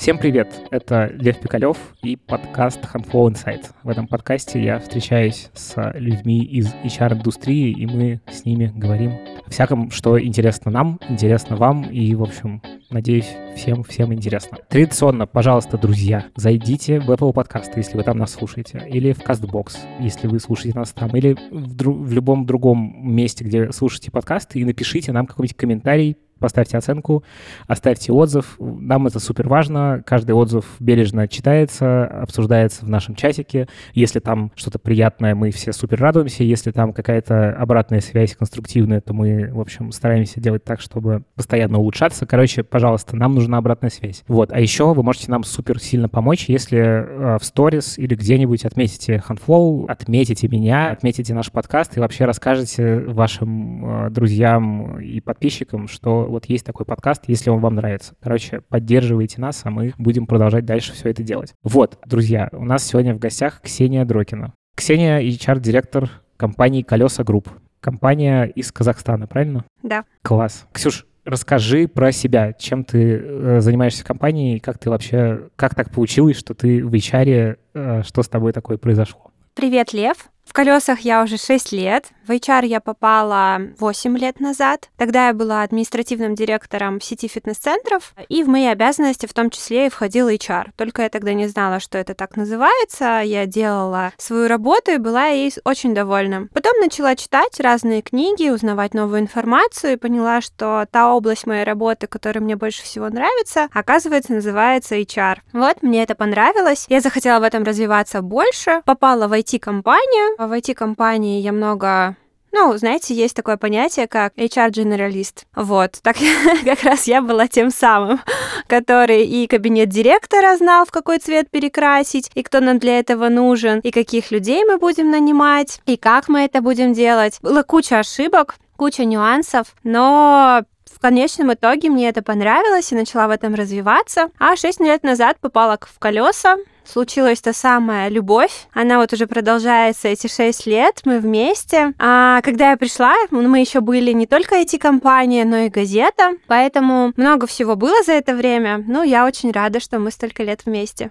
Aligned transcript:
Всем 0.00 0.16
привет! 0.16 0.48
Это 0.70 1.12
Лев 1.12 1.38
Пикалев 1.40 1.76
и 2.02 2.16
подкаст 2.16 2.80
Handflow 2.80 3.30
Insight. 3.30 3.66
В 3.82 3.90
этом 3.90 4.06
подкасте 4.06 4.58
я 4.58 4.78
встречаюсь 4.78 5.50
с 5.52 5.92
людьми 5.92 6.42
из 6.42 6.72
HR-индустрии, 6.82 7.70
и 7.70 7.84
мы 7.84 8.22
с 8.26 8.46
ними 8.46 8.72
говорим 8.74 9.18
о 9.44 9.50
всяком, 9.50 9.90
что 9.90 10.18
интересно 10.18 10.70
нам, 10.70 10.98
интересно 11.10 11.56
вам, 11.56 11.82
и, 11.82 12.14
в 12.14 12.22
общем, 12.22 12.62
надеюсь, 12.88 13.28
всем, 13.54 13.84
всем 13.84 14.14
интересно. 14.14 14.56
Традиционно, 14.70 15.26
пожалуйста, 15.26 15.76
друзья, 15.76 16.24
зайдите 16.34 16.98
в 16.98 17.10
Apple 17.10 17.34
подкасты, 17.34 17.80
если 17.80 17.98
вы 17.98 18.02
там 18.02 18.16
нас 18.16 18.32
слушаете, 18.32 18.82
или 18.90 19.12
в 19.12 19.18
CastBox, 19.18 19.76
если 20.00 20.28
вы 20.28 20.40
слушаете 20.40 20.78
нас 20.78 20.92
там, 20.92 21.14
или 21.14 21.36
в, 21.50 21.76
дру- 21.76 22.02
в 22.02 22.10
любом 22.14 22.46
другом 22.46 23.06
месте, 23.06 23.44
где 23.44 23.70
слушаете 23.70 24.10
подкасты, 24.10 24.60
и 24.60 24.64
напишите 24.64 25.12
нам 25.12 25.26
какой-нибудь 25.26 25.58
комментарий, 25.58 26.16
поставьте 26.40 26.76
оценку, 26.76 27.22
оставьте 27.66 28.12
отзыв. 28.12 28.56
Нам 28.58 29.06
это 29.06 29.20
супер 29.20 29.48
важно. 29.48 30.02
Каждый 30.04 30.32
отзыв 30.32 30.64
бережно 30.80 31.28
читается, 31.28 32.06
обсуждается 32.06 32.84
в 32.84 32.88
нашем 32.88 33.14
чатике. 33.14 33.68
Если 33.94 34.18
там 34.18 34.50
что-то 34.56 34.78
приятное, 34.78 35.34
мы 35.34 35.50
все 35.50 35.72
супер 35.72 36.00
радуемся. 36.00 36.42
Если 36.42 36.70
там 36.70 36.92
какая-то 36.92 37.52
обратная 37.52 38.00
связь 38.00 38.34
конструктивная, 38.34 39.00
то 39.00 39.12
мы, 39.12 39.50
в 39.52 39.60
общем, 39.60 39.92
стараемся 39.92 40.40
делать 40.40 40.64
так, 40.64 40.80
чтобы 40.80 41.22
постоянно 41.36 41.78
улучшаться. 41.78 42.26
Короче, 42.26 42.62
пожалуйста, 42.62 43.16
нам 43.16 43.34
нужна 43.34 43.58
обратная 43.58 43.90
связь. 43.90 44.24
Вот. 44.26 44.52
А 44.52 44.60
еще 44.60 44.92
вы 44.92 45.02
можете 45.02 45.30
нам 45.30 45.44
супер 45.44 45.78
сильно 45.78 46.08
помочь, 46.08 46.48
если 46.48 46.78
э, 46.78 47.38
в 47.38 47.44
сторис 47.44 47.98
или 47.98 48.14
где-нибудь 48.14 48.64
отметите 48.64 49.22
Handflow, 49.28 49.86
отметите 49.88 50.48
меня, 50.48 50.90
отметите 50.90 51.34
наш 51.34 51.52
подкаст 51.52 51.96
и 51.96 52.00
вообще 52.00 52.24
расскажете 52.24 53.00
вашим 53.00 54.06
э, 54.06 54.10
друзьям 54.10 55.00
и 55.00 55.20
подписчикам, 55.20 55.88
что 55.88 56.26
вот 56.30 56.46
есть 56.46 56.64
такой 56.64 56.86
подкаст, 56.86 57.24
если 57.26 57.50
он 57.50 57.60
вам 57.60 57.74
нравится. 57.74 58.14
Короче, 58.20 58.60
поддерживайте 58.68 59.40
нас, 59.40 59.60
а 59.64 59.70
мы 59.70 59.92
будем 59.98 60.26
продолжать 60.26 60.64
дальше 60.64 60.92
все 60.92 61.10
это 61.10 61.22
делать. 61.22 61.54
Вот, 61.62 61.98
друзья, 62.06 62.48
у 62.52 62.64
нас 62.64 62.84
сегодня 62.84 63.14
в 63.14 63.18
гостях 63.18 63.60
Ксения 63.62 64.04
Дрокина. 64.04 64.54
Ксения— 64.74 65.20
HR-директор 65.20 66.10
компании 66.36 66.82
«Kolesa 66.82 67.22
Group». 67.22 67.50
Компания 67.80 68.44
из 68.44 68.72
Казахстана, 68.72 69.26
правильно? 69.26 69.64
Да. 69.82 70.04
Класс. 70.22 70.66
Ксюш, 70.72 71.06
расскажи 71.24 71.88
про 71.88 72.12
себя. 72.12 72.52
Чем 72.52 72.84
ты 72.84 73.16
э, 73.16 73.60
занимаешься 73.60 74.02
в 74.02 74.06
компании, 74.06 74.58
как 74.58 74.78
ты 74.78 74.90
вообще, 74.90 75.48
как 75.56 75.74
так 75.74 75.90
получилось, 75.90 76.36
что 76.36 76.54
ты 76.54 76.84
в 76.84 76.92
HR, 76.92 77.58
э, 77.74 78.02
что 78.04 78.22
с 78.22 78.28
тобой 78.28 78.52
такое 78.52 78.76
произошло? 78.76 79.30
Привет, 79.54 79.92
Лев. 79.92 80.30
В 80.44 80.52
колесах 80.52 81.00
я 81.00 81.22
уже 81.22 81.36
6 81.36 81.72
лет. 81.72 82.06
В 82.30 82.32
HR 82.32 82.64
я 82.64 82.80
попала 82.80 83.60
8 83.80 84.16
лет 84.16 84.38
назад. 84.38 84.88
Тогда 84.96 85.26
я 85.26 85.34
была 85.34 85.64
административным 85.64 86.36
директором 86.36 87.00
сети 87.00 87.26
фитнес-центров, 87.26 88.14
и 88.28 88.44
в 88.44 88.48
мои 88.48 88.66
обязанности 88.66 89.26
в 89.26 89.34
том 89.34 89.50
числе 89.50 89.86
и 89.86 89.90
входил 89.90 90.28
HR. 90.28 90.68
Только 90.76 91.02
я 91.02 91.08
тогда 91.08 91.32
не 91.32 91.48
знала, 91.48 91.80
что 91.80 91.98
это 91.98 92.14
так 92.14 92.36
называется. 92.36 93.22
Я 93.24 93.46
делала 93.46 94.12
свою 94.16 94.46
работу 94.46 94.92
и 94.92 94.98
была 94.98 95.26
ей 95.26 95.52
очень 95.64 95.92
довольна. 95.92 96.46
Потом 96.54 96.78
начала 96.78 97.16
читать 97.16 97.58
разные 97.58 98.00
книги, 98.00 98.48
узнавать 98.48 98.94
новую 98.94 99.22
информацию 99.22 99.94
и 99.94 99.96
поняла, 99.96 100.40
что 100.40 100.86
та 100.88 101.12
область 101.12 101.48
моей 101.48 101.64
работы, 101.64 102.06
которая 102.06 102.44
мне 102.44 102.54
больше 102.54 102.84
всего 102.84 103.08
нравится, 103.08 103.66
оказывается, 103.72 104.34
называется 104.34 104.94
HR. 104.94 105.38
Вот, 105.52 105.82
мне 105.82 106.04
это 106.04 106.14
понравилось. 106.14 106.86
Я 106.88 107.00
захотела 107.00 107.40
в 107.40 107.42
этом 107.42 107.64
развиваться 107.64 108.22
больше. 108.22 108.82
Попала 108.84 109.26
в 109.26 109.32
IT-компанию, 109.32 110.36
в 110.38 110.52
IT-компании 110.52 111.40
я 111.40 111.50
много 111.50 112.14
ну, 112.52 112.76
знаете, 112.76 113.14
есть 113.14 113.34
такое 113.34 113.56
понятие, 113.56 114.06
как 114.08 114.36
HR-дженералист. 114.36 115.46
Вот, 115.54 115.98
так 116.02 116.16
как 116.64 116.82
раз 116.82 117.06
я 117.06 117.22
была 117.22 117.46
тем 117.46 117.70
самым, 117.70 118.20
который 118.66 119.24
и 119.24 119.46
кабинет 119.46 119.88
директора 119.88 120.56
знал, 120.56 120.84
в 120.84 120.90
какой 120.90 121.18
цвет 121.18 121.50
перекрасить, 121.50 122.30
и 122.34 122.42
кто 122.42 122.60
нам 122.60 122.78
для 122.78 122.98
этого 122.98 123.28
нужен, 123.28 123.80
и 123.80 123.90
каких 123.90 124.30
людей 124.30 124.64
мы 124.64 124.78
будем 124.78 125.10
нанимать, 125.10 125.80
и 125.86 125.96
как 125.96 126.28
мы 126.28 126.40
это 126.40 126.60
будем 126.60 126.92
делать. 126.92 127.38
Была 127.42 127.62
куча 127.62 127.98
ошибок, 127.98 128.56
куча 128.76 129.04
нюансов, 129.04 129.74
но 129.84 130.64
в 130.90 131.00
конечном 131.00 131.52
итоге 131.54 131.88
мне 131.88 132.08
это 132.08 132.22
понравилось 132.22 132.92
и 132.92 132.94
начала 132.94 133.26
в 133.28 133.30
этом 133.30 133.54
развиваться. 133.54 134.30
А 134.38 134.56
шесть 134.56 134.80
лет 134.80 135.02
назад 135.02 135.38
попала 135.40 135.78
в 135.80 135.98
колеса, 135.98 136.56
случилась 136.90 137.40
та 137.40 137.52
самая 137.52 138.08
любовь. 138.08 138.66
Она 138.72 138.98
вот 138.98 139.12
уже 139.12 139.26
продолжается 139.26 140.08
эти 140.08 140.26
шесть 140.26 140.66
лет, 140.66 141.00
мы 141.04 141.20
вместе. 141.20 141.92
А 141.98 142.40
когда 142.42 142.70
я 142.70 142.76
пришла, 142.76 143.14
мы 143.30 143.60
еще 143.60 143.80
были 143.80 144.12
не 144.12 144.26
только 144.26 144.60
IT-компания, 144.60 145.44
но 145.44 145.58
и 145.58 145.68
газета, 145.68 146.32
поэтому 146.46 147.12
много 147.16 147.46
всего 147.46 147.76
было 147.76 148.02
за 148.02 148.12
это 148.12 148.34
время. 148.34 148.84
Ну, 148.86 149.02
я 149.02 149.26
очень 149.26 149.52
рада, 149.52 149.80
что 149.80 149.98
мы 149.98 150.10
столько 150.10 150.42
лет 150.42 150.62
вместе 150.66 151.10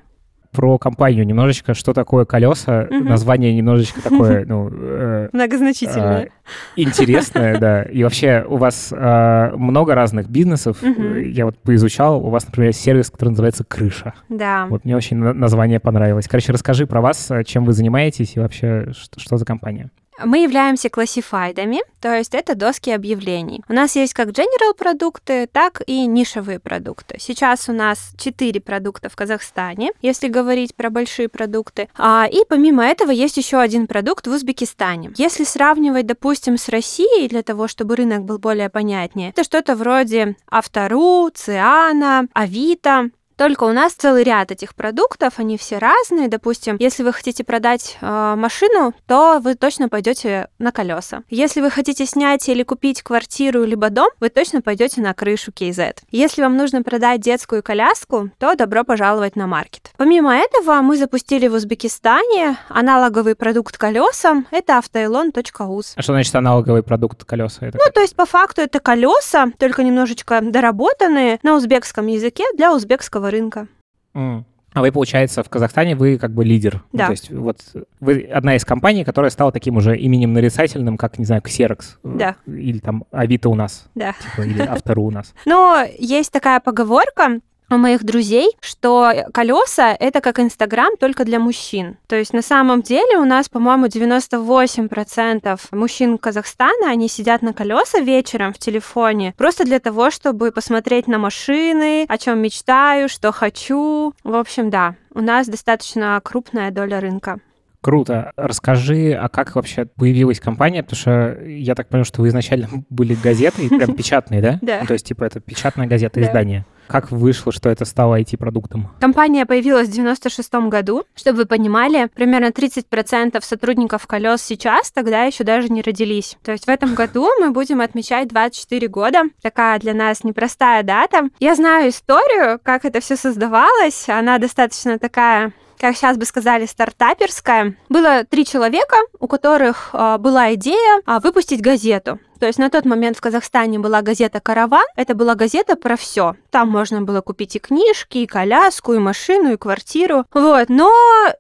про 0.52 0.78
компанию 0.78 1.26
немножечко, 1.26 1.74
что 1.74 1.94
такое 1.94 2.26
колеса, 2.26 2.88
угу. 2.90 3.04
название 3.04 3.54
немножечко 3.54 4.02
такое, 4.02 4.46
ну... 4.48 4.70
Э, 4.72 5.30
Многозначительное. 5.32 6.24
Э, 6.26 6.30
интересное, 6.76 7.60
да. 7.60 7.84
И 7.84 8.04
вообще 8.04 8.46
у 8.48 8.58
вас 8.58 8.92
э, 8.92 9.52
много 9.56 9.96
разных 9.96 10.30
бизнесов. 10.30 10.82
Угу. 10.82 11.16
Я 11.18 11.46
вот 11.46 11.58
поизучал, 11.60 12.26
у 12.26 12.30
вас, 12.30 12.46
например, 12.46 12.74
сервис, 12.74 13.12
который 13.12 13.30
называется 13.30 13.64
«Крыша». 13.64 14.14
Да. 14.30 14.66
Вот 14.70 14.86
мне 14.86 14.96
очень 14.96 15.18
название 15.18 15.80
понравилось. 15.80 16.28
Короче, 16.28 16.52
расскажи 16.52 16.88
про 16.88 17.02
вас, 17.02 17.32
чем 17.46 17.66
вы 17.66 17.74
занимаетесь 17.74 18.36
и 18.36 18.40
вообще 18.40 18.92
что, 18.94 19.20
что 19.20 19.38
за 19.38 19.46
компания. 19.46 19.92
Мы 20.24 20.44
являемся 20.44 20.90
классифайдами, 20.90 21.82
то 22.00 22.14
есть 22.16 22.34
это 22.34 22.56
доски 22.56 22.92
объявлений. 22.92 23.62
У 23.68 23.74
нас 23.74 23.96
есть 23.96 24.14
как 24.14 24.30
general 24.30 24.74
продукты, 24.78 25.48
так 25.52 25.82
и 25.88 26.06
нишевые 26.06 26.60
продукты. 26.60 27.18
Сейчас 27.20 27.70
у 27.70 27.74
нас 27.74 28.14
4 28.18 28.60
продукта 28.62 29.10
в 29.10 29.16
Казахстане, 29.16 29.92
если 30.02 30.28
говорить 30.28 30.76
про 30.76 30.90
большие 30.90 31.30
продукты. 31.30 31.90
А, 31.98 32.28
и 32.30 32.44
помимо 32.48 32.86
этого 32.86 33.12
есть 33.12 33.38
еще 33.38 33.60
один 33.60 33.88
продукт 33.88 34.28
в 34.28 34.32
Узбекистане. 34.32 35.12
Если 35.18 35.44
сравнивать, 35.44 36.06
допустим, 36.06 36.58
с 36.58 36.70
Россией, 36.70 37.28
для 37.28 37.44
того, 37.44 37.68
чтобы 37.68 37.96
рынок 37.96 38.24
был 38.24 38.40
более 38.40 38.70
понятнее, 38.70 39.30
это 39.30 39.44
что-то 39.44 39.76
вроде 39.76 40.36
Автору, 40.50 41.30
Циана, 41.34 42.28
Авито, 42.34 43.10
только 43.40 43.64
у 43.64 43.72
нас 43.72 43.94
целый 43.94 44.24
ряд 44.24 44.52
этих 44.52 44.76
продуктов, 44.76 45.36
они 45.38 45.58
все 45.58 45.78
разные. 45.78 46.28
Допустим, 46.28 46.76
если 46.78 47.04
вы 47.04 47.14
хотите 47.14 47.46
продать 47.46 47.98
э, 48.02 48.36
машину, 48.36 48.94
то 49.08 49.40
вы 49.42 49.56
точно 49.56 49.88
пойдете 49.88 50.50
на 50.60 50.74
колеса. 50.74 51.24
Если 51.30 51.62
вы 51.62 51.72
хотите 51.72 52.06
снять 52.06 52.50
или 52.50 52.64
купить 52.64 53.02
квартиру 53.02 53.64
либо 53.64 53.90
дом, 53.90 54.10
вы 54.20 54.28
точно 54.28 54.62
пойдете 54.62 55.00
на 55.00 55.14
крышу 55.14 55.52
KZ. 55.52 56.00
Если 56.12 56.42
вам 56.42 56.58
нужно 56.58 56.84
продать 56.84 57.22
детскую 57.22 57.64
коляску, 57.64 58.30
то 58.40 58.56
добро 58.56 58.84
пожаловать 58.84 59.38
на 59.38 59.48
маркет. 59.48 59.92
Помимо 59.96 60.36
этого, 60.36 60.82
мы 60.82 60.98
запустили 60.98 61.48
в 61.48 61.54
Узбекистане 61.54 62.58
аналоговый 62.68 63.36
продукт 63.36 63.78
колесам. 63.78 64.48
Это 64.52 64.80
автоэлон.уз. 64.80 65.94
А 65.96 66.02
что 66.02 66.12
значит 66.12 66.36
аналоговый 66.36 66.84
продукт 66.84 67.24
колеса? 67.24 67.68
Это 67.68 67.78
ну, 67.78 67.86
как? 67.86 67.94
то 67.94 68.02
есть 68.02 68.18
по 68.18 68.26
факту 68.26 68.60
это 68.60 68.82
колеса, 68.82 69.46
только 69.58 69.84
немножечко 69.84 70.42
доработанные 70.42 71.40
на 71.42 71.56
узбекском 71.56 72.08
языке 72.08 72.44
для 72.58 72.74
узбекского 72.74 73.29
рынка. 73.30 73.68
Mm. 74.14 74.44
А 74.74 74.82
вы, 74.82 74.92
получается, 74.92 75.44
в 75.44 75.50
Казахстане 75.50 75.96
вы 75.96 76.18
как 76.18 76.32
бы 76.32 76.46
лидер. 76.46 76.84
Да. 76.94 77.04
Ну, 77.04 77.08
то 77.08 77.12
есть 77.12 77.32
вот 77.32 77.60
вы 78.00 78.22
одна 78.22 78.56
из 78.56 78.64
компаний, 78.66 79.04
которая 79.04 79.32
стала 79.32 79.52
таким 79.52 79.78
уже 79.78 79.98
именем 79.98 80.34
нарицательным, 80.34 80.96
как, 80.98 81.18
не 81.18 81.26
знаю, 81.26 81.42
Xerox. 81.42 81.98
Да. 82.04 82.36
Или 82.46 82.78
там 82.80 83.06
Авито 83.12 83.50
у 83.50 83.56
нас. 83.56 83.90
Да. 83.96 84.14
Типа, 84.14 84.46
или 84.46 84.62
Автору 84.68 85.04
у 85.04 85.12
нас. 85.12 85.34
Но 85.46 85.84
есть 85.98 86.32
такая 86.32 86.60
поговорка, 86.60 87.40
у 87.70 87.78
моих 87.78 88.04
друзей, 88.04 88.52
что 88.62 89.12
колеса 89.34 89.96
это 90.00 90.22
как 90.22 90.40
Инстаграм 90.40 90.96
только 90.98 91.26
для 91.26 91.40
мужчин. 91.40 91.98
То 92.08 92.16
есть 92.16 92.34
на 92.34 92.42
самом 92.42 92.82
деле 92.82 93.18
у 93.18 93.26
нас, 93.26 93.50
по-моему, 93.50 93.86
98% 93.86 95.60
мужчин 95.72 96.18
Казахстана, 96.18 96.90
они 96.90 97.08
сидят 97.08 97.42
на 97.42 97.54
колеса 97.54 98.00
вечером 98.00 98.54
в 98.54 98.58
телефоне 98.58 99.34
просто 99.38 99.66
для 99.66 99.80
того, 99.80 100.12
чтобы 100.12 100.52
посмотреть 100.52 101.08
на 101.08 101.18
машины, 101.18 102.06
о 102.08 102.18
чем 102.18 102.40
мечтаю, 102.40 103.10
что 103.10 103.32
хочу. 103.32 104.14
В 104.24 104.36
общем, 104.36 104.70
да, 104.70 104.96
у 105.14 105.22
нас 105.22 105.48
достаточно 105.48 106.20
крупная 106.24 106.72
доля 106.72 107.00
рынка. 107.00 107.40
Круто. 107.82 108.32
Расскажи, 108.36 109.14
а 109.14 109.30
как 109.30 109.56
вообще 109.56 109.86
появилась 109.86 110.40
компания? 110.40 110.84
Потому 110.84 111.00
что 111.00 111.38
я 111.46 111.76
так 111.76 111.88
понял, 111.88 112.04
что 112.04 112.22
вы 112.22 112.30
изначально 112.30 112.68
были 112.90 113.16
газетой, 113.16 113.70
прям 113.70 113.94
печатной, 113.96 114.42
да? 114.42 114.60
Да. 114.62 114.86
То 114.86 114.94
есть, 114.94 115.06
типа, 115.06 115.24
это 115.24 115.40
печатная 115.40 115.88
газета, 115.88 116.22
издание. 116.22 116.66
Как 116.88 117.12
вышло, 117.12 117.52
что 117.52 117.70
это 117.70 117.86
стало 117.86 118.20
IT-продуктом? 118.20 118.90
Компания 119.00 119.46
появилась 119.46 119.90
в 119.90 119.92
96 119.92 120.52
году. 120.70 121.04
Чтобы 121.16 121.38
вы 121.38 121.46
понимали, 121.46 122.10
примерно 122.16 122.48
30% 122.48 123.40
сотрудников 123.44 124.08
колес 124.08 124.42
сейчас 124.42 124.92
тогда 124.92 125.26
еще 125.26 125.44
даже 125.44 125.70
не 125.70 125.84
родились. 125.84 126.38
То 126.44 126.52
есть 126.52 126.66
в 126.66 126.70
этом 126.70 126.96
году 126.96 127.30
мы 127.40 127.52
будем 127.52 127.82
отмечать 127.82 128.30
24 128.30 128.88
года. 128.88 129.22
Такая 129.44 129.78
для 129.80 129.94
нас 129.94 130.24
непростая 130.24 130.82
дата. 130.82 131.30
Я 131.40 131.54
знаю 131.56 131.90
историю, 131.90 132.60
как 132.64 132.86
это 132.86 133.02
все 133.02 133.16
создавалось. 133.16 134.10
Она 134.10 134.40
достаточно 134.40 134.98
такая 134.98 135.54
как 135.80 135.96
сейчас 135.96 136.18
бы 136.18 136.26
сказали, 136.26 136.66
стартаперская. 136.66 137.76
Было 137.88 138.24
три 138.26 138.46
человека, 138.46 138.98
у 139.20 139.28
которых 139.28 139.92
э, 139.94 140.18
была 140.18 140.54
идея 140.54 141.02
э, 141.06 141.20
выпустить 141.24 141.62
газету. 141.62 142.20
То 142.40 142.48
есть 142.48 142.58
на 142.58 142.70
тот 142.70 142.86
момент 142.86 143.18
в 143.18 143.22
Казахстане 143.22 143.80
была 143.80 144.02
газета 144.02 144.40
«Караван». 144.40 144.86
Это 144.96 145.14
была 145.14 145.36
газета 145.36 145.76
про 145.76 145.98
все. 145.98 146.36
Там 146.52 146.70
можно 146.70 147.02
было 147.02 147.20
купить 147.20 147.58
и 147.58 147.60
книжки, 147.60 148.20
и 148.20 148.28
коляску, 148.28 148.94
и 148.94 148.98
машину, 148.98 149.54
и 149.54 149.58
квартиру. 149.58 150.26
Вот. 150.34 150.70
Но 150.70 150.90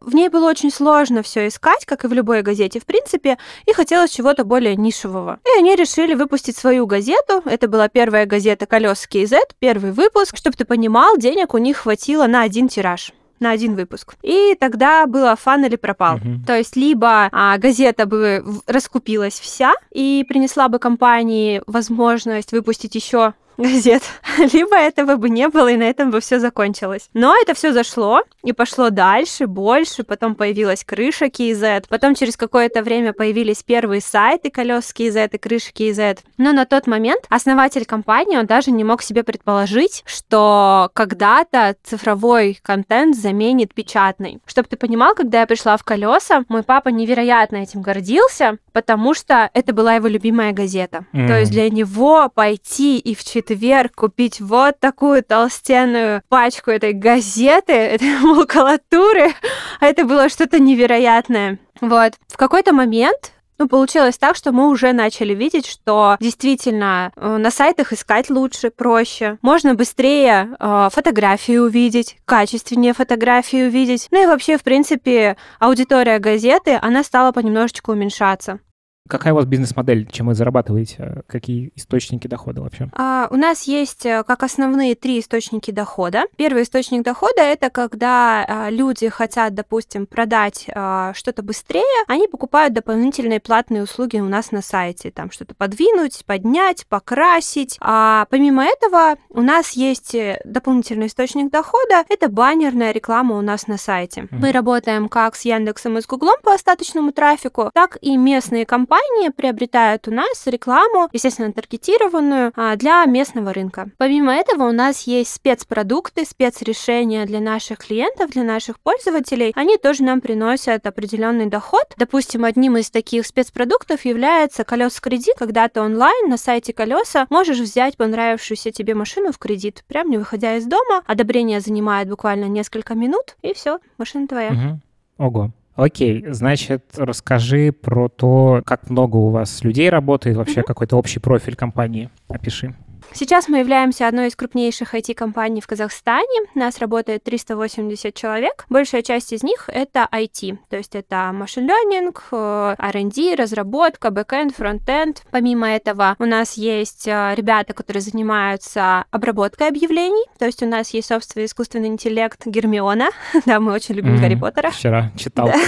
в 0.02 0.14
ней 0.14 0.28
было 0.28 0.50
очень 0.50 0.72
сложно 0.72 1.24
все 1.24 1.48
искать, 1.48 1.86
как 1.86 2.04
и 2.04 2.08
в 2.08 2.14
любой 2.14 2.42
газете, 2.42 2.82
в 2.82 2.86
принципе, 2.86 3.38
и 3.66 3.72
хотелось 3.72 4.12
чего-то 4.12 4.44
более 4.44 4.76
нишевого. 4.76 5.40
И 5.46 5.60
они 5.60 5.76
решили 5.76 6.16
выпустить 6.16 6.58
свою 6.58 6.86
газету. 6.86 7.44
Это 7.46 7.70
была 7.70 7.88
первая 7.88 8.26
газета 8.26 8.66
«Колес 8.66 9.08
KZ», 9.10 9.38
первый 9.60 9.92
выпуск. 9.92 10.36
Чтобы 10.36 10.58
ты 10.58 10.66
понимал, 10.66 11.18
денег 11.18 11.54
у 11.54 11.58
них 11.60 11.78
хватило 11.78 12.28
на 12.28 12.42
один 12.42 12.68
тираж 12.68 13.14
на 13.40 13.52
один 13.52 13.76
выпуск. 13.76 14.16
И 14.22 14.56
тогда 14.60 15.06
было 15.06 15.36
фан 15.36 15.66
или 15.66 15.76
пропал. 15.76 16.18
Uh-huh. 16.18 16.46
То 16.46 16.58
есть 16.58 16.76
либо 16.76 17.30
а, 17.32 17.58
газета 17.58 18.06
бы 18.06 18.44
раскупилась 18.68 19.40
вся 19.40 19.74
и 19.92 20.26
принесла 20.28 20.70
бы 20.70 20.80
компании 20.80 21.62
возможность 21.68 22.52
выпустить 22.52 22.96
еще 22.96 23.34
газет, 23.60 24.04
либо 24.54 24.76
этого 24.76 25.16
бы 25.16 25.30
не 25.30 25.48
было, 25.50 25.68
и 25.68 25.78
на 25.78 25.84
этом 25.84 26.12
бы 26.12 26.20
все 26.20 26.40
закончилось. 26.40 27.10
Но 27.14 27.36
это 27.40 27.54
все 27.54 27.74
зашло 27.74 28.22
и 28.44 28.54
пошло 28.54 28.90
дальше, 28.90 29.48
больше, 29.48 30.04
потом 30.04 30.36
появилась 30.36 30.84
крыша 30.84 31.26
KZ, 31.26 31.86
потом 31.90 32.16
через 32.16 32.38
какое-то 32.38 32.82
время 32.82 33.14
появились 33.14 33.64
первые 33.64 34.02
сайты 34.02 34.50
колес 34.50 34.94
KZ 34.98 35.30
и 35.34 35.38
крыши 35.38 35.72
KZ. 35.72 36.20
Но 36.38 36.54
на 36.54 36.66
тот 36.66 36.88
момент 36.88 37.26
основатель 37.30 37.86
компании, 37.86 38.38
он 38.38 38.46
даже 38.46 38.72
не 38.72 38.84
мог 38.84 39.02
себе 39.02 39.24
предположить, 39.24 40.04
что 40.06 40.90
когда-то 40.94 41.76
цифровой 41.84 42.60
контент 42.64 43.16
заменит 43.16 43.74
печатный. 43.74 44.40
Чтобы 44.46 44.68
ты 44.70 44.78
понимал, 44.78 45.16
когда 45.16 45.42
я 45.42 45.48
пришла 45.48 45.78
в 45.78 45.84
колеса, 45.84 46.44
мой 46.48 46.64
папа 46.64 46.90
невероятно 46.90 47.58
этим 47.58 47.82
гордился, 47.82 48.58
потому 48.80 49.14
что 49.14 49.50
это 49.54 49.74
была 49.74 49.96
его 49.96 50.08
любимая 50.08 50.54
газета. 50.54 51.06
Mm. 51.12 51.28
То 51.28 51.38
есть 51.38 51.52
для 51.52 51.70
него 51.70 52.30
пойти 52.34 52.98
и 52.98 53.14
в 53.14 53.26
четверг 53.26 53.94
купить 53.94 54.40
вот 54.40 54.80
такую 54.80 55.22
толстенную 55.22 56.22
пачку 56.30 56.72
этой 56.72 56.94
газеты, 56.94 57.74
этой 57.74 58.18
макулатуры, 58.20 59.34
это 59.82 60.06
было 60.06 60.30
что-то 60.30 60.60
невероятное. 60.60 61.60
Вот. 61.82 62.14
В 62.30 62.38
какой-то 62.38 62.72
момент 62.72 63.34
ну, 63.58 63.68
получилось 63.68 64.18
так, 64.18 64.38
что 64.38 64.54
мы 64.54 64.70
уже 64.70 64.94
начали 64.94 65.36
видеть, 65.36 65.68
что 65.68 66.16
действительно 66.22 67.12
э, 67.18 67.38
на 67.38 67.52
сайтах 67.52 67.92
искать 67.92 68.30
лучше, 68.30 68.72
проще. 68.72 69.38
Можно 69.42 69.76
быстрее 69.76 70.56
э, 70.58 70.90
фотографии 70.90 71.58
увидеть, 71.58 72.16
качественнее 72.24 72.94
фотографии 72.94 73.68
увидеть. 73.68 74.08
Ну 74.12 74.24
и 74.24 74.26
вообще, 74.26 74.58
в 74.58 74.64
принципе, 74.64 75.36
аудитория 75.60 76.20
газеты, 76.20 76.80
она 76.82 77.04
стала 77.04 77.34
понемножечку 77.34 77.92
уменьшаться. 77.92 78.62
Какая 79.10 79.34
у 79.34 79.38
вас 79.38 79.46
бизнес-модель? 79.46 80.08
Чем 80.12 80.28
вы 80.28 80.36
зарабатываете? 80.36 81.24
Какие 81.26 81.72
источники 81.76 82.28
дохода 82.28 82.62
вообще? 82.62 82.90
А, 82.94 83.28
у 83.32 83.38
нас 83.38 83.64
есть 83.64 84.06
э, 84.06 84.24
как 84.24 84.44
основные 84.44 84.94
три 84.94 85.20
источники 85.20 85.72
дохода. 85.72 86.26
Первый 86.36 86.62
источник 86.62 87.02
дохода 87.02 87.42
это 87.42 87.72
когда 87.72 88.46
а, 88.48 88.70
люди 88.70 89.10
хотят, 89.10 89.56
допустим, 89.56 90.06
продать 90.06 90.68
а, 90.76 91.12
что-то 91.16 91.42
быстрее, 91.42 91.82
они 92.08 92.28
покупают 92.28 92.76
дополнительные 92.76 93.40
платные 93.40 93.82
услуги 93.82 94.20
у 94.20 94.30
нас 94.30 94.52
на 94.52 94.62
сайте, 94.62 95.10
там 95.10 95.32
что-то 95.32 95.56
подвинуть, 95.56 96.24
поднять, 96.28 96.86
покрасить. 96.86 97.78
А 97.82 98.28
помимо 98.30 98.64
этого 98.64 99.16
у 99.30 99.42
нас 99.42 99.72
есть 99.72 100.14
э, 100.14 100.40
дополнительный 100.46 101.08
источник 101.08 101.52
дохода, 101.52 102.04
это 102.10 102.30
баннерная 102.30 102.92
реклама 102.92 103.40
у 103.40 103.42
нас 103.42 103.66
на 103.66 103.80
сайте. 103.80 104.22
Mm-hmm. 104.22 104.38
Мы 104.40 104.52
работаем 104.52 105.10
как 105.10 105.36
с 105.36 105.46
Яндексом 105.46 105.98
и 105.98 106.02
с 106.02 106.06
Гуглом 106.06 106.38
по 106.44 106.54
остаточному 106.54 107.12
трафику, 107.12 107.72
так 107.74 107.98
и 108.02 108.16
местные 108.16 108.68
компании 108.68 108.99
компании 109.00 109.30
приобретают 109.30 110.08
у 110.08 110.12
нас 110.12 110.46
рекламу, 110.46 111.10
естественно, 111.14 111.52
таргетированную 111.52 112.52
а, 112.56 112.76
для 112.76 113.06
местного 113.06 113.54
рынка. 113.54 113.90
Помимо 113.98 114.34
этого 114.34 114.64
у 114.64 114.72
нас 114.72 115.04
есть 115.04 115.34
спецпродукты, 115.34 116.26
спецрешения 116.26 117.26
для 117.26 117.40
наших 117.40 117.80
клиентов, 117.80 118.32
для 118.32 118.44
наших 118.44 118.80
пользователей. 118.80 119.52
Они 119.56 119.78
тоже 119.78 120.04
нам 120.04 120.22
приносят 120.22 120.86
определенный 120.86 121.48
доход. 121.48 121.84
Допустим, 121.98 122.46
одним 122.46 122.78
из 122.78 122.90
таких 122.90 123.26
спецпродуктов 123.26 124.06
является 124.06 124.64
колес 124.64 125.00
кредит, 125.00 125.36
когда 125.38 125.68
ты 125.68 125.82
онлайн 125.82 126.30
на 126.30 126.38
сайте 126.38 126.74
колеса 126.74 127.28
можешь 127.30 127.60
взять 127.60 127.98
понравившуюся 127.98 128.72
тебе 128.72 128.96
машину 128.96 129.32
в 129.32 129.38
кредит, 129.38 129.84
прям 129.88 130.10
не 130.10 130.18
выходя 130.18 130.56
из 130.56 130.66
дома. 130.66 131.04
Одобрение 131.06 131.60
занимает 131.60 132.10
буквально 132.10 132.46
несколько 132.46 132.96
минут, 132.96 133.36
и 133.42 133.54
все, 133.54 133.80
машина 133.98 134.28
твоя. 134.28 134.52
Угу. 134.52 135.26
Ого. 135.26 135.52
Окей, 135.80 136.26
значит, 136.28 136.84
расскажи 136.98 137.72
про 137.72 138.10
то, 138.10 138.62
как 138.66 138.90
много 138.90 139.16
у 139.16 139.30
вас 139.30 139.64
людей 139.64 139.90
работает, 139.90 140.36
вообще 140.36 140.60
mm-hmm. 140.60 140.64
какой-то 140.64 140.98
общий 140.98 141.20
профиль 141.20 141.56
компании. 141.56 142.10
Опиши. 142.28 142.76
Сейчас 143.12 143.48
мы 143.48 143.60
являемся 143.60 144.08
одной 144.08 144.28
из 144.28 144.36
крупнейших 144.36 144.94
IT-компаний 144.94 145.62
в 145.62 145.68
Казахстане. 145.68 146.48
Нас 146.56 146.80
работает 146.80 147.24
380 147.24 148.14
человек. 148.14 148.66
Большая 148.70 149.02
часть 149.02 149.34
из 149.34 149.44
них— 149.44 149.66
это 149.68 150.08
IT, 150.12 150.58
то 150.70 150.78
есть 150.78 150.96
это 150.96 151.32
машин 151.34 151.68
learning, 151.70 152.16
э, 152.32 152.76
R&D, 152.78 153.36
разработка, 153.36 154.10
backend, 154.10 154.56
frontend. 154.58 155.18
Помимо 155.32 155.68
этого 155.68 156.16
у 156.20 156.26
нас 156.26 156.54
есть 156.54 157.08
э, 157.08 157.34
ребята, 157.36 157.74
которые 157.74 158.02
занимаются 158.02 159.06
обработкой 159.12 159.70
объявлений, 159.70 160.26
то 160.38 160.46
есть 160.46 160.62
у 160.62 160.68
нас 160.68 160.92
есть 160.92 161.08
собственный 161.08 161.46
искусственный 161.46 161.88
интеллект 161.88 162.46
Гермиона. 162.46 163.10
да, 163.46 163.60
мы 163.60 163.74
очень 163.74 163.96
любим 163.96 164.16
mm-hmm. 164.16 164.22
Гарри 164.22 164.36
Поттера. 164.36 164.70
Вчера 164.72 165.12
читал 165.18 165.52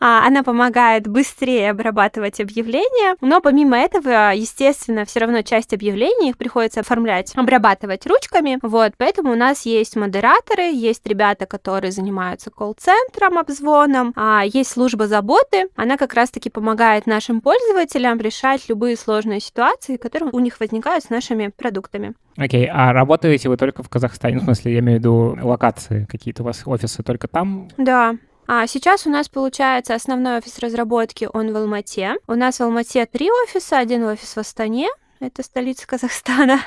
а, 0.00 0.26
Она 0.26 0.42
помогает 0.42 1.08
быстрее 1.08 1.70
обрабатывать 1.70 2.40
объявления, 2.40 3.16
но 3.20 3.40
помимо 3.40 3.76
этого, 3.76 4.32
естественно, 4.34 4.99
естественно, 5.00 5.04
все 5.04 5.20
равно 5.20 5.42
часть 5.42 5.72
объявлений 5.72 6.30
их 6.30 6.36
приходится 6.36 6.80
оформлять, 6.80 7.32
обрабатывать 7.36 8.06
ручками. 8.06 8.58
Вот, 8.62 8.92
поэтому 8.96 9.32
у 9.32 9.36
нас 9.36 9.66
есть 9.66 9.96
модераторы, 9.96 10.72
есть 10.72 11.06
ребята, 11.06 11.46
которые 11.46 11.92
занимаются 11.92 12.50
колл-центром, 12.50 13.38
обзвоном, 13.38 14.12
а 14.16 14.42
есть 14.44 14.70
служба 14.70 15.06
заботы. 15.06 15.68
Она 15.76 15.96
как 15.96 16.14
раз-таки 16.14 16.50
помогает 16.50 17.06
нашим 17.06 17.40
пользователям 17.40 18.18
решать 18.20 18.68
любые 18.68 18.96
сложные 18.96 19.40
ситуации, 19.40 19.96
которые 19.96 20.30
у 20.32 20.38
них 20.38 20.60
возникают 20.60 21.04
с 21.04 21.10
нашими 21.10 21.48
продуктами. 21.48 22.14
Окей, 22.36 22.66
okay. 22.66 22.70
а 22.72 22.92
работаете 22.92 23.48
вы 23.48 23.56
только 23.56 23.82
в 23.82 23.88
Казахстане? 23.88 24.36
Ну, 24.36 24.40
в 24.42 24.44
смысле, 24.44 24.72
я 24.72 24.78
имею 24.80 24.98
в 24.98 25.00
виду 25.00 25.38
локации 25.42 26.06
какие-то 26.10 26.42
у 26.42 26.46
вас, 26.46 26.62
офисы 26.64 27.02
только 27.02 27.28
там? 27.28 27.68
Да, 27.76 28.14
а 28.52 28.66
сейчас 28.66 29.06
у 29.06 29.10
нас 29.10 29.28
получается 29.28 29.94
основной 29.94 30.38
офис 30.38 30.58
разработки, 30.58 31.28
он 31.32 31.52
в 31.52 31.56
Алмате. 31.56 32.16
У 32.26 32.34
нас 32.34 32.56
в 32.56 32.62
Алмате 32.62 33.06
три 33.06 33.30
офиса, 33.30 33.78
один 33.78 34.02
офис 34.02 34.34
в 34.34 34.38
Астане, 34.38 34.88
это 35.20 35.44
столица 35.44 35.86
Казахстана, 35.86 36.58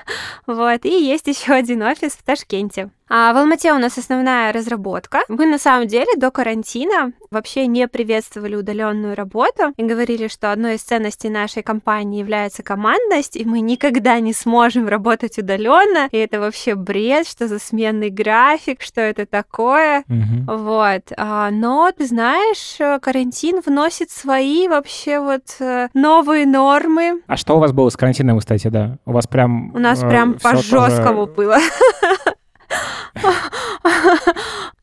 вот, 0.47 0.85
и 0.85 1.05
есть 1.05 1.27
еще 1.27 1.51
один 1.51 1.81
офис 1.81 2.13
в 2.13 2.23
Ташкенте. 2.23 2.89
А 3.15 3.31
в 3.31 3.37
Алмате 3.37 3.71
у 3.73 3.77
нас 3.77 3.95
основная 3.99 4.51
разработка. 4.51 5.19
Мы 5.27 5.45
на 5.45 5.59
самом 5.59 5.85
деле 5.85 6.07
до 6.17 6.31
карантина 6.31 7.11
вообще 7.29 7.67
не 7.67 7.87
приветствовали 7.87 8.55
удаленную 8.55 9.15
работу 9.15 9.71
и 9.77 9.83
говорили, 9.83 10.27
что 10.27 10.51
одной 10.51 10.75
из 10.75 10.81
ценностей 10.81 11.29
нашей 11.29 11.61
компании 11.61 12.19
является 12.19 12.63
командность, 12.63 13.35
и 13.35 13.45
мы 13.45 13.59
никогда 13.59 14.19
не 14.19 14.33
сможем 14.33 14.87
работать 14.87 15.37
удаленно. 15.37 16.07
И 16.09 16.17
это 16.17 16.39
вообще 16.39 16.73
бред, 16.73 17.27
что 17.27 17.47
за 17.47 17.59
сменный 17.59 18.09
график, 18.09 18.81
что 18.81 19.01
это 19.01 19.27
такое. 19.27 20.03
Угу. 20.09 20.57
Вот. 20.57 21.11
А, 21.15 21.51
но 21.51 21.91
ты 21.95 22.07
знаешь, 22.07 22.79
карантин 22.99 23.61
вносит 23.63 24.09
свои 24.09 24.67
вообще 24.67 25.19
вот 25.19 25.57
э, 25.59 25.89
новые 25.93 26.47
нормы. 26.47 27.21
А 27.27 27.37
что 27.37 27.57
у 27.57 27.59
вас 27.59 27.73
было 27.73 27.89
с 27.89 27.95
карантином, 27.95 28.39
кстати, 28.39 28.69
да? 28.69 28.97
У 29.05 29.11
вас 29.11 29.27
прям... 29.27 29.71
У 29.75 29.77
нас 29.77 30.01
э, 30.01 30.09
прям 30.09 30.33
по 30.33 30.55
жесткому 30.55 31.27
тоже... 31.27 31.35
было. 31.35 31.57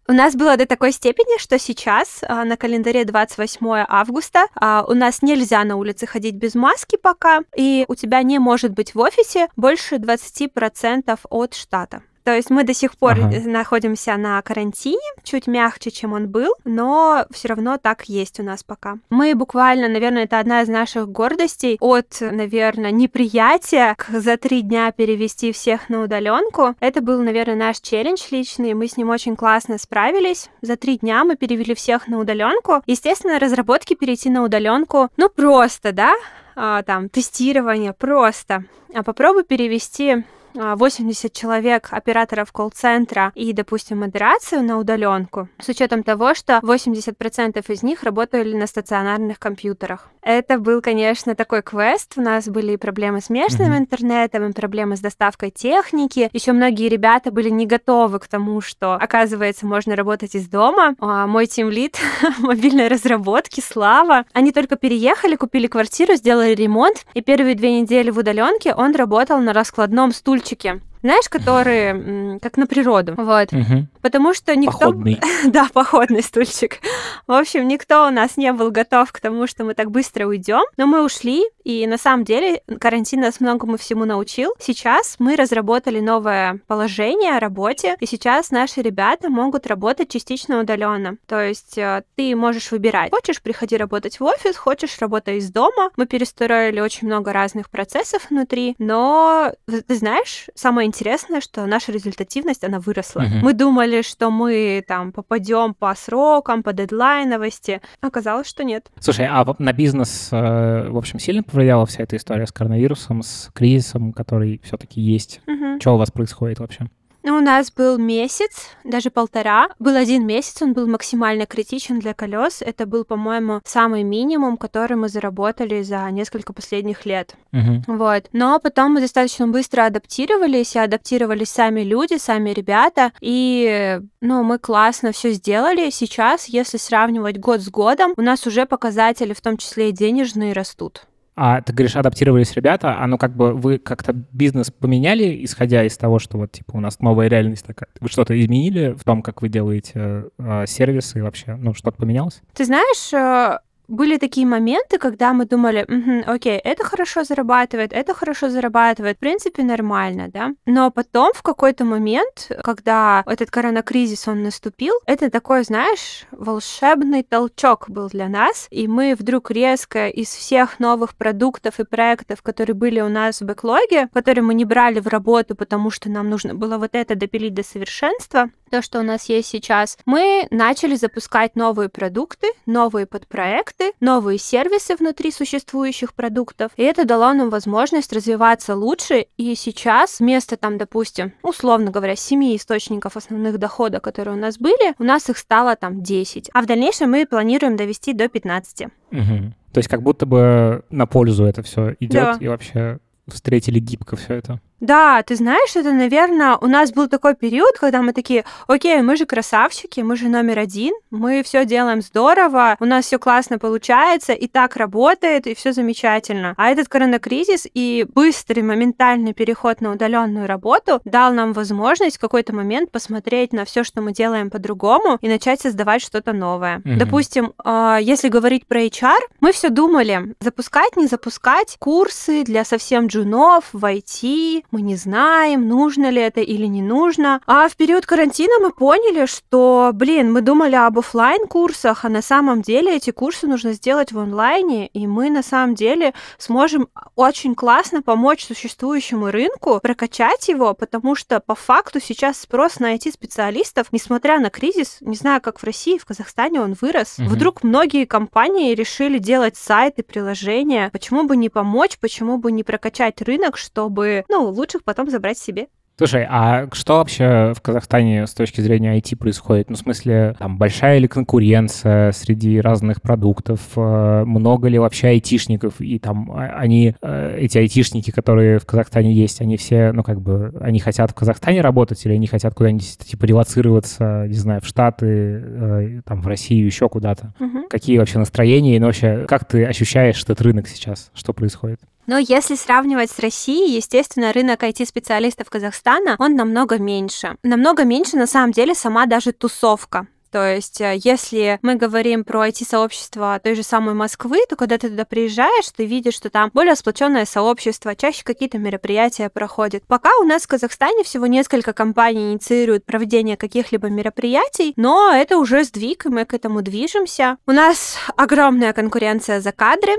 У 0.09 0.13
нас 0.13 0.35
было 0.35 0.57
до 0.57 0.67
такой 0.67 0.91
степени, 0.91 1.39
что 1.39 1.57
сейчас 1.57 2.25
а, 2.27 2.45
на 2.45 2.57
календаре 2.57 3.05
28 3.05 3.85
августа 3.89 4.47
а, 4.57 4.85
у 4.89 4.95
нас 4.95 5.23
нельзя 5.23 5.63
на 5.63 5.77
улице 5.77 6.05
ходить 6.07 6.35
без 6.35 6.57
маски 6.57 6.97
пока, 6.97 7.43
и 7.57 7.85
у 7.87 7.95
тебя 7.95 8.21
не 8.25 8.41
может 8.41 8.73
быть 8.73 8.97
в 8.97 8.99
офисе 8.99 9.47
больше 9.55 9.97
20% 9.97 11.17
от 11.31 11.55
штата. 11.55 12.03
То 12.25 12.35
есть 12.35 12.51
мы 12.51 12.65
до 12.65 12.75
сих 12.75 12.97
пор 12.97 13.13
ага. 13.13 13.41
находимся 13.45 14.17
на 14.17 14.41
карантине, 14.43 14.99
чуть 15.23 15.47
мягче, 15.47 15.91
чем 15.91 16.13
он 16.13 16.29
был, 16.29 16.53
но 16.65 17.25
все 17.31 17.49
равно 17.49 17.79
так 17.79 18.05
есть 18.05 18.41
у 18.41 18.43
нас 18.43 18.63
пока. 18.63 18.99
Мы 19.11 19.35
буквально, 19.35 19.89
наверное, 19.89 20.25
это 20.25 20.39
одна 20.39 20.63
из 20.63 20.69
наших 20.69 21.09
гордостей 21.09 21.77
от, 21.81 22.19
наверное, 22.21 22.91
неприятия 22.91 23.95
к 23.97 24.09
за 24.11 24.37
три 24.37 24.63
дня 24.63 24.93
перевести 24.93 25.53
всех 25.53 25.89
на 25.89 26.03
удаленку. 26.03 26.75
Это 26.81 27.01
был, 27.01 27.23
наверное, 27.23 27.57
наш 27.57 27.81
челлендж 27.81 28.23
личный. 28.31 28.75
Мы 28.75 28.87
с 28.87 28.97
ним 28.97 29.11
очень 29.11 29.37
классно 29.37 29.79
справились. 29.79 30.51
За 30.61 30.77
три 30.77 30.99
дня 30.99 31.25
мы 31.25 31.37
перевели 31.37 31.75
всех 31.75 32.09
на 32.09 32.19
удаленку. 32.19 32.83
Естественно, 32.87 33.39
разработки 33.39 33.95
перейти 33.95 34.31
на 34.31 34.45
удаленку, 34.45 35.09
ну 35.17 35.29
просто, 35.29 35.93
да, 35.93 36.13
а, 36.57 36.83
там 36.83 37.09
тестирование 37.09 37.93
просто. 37.93 38.65
А 38.95 39.03
попробуй 39.03 39.45
перевести 39.45 40.25
80 40.55 41.33
человек 41.33 41.89
операторов 41.91 42.53
колл-центра 42.53 43.33
и, 43.35 43.53
допустим, 43.53 44.01
модерацию 44.01 44.63
на 44.63 44.79
удаленку, 44.79 45.49
с 45.59 45.69
учетом 45.69 46.03
того, 46.03 46.35
что 46.35 46.59
80% 46.59 47.65
из 47.73 47.83
них 47.83 48.03
работали 48.03 48.57
на 48.57 48.67
стационарных 48.67 49.39
компьютерах. 49.39 50.09
Это 50.23 50.59
был, 50.59 50.83
конечно, 50.83 51.35
такой 51.35 51.63
квест. 51.63 52.13
У 52.17 52.21
нас 52.21 52.47
были 52.49 52.77
проблемы 52.77 53.21
с 53.21 53.31
местным 53.31 53.73
mm-hmm. 53.73 53.79
интернетом, 53.79 54.51
и 54.51 54.53
проблемы 54.53 54.97
с 54.97 55.01
доставкой 55.01 55.51
техники. 55.51 56.29
Еще 56.33 56.53
многие 56.53 56.89
ребята 56.89 57.31
были 57.31 57.49
не 57.49 57.67
готовы 57.67 58.19
к 58.19 58.29
тому, 58.29 58.61
что, 58.61 58.95
оказывается, 58.95 59.67
можно 59.67 59.97
работать 59.97 60.35
из 60.35 60.49
дома. 60.49 60.95
А 61.01 61.27
мой 61.27 61.47
тимлит 61.47 61.99
мобильной 62.39 62.89
разработки, 62.89 63.61
Слава, 63.61 64.25
они 64.33 64.53
только 64.53 64.77
переехали, 64.77 65.37
купили 65.37 65.67
квартиру, 65.67 66.15
сделали 66.15 66.55
ремонт, 66.55 67.07
и 67.15 67.23
первые 67.23 67.55
две 67.55 67.81
недели 67.81 68.11
в 68.11 68.19
удаленке 68.19 68.75
он 68.75 68.95
работал 68.95 69.39
на 69.39 69.53
раскладном 69.53 70.13
стульчике 70.41 70.81
знаешь, 71.03 71.31
которые 71.31 72.39
как 72.41 72.59
на 72.59 72.67
природу. 72.67 73.15
Вот. 73.17 73.53
Угу. 73.53 73.87
Потому 74.03 74.35
что 74.35 74.55
никто... 74.57 74.79
Походный. 74.79 75.21
да, 75.47 75.69
походный 75.73 76.23
стульчик. 76.23 76.79
В 77.27 77.33
общем, 77.33 77.69
никто 77.69 78.07
у 78.07 78.11
нас 78.11 78.37
не 78.37 78.53
был 78.53 78.71
готов 78.71 79.13
к 79.13 79.21
тому, 79.21 79.47
что 79.47 79.65
мы 79.65 79.75
так 79.75 79.91
быстро 79.91 80.27
уйдем. 80.27 80.63
Но 80.77 80.87
мы 80.87 81.05
ушли, 81.05 81.45
и 81.65 81.87
на 81.87 81.99
самом 81.99 82.25
деле 82.25 82.63
карантин 82.81 83.21
нас 83.21 83.41
многому 83.41 83.77
всему 83.77 84.05
научил. 84.05 84.53
Сейчас 84.59 85.17
мы 85.19 85.37
разработали 85.37 86.01
новое 86.01 86.61
положение 86.67 87.37
о 87.37 87.41
работе, 87.41 87.97
и 88.01 88.07
сейчас 88.07 88.51
наши 88.51 88.83
ребята 88.83 89.29
могут 89.29 89.67
работать 89.67 90.11
частично 90.11 90.61
удаленно. 90.61 91.17
То 91.27 91.41
есть 91.41 91.77
э, 91.79 92.03
ты 92.17 92.35
можешь 92.35 92.71
выбирать. 92.71 93.11
Хочешь, 93.11 93.43
приходи 93.43 93.77
работать 93.77 94.21
в 94.21 94.25
офис, 94.25 94.57
хочешь, 94.57 94.99
работай 95.01 95.39
из 95.39 95.51
дома. 95.51 95.91
Мы 95.97 96.07
перестроили 96.07 96.81
очень 96.81 97.07
много 97.07 97.33
разных 97.33 97.71
процессов 97.71 98.27
внутри, 98.31 98.75
но 98.79 99.53
ты 99.67 99.95
знаешь, 99.95 100.47
самое 100.55 100.87
интересное, 100.87 101.41
что 101.41 101.67
наша 101.67 101.93
результативность, 101.93 102.65
она 102.65 102.81
выросла. 102.81 103.21
Uh-huh. 103.21 103.41
Мы 103.43 103.53
думали, 103.53 103.90
что 104.03 104.31
мы 104.31 104.85
там 104.87 105.13
попадем 105.13 105.75
по 105.75 105.95
срокам, 105.95 106.63
по 106.63 106.73
дедлайновости. 106.73 107.81
Оказалось, 108.01 108.47
что 108.47 108.65
нет. 108.65 108.91
Слушай, 109.01 109.27
а 109.27 109.45
на 109.59 109.73
бизнес, 109.73 110.29
э, 110.33 110.89
в 110.89 110.97
общем, 110.97 111.19
сильно 111.19 111.43
повлияла 111.43 111.87
вся 111.87 112.03
эта 112.03 112.17
история 112.17 112.47
с 112.47 112.53
коронавирусом, 112.53 113.23
с 113.23 113.51
кризисом, 113.55 114.13
который 114.13 114.61
все-таки 114.65 115.01
есть? 115.01 115.41
Uh-huh. 115.47 115.81
Что 115.81 115.95
у 115.95 115.99
вас 115.99 116.11
происходит 116.11 116.59
вообще? 116.61 116.89
Ну, 117.23 117.37
у 117.37 117.41
нас 117.41 117.71
был 117.71 117.99
месяц, 117.99 118.71
даже 118.85 119.11
полтора. 119.11 119.69
Был 119.79 119.95
один 119.95 120.27
месяц, 120.27 120.63
он 120.63 120.73
был 120.73 120.87
максимально 120.87 121.47
критичен 121.47 121.99
для 121.99 122.15
колес. 122.15 122.63
Это 122.63 122.87
был, 122.87 123.05
по-моему, 123.05 123.61
самый 123.65 124.03
минимум, 124.03 124.57
который 124.57 124.97
мы 124.97 125.09
заработали 125.09 125.83
за 125.83 126.11
несколько 126.11 126.53
последних 126.53 127.05
лет. 127.05 127.35
Uh-huh. 127.53 127.83
Вот. 127.87 128.29
Но 128.33 128.59
потом 128.59 128.95
мы 128.95 129.01
достаточно 129.01 129.47
быстро 129.49 129.85
адаптировались, 129.85 130.77
и 130.77 130.79
адаптировались 130.79 131.51
сами 131.51 131.83
люди, 131.83 132.17
сами 132.17 132.51
ребята. 132.51 133.13
И, 133.21 134.01
ну, 134.21 134.43
мы 134.43 134.59
классно 134.59 135.13
все 135.13 135.33
сделали. 135.33 135.91
Сейчас, 135.91 136.47
если 136.47 136.79
сравнивать 136.79 137.39
год 137.39 137.61
с 137.61 137.69
годом, 137.69 138.15
у 138.17 138.23
нас 138.23 138.47
уже 138.47 138.65
показатели, 138.65 139.35
в 139.35 139.41
том 139.41 139.57
числе 139.57 139.91
и 139.91 139.93
денежные, 139.93 140.53
растут. 140.53 141.07
А 141.37 141.61
ты 141.63 141.73
говоришь, 141.73 141.97
адаптировались 141.97 142.55
ребята, 142.55 142.97
а 142.99 143.07
ну 143.07 143.17
как 143.17 143.35
бы 143.35 143.55
вы 143.55 143.79
как-то 143.79 144.13
бизнес 144.13 144.71
поменяли, 144.71 145.45
исходя 145.45 145.85
из 145.85 145.97
того, 145.97 146.19
что 146.19 146.39
вот 146.39 146.53
типа 146.53 146.73
у 146.77 146.81
нас 146.81 147.01
новая 147.01 147.29
реальность 147.29 147.65
такая. 147.65 147.89
Вы 148.01 148.09
что-то 148.09 148.39
изменили 148.39 148.93
в 148.93 149.05
том, 149.05 149.23
как 149.23 149.41
вы 149.43 149.49
делаете 149.49 150.25
э, 150.39 150.65
сервисы 150.67 151.19
и 151.19 151.23
вообще, 151.23 151.57
ну 151.57 151.73
что-то 151.73 151.97
поменялось? 151.97 152.43
Ты 152.55 152.65
знаешь, 152.65 153.13
э, 153.13 153.59
были 153.91 154.17
такие 154.17 154.47
моменты, 154.47 154.99
когда 154.99 155.33
мы 155.33 155.45
думали, 155.45 155.85
угу, 155.89 156.33
окей, 156.33 156.59
это 156.59 156.85
хорошо 156.85 157.25
зарабатывает, 157.25 157.93
это 157.93 158.15
хорошо 158.15 158.49
зарабатывает, 158.49 159.17
в 159.17 159.21
принципе, 159.21 159.63
нормально, 159.63 160.29
да. 160.29 160.51
Но 160.65 160.91
потом 160.91 161.33
в 161.35 161.43
какой-то 161.43 161.85
момент, 161.85 162.51
когда 162.63 163.23
этот 163.27 163.51
коронакризис, 163.51 164.29
он 164.29 164.43
наступил, 164.43 164.95
это 165.07 165.31
такой, 165.31 165.65
знаешь, 165.65 166.27
волшебный 166.31 167.23
толчок 167.23 167.91
был 167.91 168.09
для 168.09 168.29
нас, 168.29 168.69
и 168.71 168.87
мы 168.87 169.15
вдруг 169.19 169.51
резко 169.51 170.09
из 170.09 170.29
всех 170.29 170.79
новых 170.79 171.17
продуктов 171.17 171.81
и 171.81 171.85
проектов, 171.85 172.43
которые 172.43 172.75
были 172.75 173.01
у 173.01 173.09
нас 173.09 173.41
в 173.41 173.45
бэклоге, 173.45 174.09
которые 174.15 174.45
мы 174.45 174.55
не 174.55 174.65
брали 174.65 175.01
в 175.01 175.09
работу, 175.09 175.57
потому 175.57 175.91
что 175.91 176.09
нам 176.09 176.31
нужно 176.31 176.55
было 176.55 176.79
вот 176.79 176.91
это 176.93 177.17
допилить 177.17 177.55
до 177.55 177.65
совершенства, 177.65 178.51
то, 178.71 178.83
что 178.83 179.01
у 179.01 179.03
нас 179.03 179.29
есть 179.29 179.49
сейчас, 179.49 179.99
мы 180.07 180.47
начали 180.51 180.95
запускать 180.95 181.57
новые 181.57 181.89
продукты, 181.89 182.47
новые 182.67 183.07
подпроекты, 183.07 183.93
новые 184.01 184.39
сервисы 184.39 184.97
внутри 184.97 185.31
существующих 185.33 186.15
продуктов, 186.15 186.73
и 186.77 186.83
это 186.83 187.05
дало 187.05 187.33
нам 187.33 187.51
возможность 187.51 188.13
развиваться 188.13 188.75
лучше, 188.75 189.27
и 189.37 189.55
сейчас 189.55 190.21
вместо 190.21 190.57
там, 190.57 190.79
допустим, 190.79 191.33
условно 191.43 191.91
говоря, 191.91 192.17
семи 192.17 192.57
источников 192.57 193.17
основных 193.17 193.59
дохода, 193.59 194.01
которые 194.01 194.37
у 194.37 194.41
нас 194.41 194.59
были, 194.59 194.95
у 194.99 195.05
нас 195.05 195.29
их 195.29 195.39
стало 195.39 195.77
там 195.77 196.03
10, 196.03 196.51
а 196.53 196.63
в 196.63 196.67
дальнейшем 196.67 197.11
мы 197.11 197.27
планируем 197.27 197.77
довести 197.77 198.13
до 198.13 198.29
15. 198.29 198.87
Угу. 199.11 199.55
То 199.73 199.79
есть 199.79 199.89
как 199.89 200.03
будто 200.03 200.27
бы 200.27 200.85
на 200.91 201.07
пользу 201.07 201.45
это 201.45 201.63
все 201.63 201.95
идет 202.01 202.13
да. 202.13 202.39
и 202.41 202.49
вообще 202.49 202.99
встретили 203.27 203.79
гибко 203.79 204.17
все 204.17 204.35
это. 204.35 204.61
Да, 204.81 205.23
ты 205.23 205.37
знаешь, 205.37 205.77
это, 205.77 205.93
наверное, 205.93 206.57
у 206.57 206.67
нас 206.67 206.93
был 206.93 207.09
такой 207.09 207.35
период, 207.35 207.79
когда 207.79 208.03
мы 208.03 208.13
такие, 208.13 208.45
окей, 208.67 209.01
мы 209.03 209.17
же 209.17 209.27
красавчики, 209.27 210.01
мы 210.01 210.17
же 210.17 210.29
номер 210.29 210.59
один, 210.59 210.95
мы 211.11 211.43
все 211.43 211.65
делаем 211.65 212.01
здорово, 212.01 212.77
у 212.81 212.85
нас 212.87 213.05
все 213.05 213.19
классно 213.19 213.59
получается, 213.59 214.33
и 214.33 214.47
так 214.47 214.77
работает, 214.77 215.47
и 215.47 215.55
все 215.55 215.73
замечательно. 215.73 216.55
А 216.57 216.71
этот 216.71 216.89
коронакризис 216.89 217.67
и 217.75 218.07
быстрый 218.15 218.63
моментальный 218.63 219.35
переход 219.35 219.81
на 219.81 219.93
удаленную 219.93 220.47
работу 220.47 221.01
дал 221.05 221.33
нам 221.33 221.53
возможность 221.53 222.17
в 222.17 222.21
какой-то 222.21 222.55
момент 222.55 222.91
посмотреть 222.91 223.53
на 223.53 223.65
все, 223.65 223.85
что 223.85 224.01
мы 224.01 224.13
делаем 224.13 224.51
по-другому, 224.51 225.19
и 225.21 225.29
начать 225.29 225.61
создавать 225.61 226.03
что-то 226.03 226.33
новое. 226.33 226.79
Mm-hmm. 226.79 226.97
Допустим, 226.97 227.53
а, 227.63 227.99
если 228.01 228.29
говорить 228.29 228.67
про 228.67 228.81
HR, 228.81 229.19
мы 229.41 229.53
все 229.53 229.69
думали, 229.69 230.35
запускать, 230.41 230.97
не 230.97 231.07
запускать 231.07 231.77
курсы 231.79 232.45
для 232.45 232.65
совсем 232.65 233.09
джунов 233.09 233.65
в 233.73 233.85
IT, 233.85 234.65
мы 234.71 234.83
не 234.83 234.97
знаем, 234.97 235.69
нужно 235.69 236.11
ли 236.11 236.21
это 236.21 236.41
или 236.41 236.67
не 236.67 236.83
нужно. 236.83 237.41
А 237.47 237.69
в 237.69 237.77
период 237.77 238.07
карантина 238.07 238.55
мы 238.61 238.71
поняли, 238.71 239.27
что, 239.27 239.91
блин, 239.93 240.33
мы 240.33 240.41
думали 240.41 240.77
об 240.77 240.99
офлайн 240.99 241.47
курсах, 241.47 242.05
а 242.05 242.09
на 242.09 242.23
самом 242.23 242.63
деле 242.63 242.97
эти 242.97 243.11
курсы 243.11 243.47
нужно 243.47 243.73
сделать 243.73 244.13
в 244.13 244.19
онлайне, 244.19 244.87
и 244.89 245.07
мы 245.07 245.31
на 245.31 245.43
самом 245.43 245.75
деле 245.75 246.15
сможем 246.39 246.89
очень 247.17 247.55
классно 247.55 248.03
помочь 248.03 248.45
существующему 248.45 249.31
рынку, 249.31 249.81
прокачать 249.83 250.49
его, 250.49 250.75
потому 250.75 251.15
что 251.15 251.41
по 251.41 251.55
факту 251.55 252.01
сейчас 252.01 252.41
спрос 252.41 252.81
на 252.81 252.95
IT-специалистов, 252.95 253.89
несмотря 253.93 254.39
на 254.39 254.51
кризис, 254.51 254.99
не 255.01 255.17
знаю, 255.17 255.41
как 255.41 255.61
в 255.61 255.65
России, 255.65 255.99
в 255.99 256.05
Казахстане 256.05 256.61
он 256.61 256.77
вырос. 256.81 257.19
Угу. 257.19 257.29
Вдруг 257.29 257.63
многие 257.63 258.05
компании 258.05 258.75
решили 258.75 259.19
делать 259.19 259.57
сайты, 259.57 260.03
приложения. 260.03 260.91
Почему 260.91 261.25
бы 261.25 261.37
не 261.37 261.49
помочь, 261.49 261.99
почему 261.99 262.39
бы 262.39 262.53
не 262.53 262.65
прокачать 262.65 263.21
рынок, 263.23 263.57
чтобы, 263.57 264.25
ну, 264.29 264.51
лучших 264.61 264.85
потом 264.85 265.11
забрать 265.11 265.39
себе. 265.39 265.69
Слушай, 266.01 266.27
а 266.27 266.67
что 266.73 266.97
вообще 266.97 267.53
в 267.55 267.61
Казахстане 267.61 268.27
с 268.27 268.33
точки 268.33 268.63
зрения 268.63 268.97
IT 268.97 269.17
происходит? 269.17 269.69
Ну, 269.69 269.77
в 269.77 269.81
смысле, 269.81 270.35
там, 270.39 270.57
большая 270.57 270.97
ли 270.97 271.07
конкуренция 271.07 272.13
среди 272.13 272.59
разных 272.59 273.03
продуктов? 273.03 273.61
Э, 273.77 274.25
много 274.25 274.69
ли 274.69 274.79
вообще 274.79 275.09
айтишников? 275.09 275.79
И 275.83 275.99
там 275.99 276.33
а, 276.33 276.55
они, 276.57 276.95
э, 277.03 277.37
эти 277.41 277.59
айтишники, 277.59 278.13
которые 278.13 278.61
в 278.61 278.65
Казахстане 278.65 279.13
есть, 279.13 279.43
они 279.43 279.59
все, 279.59 279.93
ну, 279.93 280.03
как 280.03 280.23
бы, 280.23 280.55
они 280.63 280.79
хотят 280.79 281.11
в 281.11 281.15
Казахстане 281.15 281.61
работать 281.61 282.03
или 282.07 282.15
они 282.15 282.27
хотят 282.27 282.55
куда-нибудь, 282.55 282.97
типа, 282.97 283.27
релацироваться, 283.27 284.25
не 284.27 284.39
знаю, 284.39 284.63
в 284.63 284.67
Штаты, 284.67 285.05
э, 285.07 286.01
там, 286.07 286.23
в 286.23 286.27
Россию, 286.27 286.65
еще 286.65 286.89
куда-то? 286.89 287.35
Угу. 287.39 287.67
Какие 287.69 287.99
вообще 287.99 288.19
настроения? 288.19 288.81
Ну, 288.81 288.87
вообще, 288.87 289.27
как 289.29 289.45
ты 289.45 289.67
ощущаешь 289.67 290.25
этот 290.25 290.41
рынок 290.41 290.67
сейчас? 290.67 291.11
Что 291.13 291.35
происходит? 291.35 291.79
Но 292.11 292.19
если 292.19 292.57
сравнивать 292.57 293.11
с 293.11 293.21
Россией, 293.21 293.77
естественно, 293.77 294.33
рынок 294.33 294.65
IT-специалистов 294.65 295.49
Казахстана, 295.49 295.90
он 296.19 296.35
намного 296.35 296.79
меньше. 296.79 297.37
Намного 297.43 297.85
меньше, 297.85 298.17
на 298.17 298.27
самом 298.27 298.53
деле, 298.53 298.75
сама 298.75 299.07
даже 299.07 299.33
тусовка. 299.33 300.07
То 300.31 300.55
есть, 300.55 300.81
э, 300.81 300.95
если 301.03 301.59
мы 301.63 301.75
говорим 301.75 302.25
про 302.25 302.47
IT-сообщество 302.47 303.41
той 303.43 303.55
же 303.55 303.63
самой 303.63 303.95
Москвы, 303.95 304.39
то 304.49 304.57
когда 304.57 304.79
ты 304.79 304.89
туда 304.89 305.05
приезжаешь, 305.05 305.71
ты 305.77 305.85
видишь, 305.85 306.15
что 306.15 306.31
там 306.31 306.51
более 306.55 306.77
сплоченное 306.77 307.25
сообщество, 307.25 307.97
чаще 307.97 308.23
какие-то 308.25 308.59
мероприятия 308.59 309.29
проходят. 309.29 309.83
Пока 309.87 310.11
у 310.21 310.25
нас 310.25 310.43
в 310.43 310.49
Казахстане 310.49 311.03
всего 311.03 311.27
несколько 311.27 311.73
компаний 311.73 312.33
инициируют 312.33 312.85
проведение 312.85 313.37
каких-либо 313.37 313.89
мероприятий, 313.89 314.73
но 314.77 315.13
это 315.13 315.37
уже 315.37 315.65
сдвиг, 315.65 316.07
и 316.07 316.09
мы 316.09 316.25
к 316.25 316.35
этому 316.35 316.63
движемся. 316.63 317.37
У 317.47 317.53
нас 317.53 317.97
огромная 318.17 318.73
конкуренция 318.73 319.41
за 319.41 319.53
кадры. 319.53 319.93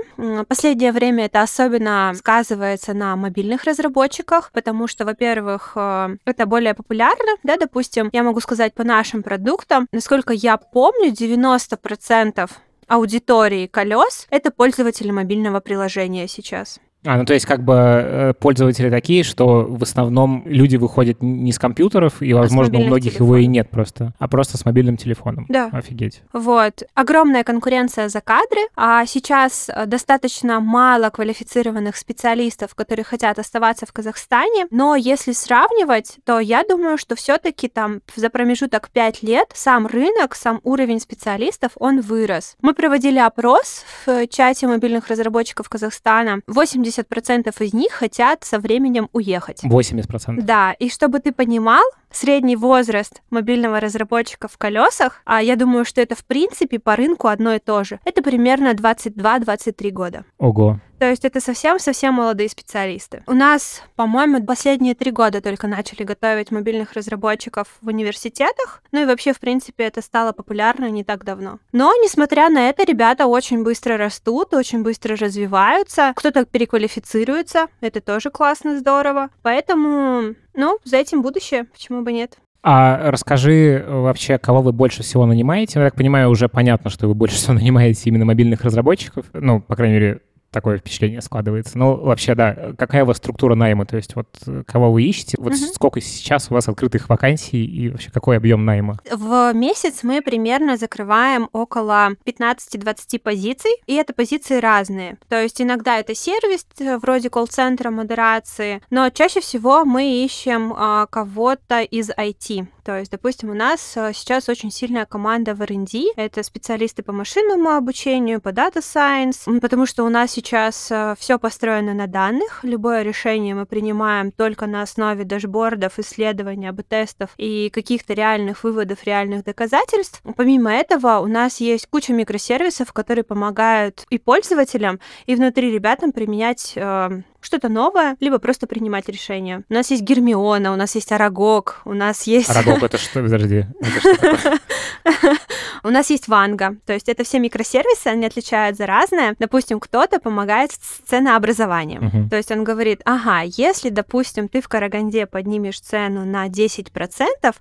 Последнее 0.48 0.92
время 0.92 1.26
это 1.26 1.42
особенно 1.42 2.12
сказывается 2.16 2.94
на 2.94 3.16
мобильных 3.16 3.64
разработчиках, 3.64 4.50
потому 4.52 4.86
что, 4.86 5.04
во-первых, 5.04 5.72
э, 5.76 6.16
это 6.24 6.46
более 6.46 6.74
популярно, 6.74 7.36
да, 7.42 7.56
допустим, 7.56 8.08
я 8.12 8.22
могу 8.22 8.40
сказать 8.40 8.74
по 8.74 8.84
нашим 8.84 9.22
продуктам, 9.22 9.86
насколько 9.92 10.21
насколько 10.22 10.32
я 10.34 10.56
помню, 10.56 11.12
90% 11.12 12.50
аудитории 12.86 13.66
колес 13.66 14.26
это 14.30 14.50
пользователи 14.52 15.10
мобильного 15.10 15.60
приложения 15.60 16.28
сейчас. 16.28 16.78
А, 17.04 17.16
ну 17.16 17.24
то 17.24 17.34
есть 17.34 17.46
как 17.46 17.64
бы 17.64 17.74
э, 17.74 18.34
пользователи 18.38 18.88
такие, 18.88 19.24
что 19.24 19.66
в 19.68 19.82
основном 19.82 20.44
люди 20.46 20.76
выходят 20.76 21.20
не 21.20 21.52
с 21.52 21.58
компьютеров, 21.58 22.22
и, 22.22 22.32
возможно, 22.32 22.78
у 22.78 22.82
многих 22.84 23.12
телефонов. 23.12 23.28
его 23.28 23.36
и 23.38 23.46
нет 23.46 23.70
просто, 23.70 24.12
а 24.18 24.28
просто 24.28 24.56
с 24.56 24.64
мобильным 24.64 24.96
телефоном. 24.96 25.46
Да. 25.48 25.68
Офигеть. 25.72 26.22
Вот. 26.32 26.84
Огромная 26.94 27.42
конкуренция 27.42 28.08
за 28.08 28.20
кадры, 28.20 28.60
а 28.76 29.04
сейчас 29.06 29.68
э, 29.68 29.86
достаточно 29.86 30.60
мало 30.60 31.10
квалифицированных 31.10 31.96
специалистов, 31.96 32.74
которые 32.76 33.04
хотят 33.04 33.38
оставаться 33.38 33.84
в 33.84 33.92
Казахстане, 33.92 34.66
но 34.70 34.94
если 34.94 35.32
сравнивать, 35.32 36.18
то 36.24 36.38
я 36.38 36.62
думаю, 36.62 36.98
что 36.98 37.16
все 37.16 37.38
таки 37.38 37.68
там 37.68 38.00
за 38.14 38.30
промежуток 38.30 38.90
5 38.90 39.22
лет 39.24 39.50
сам 39.54 39.88
рынок, 39.88 40.36
сам 40.36 40.60
уровень 40.62 41.00
специалистов, 41.00 41.72
он 41.76 42.00
вырос. 42.00 42.56
Мы 42.62 42.74
проводили 42.74 43.18
опрос 43.18 43.84
в 44.06 44.28
чате 44.28 44.68
мобильных 44.68 45.08
разработчиков 45.08 45.68
Казахстана. 45.68 46.40
80 46.46 46.91
80% 46.98 47.64
из 47.64 47.72
них 47.72 47.92
хотят 47.92 48.44
со 48.44 48.58
временем 48.58 49.08
уехать. 49.12 49.64
80%? 49.64 50.42
Да, 50.42 50.72
и 50.72 50.88
чтобы 50.88 51.20
ты 51.20 51.32
понимал, 51.32 51.82
средний 52.10 52.56
возраст 52.56 53.22
мобильного 53.30 53.80
разработчика 53.80 54.48
в 54.48 54.58
колесах, 54.58 55.22
а 55.24 55.42
я 55.42 55.56
думаю, 55.56 55.84
что 55.84 56.00
это 56.00 56.14
в 56.14 56.24
принципе 56.24 56.78
по 56.78 56.96
рынку 56.96 57.28
одно 57.28 57.54
и 57.54 57.58
то 57.58 57.84
же, 57.84 58.00
это 58.04 58.22
примерно 58.22 58.72
22-23 58.74 59.90
года. 59.90 60.24
Ого. 60.38 60.80
То 61.02 61.10
есть 61.10 61.24
это 61.24 61.40
совсем-совсем 61.40 62.14
молодые 62.14 62.48
специалисты. 62.48 63.24
У 63.26 63.32
нас, 63.32 63.82
по-моему, 63.96 64.40
последние 64.46 64.94
три 64.94 65.10
года 65.10 65.40
только 65.40 65.66
начали 65.66 66.04
готовить 66.04 66.52
мобильных 66.52 66.92
разработчиков 66.92 67.66
в 67.80 67.88
университетах. 67.88 68.84
Ну 68.92 69.02
и 69.02 69.04
вообще, 69.04 69.32
в 69.32 69.40
принципе, 69.40 69.82
это 69.82 70.00
стало 70.00 70.30
популярно 70.30 70.88
не 70.90 71.02
так 71.02 71.24
давно. 71.24 71.58
Но, 71.72 71.92
несмотря 71.96 72.50
на 72.50 72.68
это, 72.68 72.84
ребята 72.84 73.26
очень 73.26 73.64
быстро 73.64 73.96
растут, 73.96 74.54
очень 74.54 74.84
быстро 74.84 75.16
развиваются. 75.16 76.12
Кто-то 76.14 76.44
переквалифицируется, 76.44 77.66
это 77.80 78.00
тоже 78.00 78.30
классно, 78.30 78.78
здорово. 78.78 79.30
Поэтому, 79.42 80.36
ну, 80.54 80.78
за 80.84 80.98
этим 80.98 81.22
будущее, 81.22 81.64
почему 81.64 82.02
бы 82.02 82.12
нет. 82.12 82.38
А 82.62 83.10
расскажи 83.10 83.84
вообще, 83.88 84.38
кого 84.38 84.62
вы 84.62 84.70
больше 84.72 85.02
всего 85.02 85.26
нанимаете? 85.26 85.80
Я 85.80 85.86
так 85.86 85.96
понимаю, 85.96 86.30
уже 86.30 86.48
понятно, 86.48 86.90
что 86.90 87.08
вы 87.08 87.14
больше 87.14 87.34
всего 87.34 87.54
нанимаете 87.58 88.02
именно 88.04 88.24
мобильных 88.24 88.62
разработчиков. 88.62 89.26
Ну, 89.32 89.60
по 89.60 89.74
крайней 89.74 89.94
мере, 89.94 90.20
такое 90.52 90.78
впечатление 90.78 91.20
складывается. 91.22 91.78
Ну, 91.78 91.96
вообще, 91.96 92.34
да, 92.34 92.72
какая 92.78 93.04
у 93.04 93.06
вас 93.06 93.16
структура 93.16 93.54
найма? 93.54 93.86
То 93.86 93.96
есть 93.96 94.14
вот 94.14 94.28
кого 94.66 94.92
вы 94.92 95.02
ищете? 95.02 95.36
Вот 95.38 95.54
угу. 95.54 95.66
сколько 95.72 96.00
сейчас 96.00 96.50
у 96.50 96.54
вас 96.54 96.68
открытых 96.68 97.08
вакансий 97.08 97.64
и 97.64 97.88
вообще 97.88 98.10
какой 98.10 98.36
объем 98.36 98.64
найма? 98.64 98.98
В 99.10 99.52
месяц 99.54 100.02
мы 100.02 100.20
примерно 100.22 100.76
закрываем 100.76 101.48
около 101.52 102.10
15-20 102.26 103.18
позиций, 103.18 103.72
и 103.86 103.94
это 103.94 104.12
позиции 104.12 104.60
разные. 104.60 105.16
То 105.28 105.42
есть 105.42 105.60
иногда 105.60 105.98
это 105.98 106.14
сервис 106.14 106.66
э, 106.78 106.98
вроде 106.98 107.30
колл-центра, 107.30 107.90
модерации, 107.90 108.82
но 108.90 109.08
чаще 109.10 109.40
всего 109.40 109.84
мы 109.84 110.24
ищем 110.24 110.74
а, 110.76 111.06
кого-то 111.06 111.80
из 111.80 112.10
IT. 112.10 112.66
То 112.84 112.98
есть, 112.98 113.12
допустим, 113.12 113.50
у 113.50 113.54
нас 113.54 113.96
э, 113.96 114.12
сейчас 114.12 114.48
очень 114.48 114.72
сильная 114.72 115.06
команда 115.06 115.54
в 115.54 115.62
R&D, 115.62 116.12
это 116.16 116.42
специалисты 116.42 117.02
по 117.02 117.12
машинному 117.12 117.70
обучению, 117.70 118.40
по 118.40 118.48
Data 118.48 118.78
Science, 118.78 119.60
потому 119.60 119.86
что 119.86 120.04
у 120.04 120.08
нас 120.08 120.32
сейчас 120.32 120.90
э, 120.90 121.14
все 121.16 121.38
построено 121.38 121.94
на 121.94 122.08
данных, 122.08 122.60
любое 122.64 123.02
решение 123.02 123.54
мы 123.54 123.66
принимаем 123.66 124.32
только 124.32 124.66
на 124.66 124.82
основе 124.82 125.24
дашбордов, 125.24 125.98
исследований, 125.98 126.66
АБ-тестов 126.68 127.30
и 127.36 127.70
каких-то 127.70 128.14
реальных 128.14 128.64
выводов, 128.64 129.04
реальных 129.04 129.44
доказательств. 129.44 130.20
Помимо 130.36 130.72
этого, 130.72 131.18
у 131.18 131.26
нас 131.26 131.60
есть 131.60 131.86
куча 131.86 132.12
микросервисов, 132.12 132.92
которые 132.92 133.22
помогают 133.22 134.04
и 134.10 134.18
пользователям, 134.18 134.98
и 135.26 135.36
внутри 135.36 135.70
ребятам 135.70 136.10
применять 136.10 136.72
э, 136.74 137.22
что-то 137.42 137.68
новое, 137.68 138.16
либо 138.20 138.38
просто 138.38 138.66
принимать 138.66 139.08
решения. 139.08 139.62
У 139.68 139.74
нас 139.74 139.90
есть 139.90 140.02
Гермиона, 140.02 140.72
у 140.72 140.76
нас 140.76 140.94
есть 140.94 141.12
Арагог, 141.12 141.80
у 141.84 141.92
нас 141.92 142.26
есть... 142.26 142.50
Арагог— 142.50 142.82
это 142.84 142.98
что? 142.98 143.22
Подожди. 143.22 143.66
У 145.84 145.88
нас 145.88 146.10
есть 146.10 146.28
Ванга, 146.28 146.76
то 146.86 146.92
есть 146.92 147.08
это 147.08 147.24
все 147.24 147.38
микросервисы, 147.38 148.06
они 148.06 148.26
отличаются 148.26 148.86
разные. 148.86 149.34
Допустим, 149.38 149.80
кто-то 149.80 150.20
помогает 150.20 150.72
с 150.72 151.08
ценообразованием. 151.08 152.28
То 152.28 152.36
есть 152.36 152.50
он 152.50 152.64
говорит, 152.64 153.00
ага, 153.04 153.42
если, 153.44 153.88
допустим, 153.88 154.48
ты 154.48 154.60
в 154.60 154.68
Караганде 154.68 155.26
поднимешь 155.26 155.80
цену 155.80 156.24
на 156.24 156.46
10%, 156.48 156.86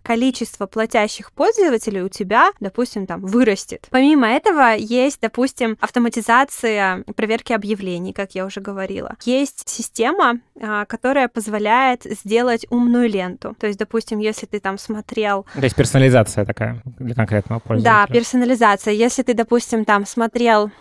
количество 0.04 0.68
платящих 0.68 1.32
пользователей 1.32 2.02
у 2.02 2.10
тебя, 2.10 2.52
допустим, 2.60 3.08
там 3.08 3.22
вырастет. 3.22 3.88
Помимо 3.90 4.28
этого, 4.28 4.76
есть, 4.76 5.20
допустим, 5.22 5.78
автоматизация 5.80 7.04
проверки 7.16 7.54
объявлений, 7.54 8.14
как 8.14 8.36
я 8.36 8.46
уже 8.46 8.62
говорила. 8.62 9.16
Есть 9.26 9.68
система, 9.68 10.40
а, 10.62 10.86
которая 10.86 11.28
позволяет 11.28 12.04
сделать 12.04 12.66
умную 12.70 13.10
ленту. 13.10 13.56
То 13.60 13.68
есть, 13.68 13.80
допустим, 13.80 14.20
если 14.20 14.46
ты 14.46 14.60
там 14.60 14.78
смотрел... 14.78 15.46
То 15.54 15.62
есть 15.62 15.76
персонализация 15.76 16.46
такая 16.46 16.82
для 17.00 17.16
конкретного 17.16 17.60
пользователя. 17.60 18.06
Да, 18.08 18.11
персонализация. 18.12 18.94
Если 18.94 19.24
ты, 19.24 19.34
допустим, 19.34 19.86
там 19.86 20.06
смотрел 20.06 20.72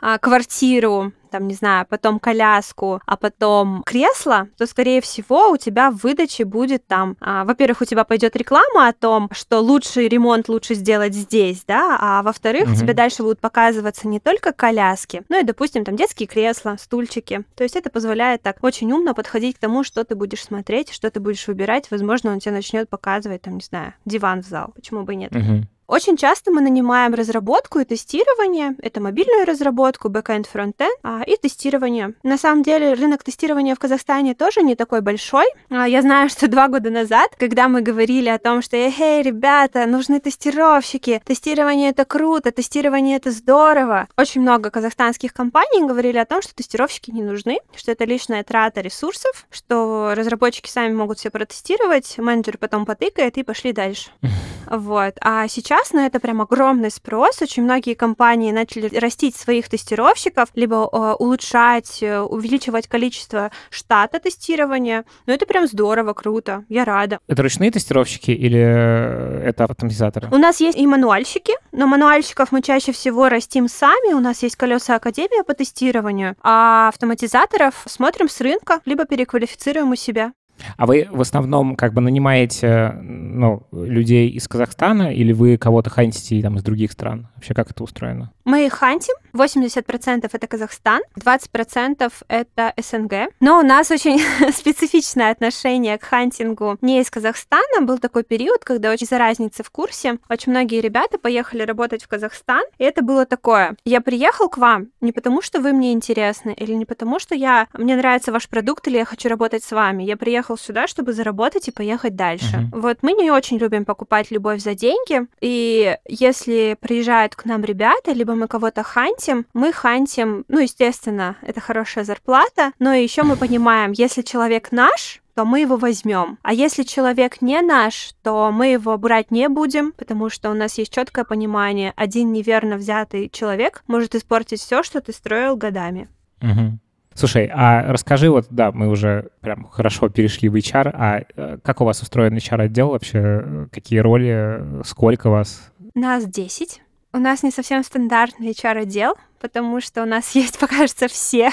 а, 0.00 0.18
квартиру 0.18 1.12
там, 1.28 1.46
не 1.46 1.54
знаю, 1.54 1.86
потом 1.88 2.18
коляску, 2.18 3.00
а 3.06 3.16
потом 3.16 3.82
кресло, 3.84 4.48
то, 4.56 4.66
скорее 4.66 5.00
всего, 5.00 5.50
у 5.50 5.56
тебя 5.56 5.90
в 5.90 6.02
выдаче 6.02 6.44
будет 6.44 6.86
там, 6.86 7.16
а, 7.20 7.44
во-первых, 7.44 7.82
у 7.82 7.84
тебя 7.84 8.04
пойдет 8.04 8.34
реклама 8.36 8.88
о 8.88 8.92
том, 8.92 9.28
что 9.32 9.60
лучший 9.60 10.08
ремонт 10.08 10.48
лучше 10.48 10.74
сделать 10.74 11.14
здесь, 11.14 11.64
да, 11.66 11.98
а 12.00 12.22
во-вторых, 12.22 12.68
угу. 12.68 12.74
тебе 12.74 12.94
дальше 12.94 13.22
будут 13.22 13.40
показываться 13.40 14.08
не 14.08 14.20
только 14.20 14.52
коляски, 14.52 15.22
но 15.28 15.38
и, 15.38 15.44
допустим, 15.44 15.84
там 15.84 15.96
детские 15.96 16.26
кресла, 16.26 16.76
стульчики. 16.80 17.44
То 17.54 17.62
есть 17.62 17.76
это 17.76 17.90
позволяет 17.90 18.42
так 18.42 18.62
очень 18.62 18.90
умно 18.92 19.14
подходить 19.14 19.56
к 19.56 19.60
тому, 19.60 19.84
что 19.84 20.04
ты 20.04 20.14
будешь 20.14 20.42
смотреть, 20.42 20.92
что 20.92 21.10
ты 21.10 21.20
будешь 21.20 21.46
выбирать. 21.46 21.90
Возможно, 21.90 22.32
он 22.32 22.40
тебе 22.40 22.52
начнет 22.52 22.88
показывать, 22.88 23.42
там, 23.42 23.56
не 23.56 23.62
знаю, 23.62 23.94
диван 24.04 24.42
в 24.42 24.46
зал. 24.46 24.72
Почему 24.74 25.02
бы 25.02 25.12
и 25.12 25.16
нет? 25.16 25.34
Угу. 25.34 25.66
Очень 25.88 26.18
часто 26.18 26.50
мы 26.50 26.60
нанимаем 26.60 27.14
разработку 27.14 27.78
и 27.78 27.84
тестирование. 27.84 28.76
Это 28.82 29.00
мобильную 29.00 29.46
разработку, 29.46 30.10
бэкэнд, 30.10 30.46
фронтенд 30.46 30.94
а, 31.02 31.22
и 31.26 31.34
тестирование. 31.38 32.12
На 32.22 32.36
самом 32.36 32.62
деле 32.62 32.92
рынок 32.92 33.24
тестирования 33.24 33.74
в 33.74 33.78
Казахстане 33.78 34.34
тоже 34.34 34.60
не 34.60 34.76
такой 34.76 35.00
большой. 35.00 35.46
А, 35.70 35.88
я 35.88 36.02
знаю, 36.02 36.28
что 36.28 36.46
два 36.46 36.68
года 36.68 36.90
назад, 36.90 37.30
когда 37.38 37.68
мы 37.68 37.80
говорили 37.80 38.28
о 38.28 38.38
том, 38.38 38.60
что 38.60 38.76
«Эй, 38.76 39.22
ребята, 39.22 39.86
нужны 39.86 40.20
тестировщики, 40.20 41.22
тестирование 41.24 41.88
это 41.88 42.04
круто, 42.04 42.52
тестирование 42.52 43.16
это 43.16 43.30
здорово», 43.30 44.08
очень 44.18 44.42
много 44.42 44.70
казахстанских 44.70 45.32
компаний 45.32 45.86
говорили 45.86 46.18
о 46.18 46.26
том, 46.26 46.42
что 46.42 46.54
тестировщики 46.54 47.10
не 47.10 47.22
нужны, 47.22 47.60
что 47.74 47.92
это 47.92 48.04
лишняя 48.04 48.44
трата 48.44 48.82
ресурсов, 48.82 49.46
что 49.50 50.12
разработчики 50.14 50.68
сами 50.68 50.92
могут 50.92 51.18
все 51.18 51.30
протестировать, 51.30 52.18
менеджер 52.18 52.58
потом 52.58 52.84
потыкает 52.84 53.38
и 53.38 53.42
пошли 53.42 53.72
дальше. 53.72 54.10
Вот. 54.70 55.14
А 55.22 55.48
сейчас 55.48 55.77
на 55.92 56.06
это 56.06 56.20
прям 56.20 56.40
огромный 56.40 56.90
спрос. 56.90 57.42
Очень 57.42 57.64
многие 57.64 57.94
компании 57.94 58.52
начали 58.52 58.88
растить 58.98 59.36
своих 59.36 59.68
тестировщиков, 59.68 60.48
либо 60.54 60.88
э, 60.92 61.14
улучшать, 61.18 62.02
э, 62.02 62.20
увеличивать 62.20 62.86
количество 62.86 63.50
штата 63.70 64.18
тестирования. 64.18 65.04
Но 65.26 65.32
это 65.32 65.46
прям 65.46 65.66
здорово, 65.66 66.12
круто. 66.12 66.64
Я 66.68 66.84
рада. 66.84 67.18
Это 67.26 67.42
ручные 67.42 67.70
тестировщики 67.70 68.30
или 68.30 68.60
э, 68.60 69.42
это 69.48 69.64
автоматизаторы? 69.64 70.28
У 70.30 70.38
нас 70.38 70.60
есть 70.60 70.78
и 70.78 70.86
мануальщики, 70.86 71.54
но 71.72 71.86
мануальщиков 71.86 72.52
мы 72.52 72.62
чаще 72.62 72.92
всего 72.92 73.28
растим 73.28 73.68
сами. 73.68 74.14
У 74.14 74.20
нас 74.20 74.42
есть 74.42 74.56
колеса 74.56 74.96
Академия 74.96 75.44
по 75.44 75.54
тестированию, 75.54 76.36
а 76.42 76.88
автоматизаторов 76.88 77.82
смотрим 77.86 78.28
с 78.28 78.40
рынка, 78.40 78.80
либо 78.84 79.04
переквалифицируем 79.04 79.90
у 79.90 79.96
себя. 79.96 80.32
А 80.76 80.86
вы 80.86 81.08
в 81.10 81.20
основном 81.20 81.76
как 81.76 81.92
бы 81.94 82.00
нанимаете 82.00 82.94
ну, 83.02 83.66
людей 83.72 84.28
из 84.28 84.48
Казахстана 84.48 85.12
или 85.12 85.32
вы 85.32 85.56
кого-то 85.56 85.90
хантите 85.90 86.40
там, 86.42 86.56
из 86.56 86.62
других 86.62 86.92
стран? 86.92 87.28
Вообще 87.36 87.54
как 87.54 87.70
это 87.70 87.82
устроено? 87.82 88.32
Мы 88.44 88.68
хантим. 88.70 89.14
80% 89.32 90.28
это 90.32 90.46
Казахстан, 90.46 91.02
20% 91.18 92.12
это 92.28 92.74
СНГ. 92.76 93.32
Но 93.40 93.58
у 93.58 93.62
нас 93.62 93.90
очень 93.90 94.18
специфичное 94.52 95.30
отношение 95.30 95.98
к 95.98 96.04
хантингу 96.04 96.78
не 96.80 97.00
из 97.00 97.10
Казахстана. 97.10 97.82
Был 97.82 97.98
такой 97.98 98.24
период, 98.24 98.64
когда 98.64 98.90
очень 98.90 99.06
за 99.06 99.18
разницы 99.18 99.62
в 99.62 99.70
курсе. 99.70 100.18
Очень 100.28 100.52
многие 100.52 100.80
ребята 100.80 101.18
поехали 101.18 101.62
работать 101.62 102.02
в 102.02 102.08
Казахстан. 102.08 102.62
И 102.78 102.84
это 102.84 103.02
было 103.02 103.26
такое. 103.26 103.76
Я 103.84 104.00
приехал 104.00 104.48
к 104.48 104.58
вам 104.58 104.88
не 105.00 105.12
потому, 105.12 105.42
что 105.42 105.60
вы 105.60 105.72
мне 105.72 105.92
интересны, 105.92 106.54
или 106.56 106.72
не 106.72 106.84
потому, 106.84 107.18
что 107.18 107.34
я 107.34 107.68
мне 107.72 107.96
нравится 107.96 108.32
ваш 108.32 108.48
продукт, 108.48 108.86
или 108.88 108.96
я 108.96 109.04
хочу 109.04 109.28
работать 109.28 109.62
с 109.62 109.72
вами. 109.72 110.02
Я 110.02 110.16
приехал 110.16 110.56
сюда, 110.56 110.86
чтобы 110.86 111.12
заработать 111.12 111.68
и 111.68 111.72
поехать 111.72 112.16
дальше. 112.16 112.68
Uh-huh. 112.72 112.80
Вот 112.80 112.98
мы 113.02 113.12
не 113.12 113.30
очень 113.30 113.58
любим 113.58 113.84
покупать 113.84 114.30
любовь 114.30 114.60
за 114.60 114.74
деньги. 114.74 115.26
И 115.40 115.96
если 116.08 116.76
приезжают 116.80 117.34
к 117.34 117.44
нам 117.44 117.64
ребята, 117.64 118.12
либо 118.12 118.34
мы 118.34 118.48
кого-то 118.48 118.82
хантим, 118.82 119.17
мы 119.54 119.72
хантим, 119.72 120.44
ну, 120.48 120.60
естественно, 120.60 121.36
это 121.42 121.60
хорошая 121.60 122.04
зарплата, 122.04 122.72
но 122.78 122.92
еще 122.92 123.22
мы 123.22 123.36
понимаем, 123.36 123.92
если 123.92 124.22
человек 124.22 124.72
наш, 124.72 125.20
то 125.34 125.44
мы 125.44 125.60
его 125.60 125.76
возьмем. 125.76 126.38
А 126.42 126.52
если 126.52 126.82
человек 126.82 127.40
не 127.40 127.60
наш, 127.62 128.12
то 128.24 128.50
мы 128.50 128.72
его 128.72 128.98
брать 128.98 129.30
не 129.30 129.48
будем, 129.48 129.92
потому 129.92 130.30
что 130.30 130.50
у 130.50 130.54
нас 130.54 130.78
есть 130.78 130.92
четкое 130.92 131.24
понимание, 131.24 131.92
один 131.94 132.32
неверно 132.32 132.76
взятый 132.76 133.28
человек 133.30 133.84
может 133.86 134.16
испортить 134.16 134.60
все, 134.60 134.82
что 134.82 135.00
ты 135.00 135.12
строил 135.12 135.56
годами. 135.56 136.08
Угу. 136.42 136.78
Слушай, 137.14 137.50
а 137.52 137.92
расскажи, 137.92 138.30
вот, 138.30 138.46
да, 138.50 138.70
мы 138.70 138.88
уже 138.88 139.30
прям 139.40 139.68
хорошо 139.68 140.08
перешли 140.08 140.48
в 140.48 140.54
HR, 140.54 140.90
а 140.94 141.22
э, 141.36 141.58
как 141.64 141.80
у 141.80 141.84
вас 141.84 142.00
устроен 142.00 142.36
HR-отдел 142.36 142.90
вообще? 142.90 143.68
Какие 143.72 143.98
роли, 143.98 144.82
сколько 144.84 145.28
вас? 145.28 145.72
Нас 145.94 146.24
10. 146.26 146.80
У 147.10 147.18
нас 147.18 147.42
не 147.42 147.50
совсем 147.50 147.82
стандартный 147.82 148.50
HR-отдел, 148.50 149.14
потому 149.40 149.80
что 149.80 150.02
у 150.02 150.06
нас 150.06 150.30
есть, 150.34 150.58
покажется, 150.58 151.08
все. 151.08 151.50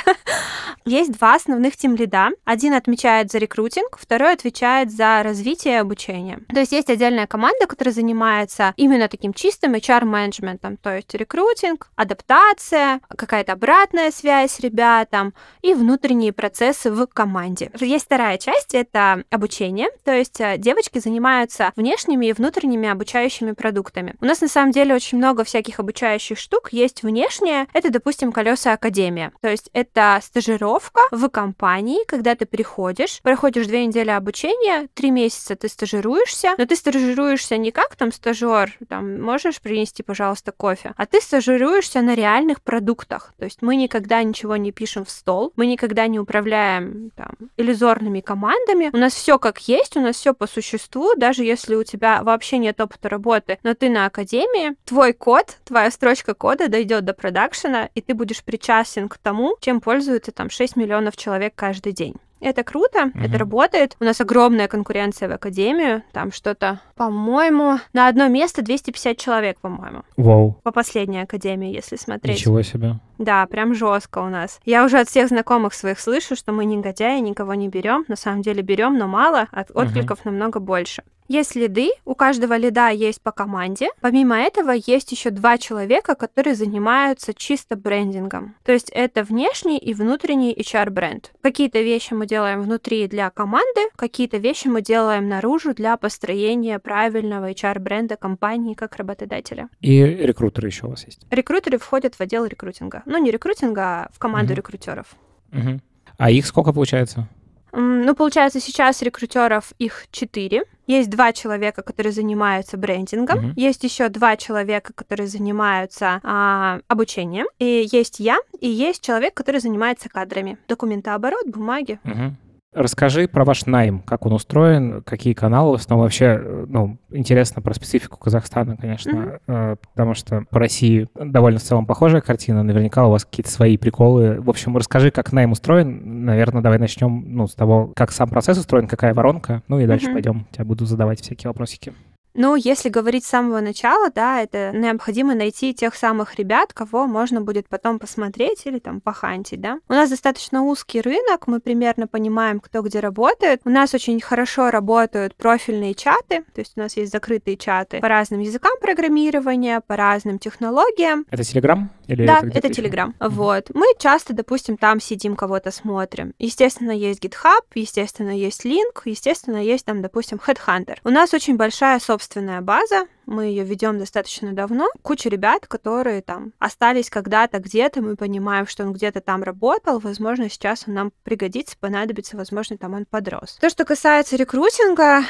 есть 0.86 1.12
два 1.12 1.36
основных 1.36 1.78
тим-лида. 1.78 2.30
Один 2.43 2.74
отмечает 2.74 3.32
за 3.32 3.38
рекрутинг, 3.38 3.98
второй 4.00 4.34
отвечает 4.34 4.91
за 4.91 5.21
развитие 5.24 5.76
и 5.76 5.78
обучение. 5.78 6.39
То 6.50 6.60
есть 6.60 6.71
есть 6.71 6.89
отдельная 6.89 7.28
команда, 7.28 7.67
которая 7.67 7.93
занимается 7.93 8.74
именно 8.78 9.08
таким 9.08 9.34
чистым 9.34 9.74
HR-менеджментом, 9.76 10.78
то 10.78 10.95
есть 10.95 11.13
рекрутинг, 11.13 11.89
адаптация, 11.95 13.02
какая-то 13.10 13.54
обратная 13.54 14.12
связь 14.12 14.60
ребятам 14.60 15.34
и 15.62 15.74
внутренние 15.74 16.34
процессы 16.34 16.91
в 16.91 17.08
команде. 17.08 17.71
Есть 17.80 18.06
вторая 18.06 18.38
часть, 18.38 18.74
это 18.76 19.24
обучение, 19.30 19.89
то 20.04 20.13
есть 20.13 20.39
э, 20.39 20.58
девочки 20.58 21.00
занимаются 21.00 21.71
внешними 21.76 22.28
и 22.28 22.34
внутренними 22.34 22.89
обучающими 22.89 23.52
продуктами. 23.52 24.15
У 24.21 24.26
нас 24.26 24.41
на 24.41 24.48
самом 24.48 24.71
деле 24.71 24.95
очень 24.95 25.17
много 25.17 25.43
всяких 25.43 25.80
обучающих 25.80 26.38
штук. 26.38 26.69
Есть 26.71 27.04
внешние, 27.04 27.67
это, 27.76 27.90
допустим, 27.90 28.32
колеса 28.32 28.72
Академия. 28.72 29.34
То 29.42 29.50
есть 29.50 29.70
это 29.74 30.18
стажировка 30.24 31.02
в 31.12 31.28
компании, 31.28 32.06
когда 32.08 32.34
ты 32.34 32.46
приходишь, 32.46 33.20
проходишь 33.22 33.68
две 33.68 33.86
недели 33.86 34.10
обучения, 34.10 34.88
три 34.94 35.12
месяца 35.12 35.58
ты 35.58 35.68
стажируешься, 35.68 36.56
но 36.58 36.66
ты 36.66 36.78
стажируешься 36.78 37.58
не 37.58 37.72
как 37.72 37.98
там 37.98 38.14
стажер, 38.14 38.72
там, 38.88 39.22
можешь 39.22 39.60
принести, 39.60 40.04
пожалуйста, 40.04 40.54
кофе, 40.54 40.94
а 40.96 41.06
ты 41.06 41.20
стажируешься 41.20 42.02
на 42.02 42.16
реальных 42.16 42.62
продуктах. 42.62 43.34
То 43.38 43.44
есть 43.44 43.62
мы 43.62 43.76
никогда 43.76 44.24
ничего 44.24 44.56
не 44.56 44.72
пишем 44.72 45.04
в 45.04 45.10
стол, 45.10 45.52
мы 45.58 45.66
никогда 45.66 46.08
не 46.08 46.18
управляем 46.18 47.12
там 47.18 47.34
иллюзорными 47.58 48.22
командами. 48.22 48.90
У 48.94 48.98
нас 48.98 49.14
все 49.14 49.38
как 49.38 49.60
есть, 49.68 49.98
у 49.98 50.00
нас 50.00 50.16
все 50.16 50.34
по 50.34 50.48
существу, 50.48 51.14
даже 51.18 51.44
если 51.44 51.76
у 51.76 51.84
тебя 51.84 52.24
вообще 52.24 52.58
нет 52.58 52.80
опыта 52.80 53.10
работы, 53.10 53.60
но 53.64 53.74
ты 53.74 53.90
на 53.90 54.06
академии, 54.06 54.76
твой 54.86 55.12
код, 55.12 55.58
твоя 55.66 55.92
строчка 55.92 56.34
кода 56.34 56.70
дойдет 56.70 57.04
до 57.04 57.14
продакшена, 57.14 57.64
Notion, 57.65 57.89
и 57.93 58.01
ты 58.01 58.13
будешь 58.13 58.43
причастен 58.43 59.10
к 59.10 59.17
тому, 59.17 59.56
чем 59.60 59.82
пользуются 59.82 60.32
там 60.32 60.49
6 60.49 60.75
миллионов 60.75 61.17
человек 61.17 61.54
каждый 61.56 61.93
день. 61.93 62.15
Это 62.41 62.63
круто, 62.63 63.06
mm-hmm. 63.06 63.25
это 63.25 63.38
работает. 63.38 63.95
У 63.99 64.04
нас 64.04 64.21
огромная 64.21 64.67
конкуренция 64.67 65.30
в 65.30 65.32
академию. 65.32 66.04
Там 66.12 66.32
что-то, 66.32 66.82
по-моему, 66.95 67.80
на 67.93 68.08
одно 68.08 68.28
место 68.28 68.62
250 68.62 69.17
человек, 69.17 69.60
по-моему. 69.62 70.04
Вау. 70.17 70.60
По 70.62 70.71
последней 70.71 71.21
академии, 71.21 71.73
если 71.73 71.95
смотреть. 71.95 72.38
Ничего 72.38 72.62
себе. 72.62 72.99
Да, 73.17 73.45
прям 73.47 73.73
жестко 73.73 74.19
у 74.19 74.28
нас. 74.28 74.60
Я 74.65 74.84
уже 74.84 74.99
от 74.99 75.08
всех 75.08 75.30
знакомых 75.30 75.73
своих 75.73 75.99
слышу, 75.99 76.36
что 76.36 76.51
мы 76.51 76.65
негодяи, 76.65 77.19
никого 77.19 77.56
не 77.56 77.69
берем. 77.69 78.04
На 78.10 78.17
самом 78.17 78.41
деле 78.41 78.62
берем, 78.62 78.97
но 78.97 79.08
мало, 79.08 79.47
от 79.51 79.71
откликов 79.73 80.19
uh-huh. 80.19 80.25
намного 80.25 80.60
больше. 80.60 81.04
Есть 81.28 81.56
лиды, 81.56 81.90
у 82.06 82.14
каждого 82.14 82.56
лида 82.56 82.90
есть 82.90 83.22
по 83.22 83.32
команде. 83.32 83.90
Помимо 84.00 84.38
этого, 84.38 84.72
есть 84.72 85.12
еще 85.12 85.32
два 85.32 85.58
человека, 85.58 86.16
которые 86.16 86.56
занимаются 86.56 87.34
чисто 87.34 87.76
брендингом. 87.76 88.56
То 88.64 88.72
есть 88.72 88.90
это 88.92 89.24
внешний 89.24 89.78
и 89.78 89.94
внутренний 89.94 90.54
HR-бренд. 90.54 91.34
Какие-то 91.42 91.82
вещи 91.82 92.14
мы 92.14 92.28
делаем 92.28 92.62
внутри 92.62 93.08
для 93.08 93.30
команды, 93.32 93.82
какие-то 93.96 94.38
вещи 94.38 94.68
мы 94.68 94.82
делаем 94.82 95.28
наружу 95.28 95.74
для 95.74 95.98
построения 95.98 96.78
правильного 96.80 97.52
HR-бренда 97.52 98.18
компании 98.18 98.76
как 98.76 98.96
работодателя. 98.98 99.70
И 99.82 100.04
рекрутеры 100.04 100.68
еще 100.68 100.86
у 100.86 100.90
вас 100.92 101.06
есть? 101.06 101.26
Рекрутеры 101.32 101.80
входят 101.80 102.16
в 102.16 102.22
отдел 102.22 102.46
рекрутинга. 102.46 103.02
Ну, 103.06 103.18
не 103.18 103.32
рекрутинга, 103.32 103.84
а 103.84 104.10
в 104.14 104.20
команду 104.20 104.54
угу. 104.54 104.58
рекрутеров. 104.58 105.08
Угу. 105.52 105.82
А 106.18 106.32
их 106.32 106.46
сколько 106.46 106.72
получается? 106.72 107.28
Ну, 107.72 108.16
получается, 108.16 108.62
сейчас 108.62 109.02
рекрутеров 109.02 109.74
их 109.80 110.06
четыре. 110.12 110.64
Есть 110.88 111.10
два 111.10 111.34
человека, 111.34 111.82
которые 111.82 112.13
занимаются 112.13 112.78
брендингом. 112.78 113.39
Mm-hmm. 113.39 113.54
Есть 113.56 113.84
еще 113.84 114.10
два 114.10 114.38
человека, 114.38 114.93
которые 114.93 115.28
занимаются 115.28 116.19
а, 116.24 116.80
обучением. 116.88 117.48
И 117.60 117.88
есть 117.91 118.19
я, 118.19 118.38
и 118.60 118.69
есть 118.69 119.02
человек, 119.02 119.34
который 119.34 119.62
занимается 119.62 120.10
кадрами. 120.10 120.58
Документооборот, 120.67 121.48
бумаги. 121.48 122.00
Mm-hmm. 122.04 122.32
Расскажи 122.76 123.30
про 123.30 123.46
ваш 123.46 123.66
найм, 123.66 124.00
как 124.00 124.26
он 124.26 124.34
устроен, 124.34 125.02
какие 125.04 125.34
каналы 125.34 125.78
в 125.78 125.80
основном 125.80 126.04
вообще, 126.04 126.66
ну, 126.68 126.98
интересно 127.10 127.62
про 127.62 127.74
специфику 127.74 128.18
Казахстана, 128.18 128.76
конечно, 128.76 129.40
mm-hmm. 129.48 129.80
потому 129.94 130.14
что 130.14 130.44
по 130.50 130.60
России 130.60 131.08
довольно 131.16 131.60
в 131.60 131.64
целом 131.64 131.86
похожая 131.86 132.20
картина, 132.20 132.64
наверняка 132.64 133.08
у 133.08 133.12
вас 133.12 133.24
какие-то 133.24 133.50
свои 133.50 133.78
приколы. 133.78 134.42
В 134.42 134.50
общем, 134.50 134.76
расскажи, 134.76 135.10
как 135.10 135.32
найм 135.32 135.54
устроен. 135.54 136.26
Наверное, 136.26 136.62
давай 136.62 136.78
начнем, 136.78 137.24
ну, 137.26 137.48
с 137.48 137.56
того, 137.56 137.94
как 137.96 138.12
сам 138.12 138.30
процесс 138.30 138.58
устроен, 138.58 138.88
какая 138.88 139.14
воронка, 139.14 139.64
ну 139.70 139.80
и 139.80 139.86
дальше 139.86 140.10
mm-hmm. 140.10 140.14
пойдем, 140.14 140.46
тебя 140.52 140.66
буду 140.66 140.86
задавать 140.86 141.22
всякие 141.22 141.50
вопросики. 141.50 141.94
Ну, 142.36 142.56
если 142.56 142.89
говорить 142.89 143.26
с 143.26 143.30
самого 143.30 143.62
начала, 143.62 144.10
да, 144.13 144.41
это 144.41 144.71
необходимо 144.74 145.36
найти 145.36 145.74
тех 145.74 145.95
самых 145.95 146.36
ребят, 146.36 146.74
кого 146.74 147.08
можно 147.08 147.39
будет 147.39 147.67
потом 147.69 147.98
посмотреть 147.98 148.65
или 148.65 148.80
там 148.80 149.00
похантить, 149.00 149.62
да. 149.62 149.80
У 149.88 149.93
нас 149.93 150.10
достаточно 150.10 150.63
узкий 150.63 151.00
рынок, 151.00 151.48
мы 151.48 151.62
примерно 151.62 152.08
понимаем, 152.08 152.60
кто 152.60 152.82
где 152.82 153.00
работает. 153.00 153.62
У 153.63 153.69
нас 153.69 153.93
очень 153.93 154.19
хорошо 154.19 154.69
работают 154.69 155.36
профильные 155.36 155.93
чаты, 155.93 156.43
то 156.54 156.60
есть 156.60 156.74
у 156.76 156.82
нас 156.82 156.98
есть 156.98 157.12
закрытые 157.12 157.56
чаты 157.56 158.02
по 158.02 158.10
разным 158.10 158.41
языкам 158.41 158.74
программирования, 158.82 159.80
по 159.80 159.95
разным 159.95 160.38
технологиям. 160.38 161.26
Это 161.30 161.41
Telegram? 161.41 161.84
Или 162.08 162.26
да, 162.26 162.39
это, 162.39 162.58
это 162.58 162.68
Telegram. 162.70 163.13
Mm-hmm. 163.13 163.30
Вот. 163.30 163.70
Мы 163.74 163.86
часто, 164.00 164.34
допустим, 164.34 164.78
там 164.78 165.00
сидим, 165.00 165.36
кого-то 165.36 165.72
смотрим. 165.72 166.34
Естественно, 166.39 166.91
есть 166.91 167.24
GitHub, 167.24 167.62
естественно, 167.74 168.30
есть 168.30 168.65
Link, 168.65 169.02
естественно, 169.06 169.58
есть 169.58 169.86
там, 169.86 170.02
допустим, 170.02 170.39
Headhunter. 170.46 170.98
У 171.04 171.10
нас 171.10 171.34
очень 171.34 171.58
большая 171.58 172.00
собственная 172.00 172.62
база, 172.62 173.08
мы 173.26 173.46
ее 173.46 173.63
ведем 173.63 173.98
достаточно 173.98 174.54
давно. 174.54 174.88
Куча 175.02 175.30
ребят, 175.30 175.68
которые 175.68 176.22
там 176.22 176.54
остались 176.60 177.10
когда-то 177.10 177.60
где-то, 177.60 178.02
мы 178.02 178.15
понимаем, 178.15 178.68
что 178.68 178.84
он 178.84 178.94
где-то 178.94 179.22
там 179.22 179.44
работал, 179.44 180.00
возможно, 180.00 180.50
сейчас 180.50 180.84
он 180.88 180.94
нам 180.94 181.12
пригодится, 181.24 181.76
понадобится, 181.80 182.38
возможно, 182.38 182.78
там 182.78 182.94
он 182.94 183.06
подрос. 183.06 183.58
То, 183.60 183.70
что 183.70 183.86
касается 183.86 184.36
рекрутинга, 184.36 185.24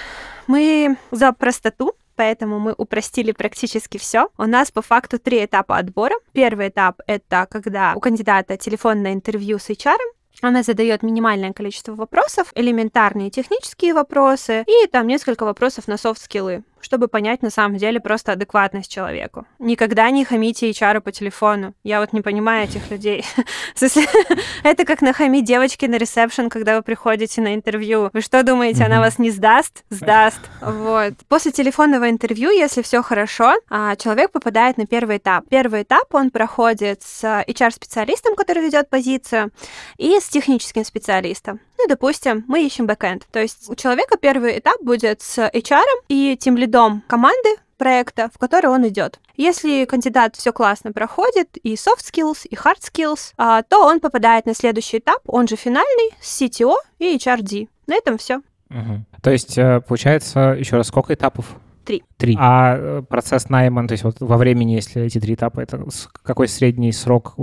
мы 0.47 0.97
за 1.11 1.31
простоту 1.31 1.93
поэтому 2.15 2.59
мы 2.59 2.73
упростили 2.77 3.31
практически 3.31 3.97
все. 3.97 4.29
У 4.37 4.43
нас 4.43 4.71
по 4.71 4.81
факту 4.81 5.19
три 5.19 5.43
этапа 5.43 5.77
отбора. 5.77 6.15
Первый 6.33 6.69
этап— 6.69 7.01
это 7.07 7.47
когда 7.49 7.93
у 7.95 7.99
кандидата 7.99 8.57
телефонное 8.57 9.13
интервью 9.13 9.59
с 9.59 9.69
HR, 9.69 9.97
она 10.41 10.63
задает 10.63 11.01
минимальное 11.03 11.53
количество 11.53 11.93
вопросов, 11.93 12.51
элементарные 12.55 13.29
технические 13.29 13.93
вопросы 13.93 14.65
и 14.67 14.87
там 14.87 15.07
несколько 15.07 15.45
вопросов 15.45 15.87
на 15.87 15.97
софт-скиллы 15.97 16.63
чтобы 16.85 17.07
понять 17.07 17.41
на 17.41 17.49
самом 17.49 17.77
деле 17.77 17.99
просто 17.99 18.33
адекватность 18.33 18.91
человеку. 18.91 19.47
Никогда 19.57 20.09
не 20.11 20.23
хамите 20.23 20.69
HR 20.69 21.01
по 21.01 21.11
телефону. 21.11 21.73
Я 21.83 21.99
вот 21.99 22.13
не 22.13 22.21
понимаю 22.21 22.65
этих 22.65 22.91
людей. 22.91 23.25
Это 24.63 24.85
как 24.85 25.01
нахамить 25.01 25.45
девочке 25.45 25.87
на 25.87 25.97
ресепшн, 25.97 26.49
когда 26.49 26.75
вы 26.77 26.83
приходите 26.83 27.41
на 27.41 27.55
интервью. 27.55 28.09
Вы 28.13 28.21
что 28.21 28.43
думаете, 28.43 28.83
она 28.83 28.99
вас 28.99 29.19
не 29.19 29.31
сдаст? 29.31 29.83
Сдаст. 29.89 30.39
Вот. 30.61 31.13
После 31.27 31.51
телефонного 31.51 32.09
интервью, 32.09 32.51
если 32.51 32.81
все 32.81 33.01
хорошо, 33.01 33.55
а, 33.69 33.95
человек 33.95 34.31
попадает 34.31 34.77
на 34.77 34.85
первый 34.85 35.17
этап. 35.17 35.45
Первый 35.49 35.81
этап 35.81 36.13
он 36.13 36.29
проходит 36.29 37.01
с 37.01 37.23
HR-специалистом, 37.47 38.35
который 38.35 38.63
ведет 38.63 38.89
позицию, 38.89 39.51
и 39.97 40.19
с 40.19 40.29
техническим 40.29 40.85
специалистом. 40.85 41.59
Ну, 41.85 41.89
допустим, 41.89 42.43
мы 42.47 42.65
ищем 42.65 42.87
бэкэнд. 42.87 43.27
То 43.31 43.39
есть 43.39 43.69
у 43.69 43.75
человека 43.75 44.17
первый 44.17 44.57
этап 44.57 44.81
будет 44.81 45.21
с 45.21 45.37
HR 45.37 45.85
и 46.09 46.35
тем 46.35 46.57
лидом 46.57 47.03
команды 47.05 47.49
проекта, 47.77 48.31
в 48.33 48.39
который 48.39 48.71
он 48.71 48.87
идет. 48.87 49.19
Если 49.37 49.85
кандидат 49.85 50.35
все 50.35 50.51
классно 50.51 50.93
проходит, 50.93 51.57
и 51.61 51.75
soft 51.75 52.01
skills, 52.01 52.47
и 52.49 52.55
hard 52.55 52.79
skills, 52.81 53.33
а, 53.37 53.61
то 53.61 53.85
он 53.85 53.99
попадает 53.99 54.47
на 54.47 54.55
следующий 54.55 54.97
этап, 54.97 55.19
он 55.27 55.47
же 55.47 55.57
финальный, 55.57 56.09
с 56.19 56.41
CTO 56.41 56.73
и 56.97 57.15
HRD. 57.17 57.69
На 57.85 57.93
этом 57.93 58.17
все. 58.17 58.37
Угу. 58.71 59.05
То 59.21 59.29
есть, 59.29 59.55
э, 59.59 59.79
получается, 59.87 60.55
еще 60.57 60.77
раз, 60.77 60.87
сколько 60.87 61.13
этапов? 61.13 61.45
Три. 61.85 62.03
Три. 62.17 62.35
А 62.39 62.75
э, 62.77 63.01
процесс 63.07 63.49
найма, 63.49 63.87
то 63.87 63.93
есть 63.93 64.03
вот 64.03 64.15
во 64.19 64.37
времени, 64.37 64.73
если 64.73 65.03
эти 65.03 65.19
три 65.19 65.35
этапа, 65.35 65.61
это 65.61 65.83
какой 66.23 66.47
средний 66.47 66.91
срок 66.91 67.35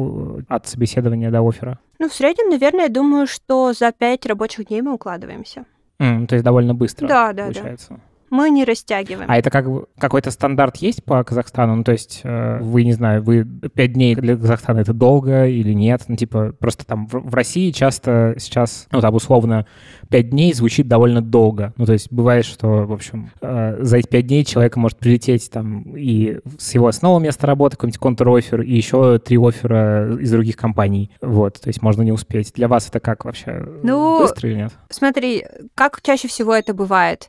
от 0.48 0.66
собеседования 0.66 1.30
до 1.30 1.46
оффера? 1.48 1.78
Ну, 1.98 2.08
в 2.08 2.12
среднем, 2.12 2.50
наверное, 2.50 2.84
я 2.84 2.88
думаю, 2.88 3.26
что 3.26 3.72
за 3.72 3.92
пять 3.92 4.26
рабочих 4.26 4.66
дней 4.66 4.82
мы 4.82 4.94
укладываемся. 4.94 5.64
Mm, 6.00 6.26
то 6.26 6.34
есть 6.34 6.44
довольно 6.44 6.74
быстро. 6.74 7.06
Да, 7.06 7.32
да, 7.32 7.44
получается. 7.44 7.88
да. 7.90 8.00
Мы 8.32 8.48
не 8.48 8.64
растягиваем. 8.64 9.30
А 9.30 9.36
это 9.36 9.50
как 9.50 9.66
какой-то 9.98 10.30
стандарт 10.30 10.78
есть 10.78 11.04
по 11.04 11.22
Казахстану? 11.22 11.76
Ну, 11.76 11.84
то 11.84 11.92
есть 11.92 12.22
э, 12.24 12.58
вы, 12.62 12.82
не 12.84 12.94
знаю, 12.94 13.22
вы 13.22 13.44
пять 13.44 13.92
дней 13.92 14.14
для 14.14 14.36
Казахстана 14.36 14.78
это 14.78 14.94
долго 14.94 15.46
или 15.46 15.74
нет? 15.74 16.04
Ну, 16.08 16.16
типа, 16.16 16.54
просто 16.58 16.86
там 16.86 17.06
в, 17.06 17.34
России 17.34 17.70
часто 17.72 18.34
сейчас, 18.38 18.88
ну, 18.90 19.02
там, 19.02 19.14
условно, 19.14 19.66
пять 20.08 20.30
дней 20.30 20.54
звучит 20.54 20.88
довольно 20.88 21.20
долго. 21.20 21.74
Ну, 21.76 21.84
то 21.84 21.92
есть 21.92 22.10
бывает, 22.10 22.46
что, 22.46 22.86
в 22.86 22.92
общем, 22.92 23.30
э, 23.42 23.76
за 23.80 23.98
эти 23.98 24.08
пять 24.08 24.26
дней 24.26 24.46
человек 24.46 24.76
может 24.76 24.96
прилететь 24.96 25.50
там 25.50 25.94
и 25.94 26.38
с 26.58 26.72
его 26.72 26.86
основного 26.86 27.22
места 27.22 27.46
работы, 27.46 27.76
какой-нибудь 27.76 27.98
контр-офер, 27.98 28.62
и 28.62 28.74
еще 28.74 29.18
три 29.18 29.36
оффера 29.36 30.16
из 30.18 30.30
других 30.30 30.56
компаний. 30.56 31.10
Вот, 31.20 31.60
то 31.60 31.68
есть 31.68 31.82
можно 31.82 32.00
не 32.00 32.12
успеть. 32.12 32.52
Для 32.54 32.66
вас 32.66 32.88
это 32.88 32.98
как 32.98 33.26
вообще? 33.26 33.62
Ну, 33.82 34.20
Быстро 34.20 34.48
или 34.48 34.56
нет? 34.56 34.72
Смотри, 34.88 35.44
как 35.74 36.00
чаще 36.00 36.28
всего 36.28 36.54
это 36.54 36.72
бывает? 36.72 37.28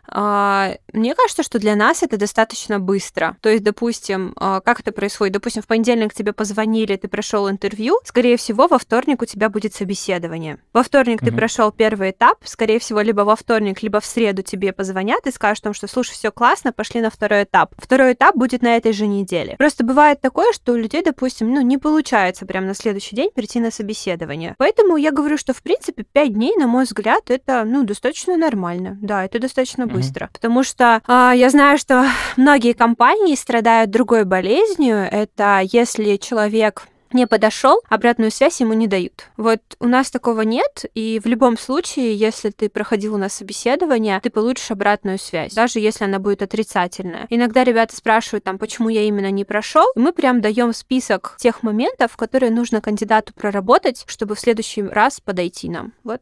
Мне 0.93 1.15
кажется, 1.15 1.43
что 1.43 1.59
для 1.59 1.75
нас 1.75 2.03
это 2.03 2.17
достаточно 2.17 2.79
быстро. 2.79 3.35
То 3.41 3.49
есть, 3.49 3.63
допустим, 3.63 4.33
а, 4.37 4.61
как 4.61 4.79
это 4.79 4.91
происходит? 4.91 5.33
Допустим, 5.33 5.63
в 5.63 5.67
понедельник 5.67 6.13
тебе 6.13 6.33
позвонили, 6.33 6.95
ты 6.95 7.07
прошел 7.07 7.49
интервью, 7.49 7.99
скорее 8.05 8.37
всего, 8.37 8.67
во 8.67 8.77
вторник 8.77 9.21
у 9.21 9.25
тебя 9.25 9.49
будет 9.49 9.73
собеседование. 9.73 10.59
Во 10.71 10.83
вторник 10.83 11.21
угу. 11.21 11.29
ты 11.29 11.35
прошел 11.35 11.71
первый 11.71 12.11
этап, 12.11 12.37
скорее 12.43 12.79
всего, 12.79 13.01
либо 13.01 13.21
во 13.21 13.35
вторник, 13.35 13.81
либо 13.81 13.99
в 13.99 14.05
среду 14.05 14.43
тебе 14.43 14.71
позвонят 14.71 15.25
и 15.25 15.31
скажут, 15.31 15.75
что, 15.75 15.87
слушай, 15.87 16.11
все 16.11 16.31
классно, 16.31 16.71
пошли 16.71 17.01
на 17.01 17.09
второй 17.09 17.43
этап. 17.43 17.73
Второй 17.77 18.13
этап 18.13 18.35
будет 18.35 18.61
на 18.61 18.77
этой 18.77 18.93
же 18.93 19.07
неделе. 19.07 19.55
Просто 19.57 19.83
бывает 19.83 20.21
такое, 20.21 20.53
что 20.53 20.73
у 20.73 20.75
людей, 20.75 21.03
допустим, 21.03 21.51
ну, 21.51 21.61
не 21.61 21.79
получается 21.79 22.45
прямо 22.45 22.67
на 22.67 22.75
следующий 22.75 23.15
день 23.15 23.31
прийти 23.33 23.59
на 23.59 23.71
собеседование. 23.71 24.55
Поэтому 24.59 24.97
я 24.97 25.11
говорю, 25.11 25.37
что, 25.37 25.53
в 25.53 25.63
принципе, 25.63 26.03
5 26.03 26.33
дней, 26.33 26.55
на 26.55 26.67
мой 26.67 26.83
взгляд, 26.85 27.31
это, 27.31 27.63
ну, 27.65 27.83
достаточно 27.83 28.37
нормально. 28.37 28.97
Да, 29.01 29.25
это 29.25 29.39
достаточно 29.39 29.83
mm-hmm. 29.83 29.93
быстро. 29.93 30.29
Потому 30.33 30.63
что 30.63 30.82
а, 30.83 31.33
я 31.33 31.49
знаю, 31.49 31.77
что 31.77 32.05
многие 32.37 32.73
компании 32.73 33.35
страдают 33.35 33.89
другой 33.91 34.25
болезнью. 34.25 34.97
Это 34.97 35.61
если 35.63 36.17
человек 36.17 36.87
не 37.13 37.27
подошел, 37.27 37.81
обратную 37.89 38.31
связь 38.31 38.59
ему 38.59 38.73
не 38.73 38.87
дают. 38.87 39.25
Вот 39.37 39.61
у 39.79 39.87
нас 39.87 40.11
такого 40.11 40.41
нет, 40.41 40.85
и 40.93 41.21
в 41.23 41.27
любом 41.27 41.57
случае, 41.57 42.15
если 42.15 42.49
ты 42.49 42.69
проходил 42.69 43.15
у 43.15 43.17
нас 43.17 43.33
собеседование, 43.33 44.19
ты 44.21 44.29
получишь 44.29 44.71
обратную 44.71 45.19
связь, 45.19 45.53
даже 45.53 45.79
если 45.79 46.05
она 46.05 46.19
будет 46.19 46.41
отрицательная. 46.41 47.27
Иногда 47.29 47.63
ребята 47.63 47.95
спрашивают 47.95 48.43
там, 48.43 48.57
почему 48.57 48.89
я 48.89 49.03
именно 49.03 49.31
не 49.31 49.45
прошел, 49.45 49.85
и 49.95 49.99
мы 49.99 50.11
прям 50.11 50.41
даем 50.41 50.73
список 50.73 51.35
тех 51.37 51.63
моментов, 51.63 52.17
которые 52.17 52.51
нужно 52.51 52.81
кандидату 52.81 53.33
проработать, 53.33 54.03
чтобы 54.07 54.35
в 54.35 54.39
следующий 54.39 54.83
раз 54.83 55.19
подойти 55.19 55.69
нам. 55.69 55.93
Вот. 56.03 56.21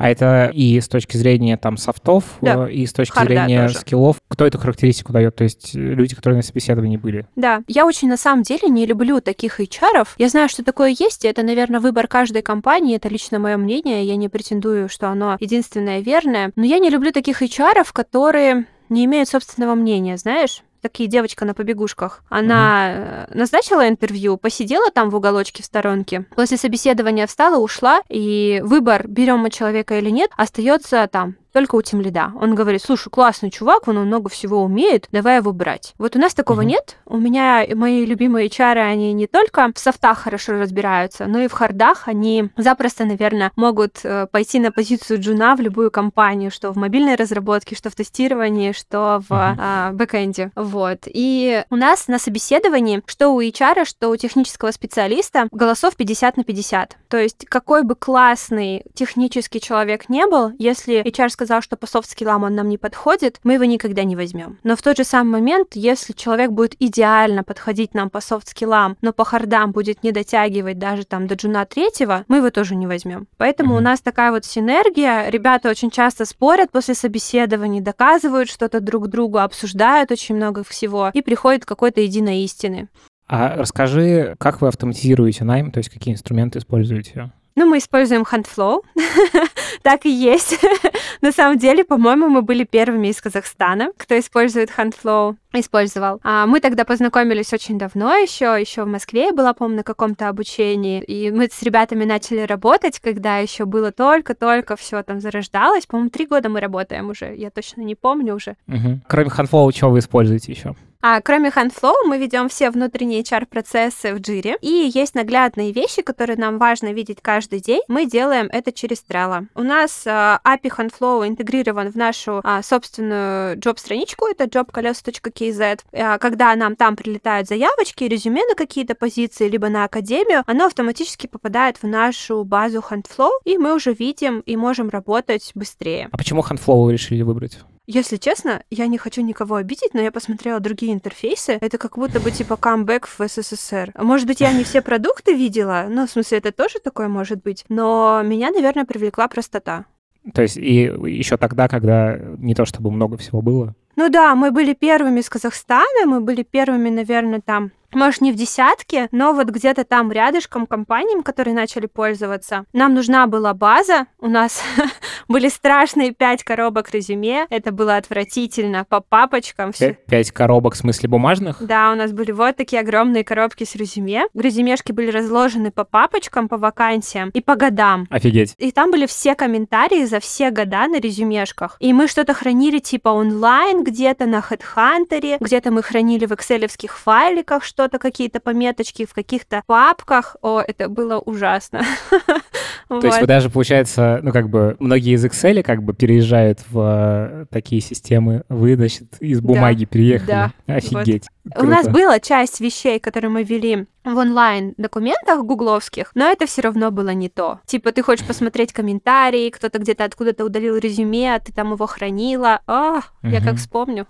А 0.00 0.08
это 0.08 0.50
и 0.54 0.80
с 0.80 0.88
точки 0.88 1.18
зрения 1.18 1.58
там 1.58 1.76
софтов, 1.76 2.24
да. 2.40 2.66
Э, 2.66 2.72
и 2.72 2.86
с 2.86 2.92
точки 2.94 3.14
Харда 3.14 3.34
зрения 3.34 3.62
тоже. 3.66 3.78
скиллов. 3.80 4.16
Кто 4.28 4.46
эту 4.46 4.56
характеристику 4.58 5.12
дает? 5.12 5.36
То 5.36 5.44
есть 5.44 5.76
э, 5.76 5.78
люди, 5.78 6.14
которые 6.14 6.38
на 6.38 6.42
собеседовании 6.42 6.96
были? 6.96 7.26
Да. 7.36 7.62
Я 7.68 7.84
очень 7.84 8.08
на 8.08 8.16
самом 8.16 8.42
деле 8.42 8.68
не 8.68 8.86
люблю 8.86 9.20
таких 9.20 9.60
HR. 9.60 10.08
Я 10.16 10.28
знаю, 10.30 10.48
что 10.48 10.64
такое 10.64 10.96
есть, 10.98 11.26
и 11.26 11.28
это, 11.28 11.42
наверное, 11.42 11.80
выбор 11.80 12.08
каждой 12.08 12.40
компании. 12.40 12.96
Это 12.96 13.10
лично 13.10 13.38
мое 13.38 13.58
мнение. 13.58 14.02
Я 14.06 14.16
не 14.16 14.30
претендую, 14.30 14.88
что 14.88 15.10
оно 15.10 15.36
единственное 15.38 16.00
верное. 16.00 16.50
Но 16.56 16.64
я 16.64 16.78
не 16.78 16.88
люблю 16.88 17.12
таких 17.12 17.42
HR, 17.42 17.86
которые 17.92 18.64
не 18.88 19.04
имеют 19.04 19.28
собственного 19.28 19.74
мнения, 19.74 20.16
знаешь? 20.16 20.62
Такие 20.80 21.08
девочка 21.08 21.44
на 21.44 21.54
побегушках. 21.54 22.22
Она 22.28 23.26
угу. 23.28 23.38
назначила 23.38 23.88
интервью, 23.88 24.36
посидела 24.36 24.90
там 24.90 25.10
в 25.10 25.16
уголочке 25.16 25.62
в 25.62 25.66
сторонке. 25.66 26.26
После 26.34 26.56
собеседования 26.56 27.26
встала, 27.26 27.58
ушла, 27.58 28.00
и 28.08 28.60
выбор, 28.64 29.06
берем 29.06 29.38
мы 29.38 29.50
человека 29.50 29.98
или 29.98 30.10
нет, 30.10 30.30
остается 30.36 31.08
там 31.10 31.36
только 31.52 31.74
у 31.74 31.82
Тимлида. 31.82 32.32
Он 32.40 32.54
говорит, 32.54 32.82
слушай, 32.82 33.10
классный 33.10 33.50
чувак, 33.50 33.88
он 33.88 33.96
много 33.98 34.28
всего 34.28 34.62
умеет, 34.62 35.08
давай 35.12 35.36
его 35.36 35.52
брать. 35.52 35.94
Вот 35.98 36.16
у 36.16 36.18
нас 36.18 36.34
такого 36.34 36.62
mm-hmm. 36.62 36.66
нет. 36.66 36.96
У 37.06 37.18
меня 37.18 37.66
мои 37.74 38.04
любимые 38.04 38.48
чары, 38.48 38.80
они 38.80 39.12
не 39.12 39.26
только 39.26 39.70
в 39.74 39.78
софтах 39.78 40.18
хорошо 40.18 40.52
разбираются, 40.52 41.26
но 41.26 41.40
и 41.40 41.48
в 41.48 41.52
хардах 41.52 42.08
они 42.08 42.50
запросто, 42.56 43.04
наверное, 43.04 43.52
могут 43.56 44.00
э, 44.04 44.26
пойти 44.30 44.60
на 44.60 44.72
позицию 44.72 45.20
джуна 45.20 45.56
в 45.56 45.60
любую 45.60 45.90
компанию, 45.90 46.50
что 46.50 46.72
в 46.72 46.76
мобильной 46.76 47.16
разработке, 47.16 47.74
что 47.74 47.90
в 47.90 47.94
тестировании, 47.94 48.72
что 48.72 49.22
в 49.28 49.32
mm-hmm. 49.32 49.90
э, 49.90 49.92
backend 49.92 50.39
е. 50.39 50.52
Вот. 50.54 51.00
И 51.06 51.64
у 51.70 51.76
нас 51.76 52.08
на 52.08 52.18
собеседовании, 52.18 53.02
что 53.06 53.30
у 53.30 53.40
HR, 53.40 53.84
что 53.84 54.10
у 54.10 54.16
технического 54.16 54.70
специалиста, 54.70 55.48
голосов 55.50 55.96
50 55.96 56.36
на 56.36 56.44
50. 56.44 56.96
То 57.08 57.16
есть 57.16 57.46
какой 57.46 57.82
бы 57.82 57.94
классный 57.94 58.84
технический 58.94 59.60
человек 59.60 60.08
не 60.08 60.26
был, 60.26 60.52
если 60.58 61.02
HR 61.02 61.28
сказал, 61.40 61.62
что 61.62 61.76
по 61.76 61.86
soft 61.86 62.06
skill 62.06 62.32
ам 62.32 62.42
он 62.42 62.54
нам 62.54 62.68
не 62.68 62.76
подходит, 62.76 63.40
мы 63.44 63.54
его 63.54 63.64
никогда 63.64 64.04
не 64.04 64.14
возьмем. 64.14 64.58
Но 64.62 64.76
в 64.76 64.82
тот 64.82 64.98
же 64.98 65.04
самый 65.04 65.40
момент, 65.40 65.68
если 65.72 66.12
человек 66.12 66.50
будет 66.50 66.74
идеально 66.78 67.42
подходить 67.44 67.94
нам 67.94 68.10
по 68.10 68.20
soft 68.20 68.46
skill 68.46 68.78
ам, 68.78 68.98
но 69.00 69.14
по 69.14 69.24
hard 69.24 69.56
ам 69.56 69.72
будет 69.72 70.02
не 70.02 70.12
дотягивать 70.12 70.78
даже 70.78 71.04
там 71.04 71.26
до 71.26 71.36
джуна 71.36 71.64
третьего, 71.64 72.26
мы 72.28 72.36
его 72.38 72.50
тоже 72.50 72.76
не 72.76 72.86
возьмем. 72.86 73.26
Поэтому 73.38 73.74
mm-hmm. 73.74 73.78
у 73.78 73.80
нас 73.80 74.02
такая 74.02 74.32
вот 74.32 74.44
синергия. 74.44 75.30
Ребята 75.30 75.70
очень 75.70 75.90
часто 75.90 76.26
спорят 76.26 76.70
после 76.72 76.94
собеседований, 76.94 77.80
доказывают 77.80 78.50
что-то 78.50 78.80
друг 78.80 79.08
другу, 79.08 79.38
обсуждают 79.38 80.10
очень 80.10 80.36
много 80.36 80.62
всего 80.62 81.10
и 81.14 81.22
приходит 81.22 81.64
к 81.64 81.68
какой-то 81.68 82.02
единой 82.02 82.42
истины. 82.42 82.88
А 83.26 83.56
расскажи, 83.56 84.34
как 84.38 84.60
вы 84.60 84.68
автоматизируете 84.68 85.44
найм, 85.44 85.70
то 85.70 85.78
есть 85.78 85.88
какие 85.88 86.12
инструменты 86.12 86.58
используете? 86.58 87.32
Ну, 87.56 87.66
мы 87.66 87.78
используем 87.78 88.22
HandFlow. 88.22 88.82
так 89.82 90.06
и 90.06 90.10
есть. 90.10 90.58
На 91.20 91.32
самом 91.32 91.58
деле, 91.58 91.84
по-моему, 91.84 92.28
мы 92.28 92.42
были 92.42 92.64
первыми 92.64 93.08
из 93.08 93.20
Казахстана, 93.20 93.90
кто 93.96 94.18
использует 94.18 94.70
HandFlow 94.76 95.36
использовал. 95.52 96.20
А 96.22 96.46
мы 96.46 96.60
тогда 96.60 96.84
познакомились 96.84 97.52
очень 97.52 97.76
давно 97.76 98.14
еще, 98.14 98.56
еще 98.60 98.84
в 98.84 98.86
Москве 98.86 99.26
я 99.26 99.32
была, 99.32 99.52
помню, 99.52 99.78
на 99.78 99.82
каком-то 99.82 100.28
обучении, 100.28 101.02
и 101.02 101.32
мы 101.32 101.48
с 101.50 101.60
ребятами 101.62 102.04
начали 102.04 102.42
работать, 102.42 103.00
когда 103.00 103.38
еще 103.38 103.64
было 103.64 103.90
только-только 103.90 104.76
все 104.76 105.02
там 105.02 105.20
зарождалось. 105.20 105.86
По-моему, 105.86 106.10
три 106.10 106.26
года 106.26 106.48
мы 106.48 106.60
работаем 106.60 107.10
уже, 107.10 107.34
я 107.34 107.50
точно 107.50 107.82
не 107.82 107.96
помню 107.96 108.36
уже. 108.36 108.56
Угу. 108.68 109.00
Кроме 109.08 109.28
HandFlow, 109.28 109.74
что 109.74 109.90
вы 109.90 109.98
используете 109.98 110.52
еще? 110.52 110.76
А 111.02 111.22
кроме 111.22 111.48
HandFlow 111.48 111.94
мы 112.04 112.18
ведем 112.18 112.50
все 112.50 112.70
внутренние 112.70 113.22
HR-процессы 113.22 114.12
в 114.14 114.18
Jira, 114.18 114.56
и 114.60 114.90
есть 114.94 115.14
наглядные 115.14 115.72
вещи, 115.72 116.02
которые 116.02 116.36
нам 116.36 116.58
важно 116.58 116.92
видеть 116.92 117.18
каждый 117.22 117.60
день. 117.60 117.80
Мы 117.88 118.04
делаем 118.04 118.48
это 118.52 118.70
через 118.70 119.02
Trello. 119.08 119.46
У 119.54 119.62
нас 119.62 120.04
а, 120.06 120.40
API 120.44 120.70
HandFlow 120.76 121.26
интегрирован 121.26 121.90
в 121.90 121.96
нашу 121.96 122.40
а, 122.44 122.62
собственную 122.62 123.56
job-страничку, 123.56 124.26
это 124.26 124.44
jobkolesa.kz. 124.44 125.80
А, 125.92 126.18
когда 126.18 126.54
нам 126.54 126.76
там 126.76 126.96
прилетают 126.96 127.48
заявочки, 127.48 128.04
резюме 128.04 128.42
на 128.46 128.54
какие-то 128.54 128.94
позиции, 128.94 129.48
либо 129.48 129.70
на 129.70 129.84
академию, 129.84 130.42
оно 130.46 130.66
автоматически 130.66 131.26
попадает 131.26 131.78
в 131.78 131.86
нашу 131.86 132.44
базу 132.44 132.84
HandFlow, 132.86 133.30
и 133.46 133.56
мы 133.56 133.74
уже 133.74 133.94
видим 133.94 134.40
и 134.40 134.54
можем 134.54 134.90
работать 134.90 135.52
быстрее. 135.54 136.10
А 136.12 136.18
почему 136.18 136.42
HandFlow 136.42 136.84
вы 136.84 136.92
решили 136.92 137.22
выбрать? 137.22 137.58
Если 137.86 138.16
честно, 138.18 138.62
я 138.70 138.86
не 138.86 138.98
хочу 138.98 139.22
никого 139.22 139.56
обидеть, 139.56 139.94
но 139.94 140.00
я 140.00 140.12
посмотрела 140.12 140.60
другие 140.60 140.92
интерфейсы. 140.92 141.58
Это 141.60 141.78
как 141.78 141.98
будто 141.98 142.20
бы 142.20 142.30
типа 142.30 142.56
камбэк 142.56 143.08
в 143.08 143.28
СССР. 143.28 143.92
Может 143.96 144.26
быть, 144.26 144.40
я 144.40 144.52
не 144.52 144.64
все 144.64 144.80
продукты 144.80 145.34
видела, 145.34 145.86
ну, 145.88 146.06
в 146.06 146.10
смысле, 146.10 146.38
это 146.38 146.52
тоже 146.52 146.78
такое 146.78 147.08
может 147.08 147.42
быть. 147.42 147.64
Но 147.68 148.22
меня, 148.22 148.50
наверное, 148.50 148.84
привлекла 148.84 149.26
простота. 149.28 149.86
То 150.34 150.42
есть 150.42 150.56
и 150.56 150.82
еще 150.82 151.36
тогда, 151.36 151.66
когда 151.66 152.16
не 152.38 152.54
то 152.54 152.64
чтобы 152.64 152.90
много 152.90 153.16
всего 153.16 153.40
было? 153.42 153.74
Ну 153.96 154.08
да, 154.08 154.34
мы 154.34 154.50
были 154.50 154.74
первыми 154.74 155.20
из 155.20 155.28
Казахстана, 155.28 156.06
мы 156.06 156.20
были 156.20 156.42
первыми, 156.42 156.90
наверное, 156.90 157.40
там 157.40 157.72
может, 157.94 158.20
не 158.20 158.32
в 158.32 158.36
десятке, 158.36 159.08
но 159.12 159.32
вот 159.32 159.48
где-то 159.48 159.84
там 159.84 160.12
рядышком 160.12 160.66
компаниям, 160.66 161.22
которые 161.22 161.54
начали 161.54 161.86
пользоваться. 161.86 162.64
Нам 162.72 162.94
нужна 162.94 163.26
была 163.26 163.54
база, 163.54 164.06
у 164.18 164.28
нас 164.28 164.62
были 165.28 165.48
страшные 165.48 166.12
пять 166.12 166.44
коробок 166.44 166.90
резюме, 166.92 167.46
это 167.50 167.72
было 167.72 167.96
отвратительно, 167.96 168.84
по 168.84 169.00
папочкам. 169.00 169.72
Пять 170.06 170.30
коробок 170.30 170.74
в 170.74 170.76
смысле 170.76 171.08
бумажных? 171.08 171.58
Да, 171.60 171.92
у 171.92 171.94
нас 171.94 172.12
были 172.12 172.32
вот 172.32 172.56
такие 172.56 172.80
огромные 172.80 173.24
коробки 173.24 173.64
с 173.64 173.74
резюме. 173.74 174.24
Резюмешки 174.34 174.92
были 174.92 175.10
разложены 175.10 175.70
по 175.70 175.84
папочкам, 175.84 176.48
по 176.48 176.56
вакансиям 176.56 177.30
и 177.30 177.40
по 177.40 177.56
годам. 177.56 178.06
Офигеть. 178.10 178.54
И 178.58 178.72
там 178.72 178.90
были 178.90 179.06
все 179.06 179.34
комментарии 179.34 180.04
за 180.04 180.20
все 180.20 180.50
года 180.50 180.86
на 180.86 181.00
резюмешках. 181.00 181.76
И 181.80 181.92
мы 181.92 182.08
что-то 182.08 182.34
хранили 182.34 182.78
типа 182.78 183.08
онлайн 183.08 183.84
где-то 183.84 184.26
на 184.26 184.40
HeadHunter, 184.40 185.38
где-то 185.40 185.70
мы 185.70 185.82
хранили 185.82 186.26
в 186.26 186.32
экселевских 186.32 186.98
файликах, 186.98 187.64
что 187.64 187.79
что-то, 187.80 187.98
какие-то 187.98 188.40
пометочки 188.40 189.06
в 189.06 189.14
каких-то 189.14 189.62
папках. 189.66 190.36
О, 190.42 190.60
это 190.60 190.90
было 190.90 191.18
ужасно. 191.18 191.82
То 192.88 193.00
есть 193.06 193.20
вы 193.20 193.26
даже, 193.26 193.48
получается, 193.48 194.20
ну, 194.22 194.32
как 194.32 194.50
бы, 194.50 194.76
многие 194.80 195.14
из 195.14 195.24
Excel 195.24 195.62
как 195.62 195.82
бы 195.82 195.94
переезжают 195.94 196.58
в 196.68 196.80
э, 196.80 197.46
такие 197.50 197.80
системы. 197.80 198.42
Вы, 198.50 198.76
значит, 198.76 199.16
из 199.20 199.40
бумаги 199.40 199.86
переехали. 199.86 200.52
Офигеть. 200.66 201.28
У 201.56 201.64
нас 201.64 201.88
была 201.88 202.20
часть 202.20 202.60
вещей, 202.60 202.98
которые 202.98 203.30
мы 203.30 203.44
вели 203.44 203.86
в 204.04 204.16
онлайн 204.16 204.74
документах 204.76 205.42
гугловских, 205.44 206.10
но 206.14 206.30
это 206.30 206.46
все 206.46 206.62
равно 206.62 206.90
было 206.90 207.10
не 207.10 207.28
то. 207.28 207.60
Типа 207.64 207.92
ты 207.92 208.02
хочешь 208.02 208.26
посмотреть 208.26 208.72
комментарии, 208.74 209.50
кто-то 209.50 209.78
где-то 209.78 210.04
откуда-то 210.04 210.44
удалил 210.44 210.76
резюме, 210.76 211.34
а 211.34 211.40
ты 211.40 211.52
там 211.52 211.72
его 211.72 211.86
хранила. 211.86 212.60
А, 212.66 213.00
я 213.22 213.40
как 213.40 213.56
вспомню. 213.56 214.06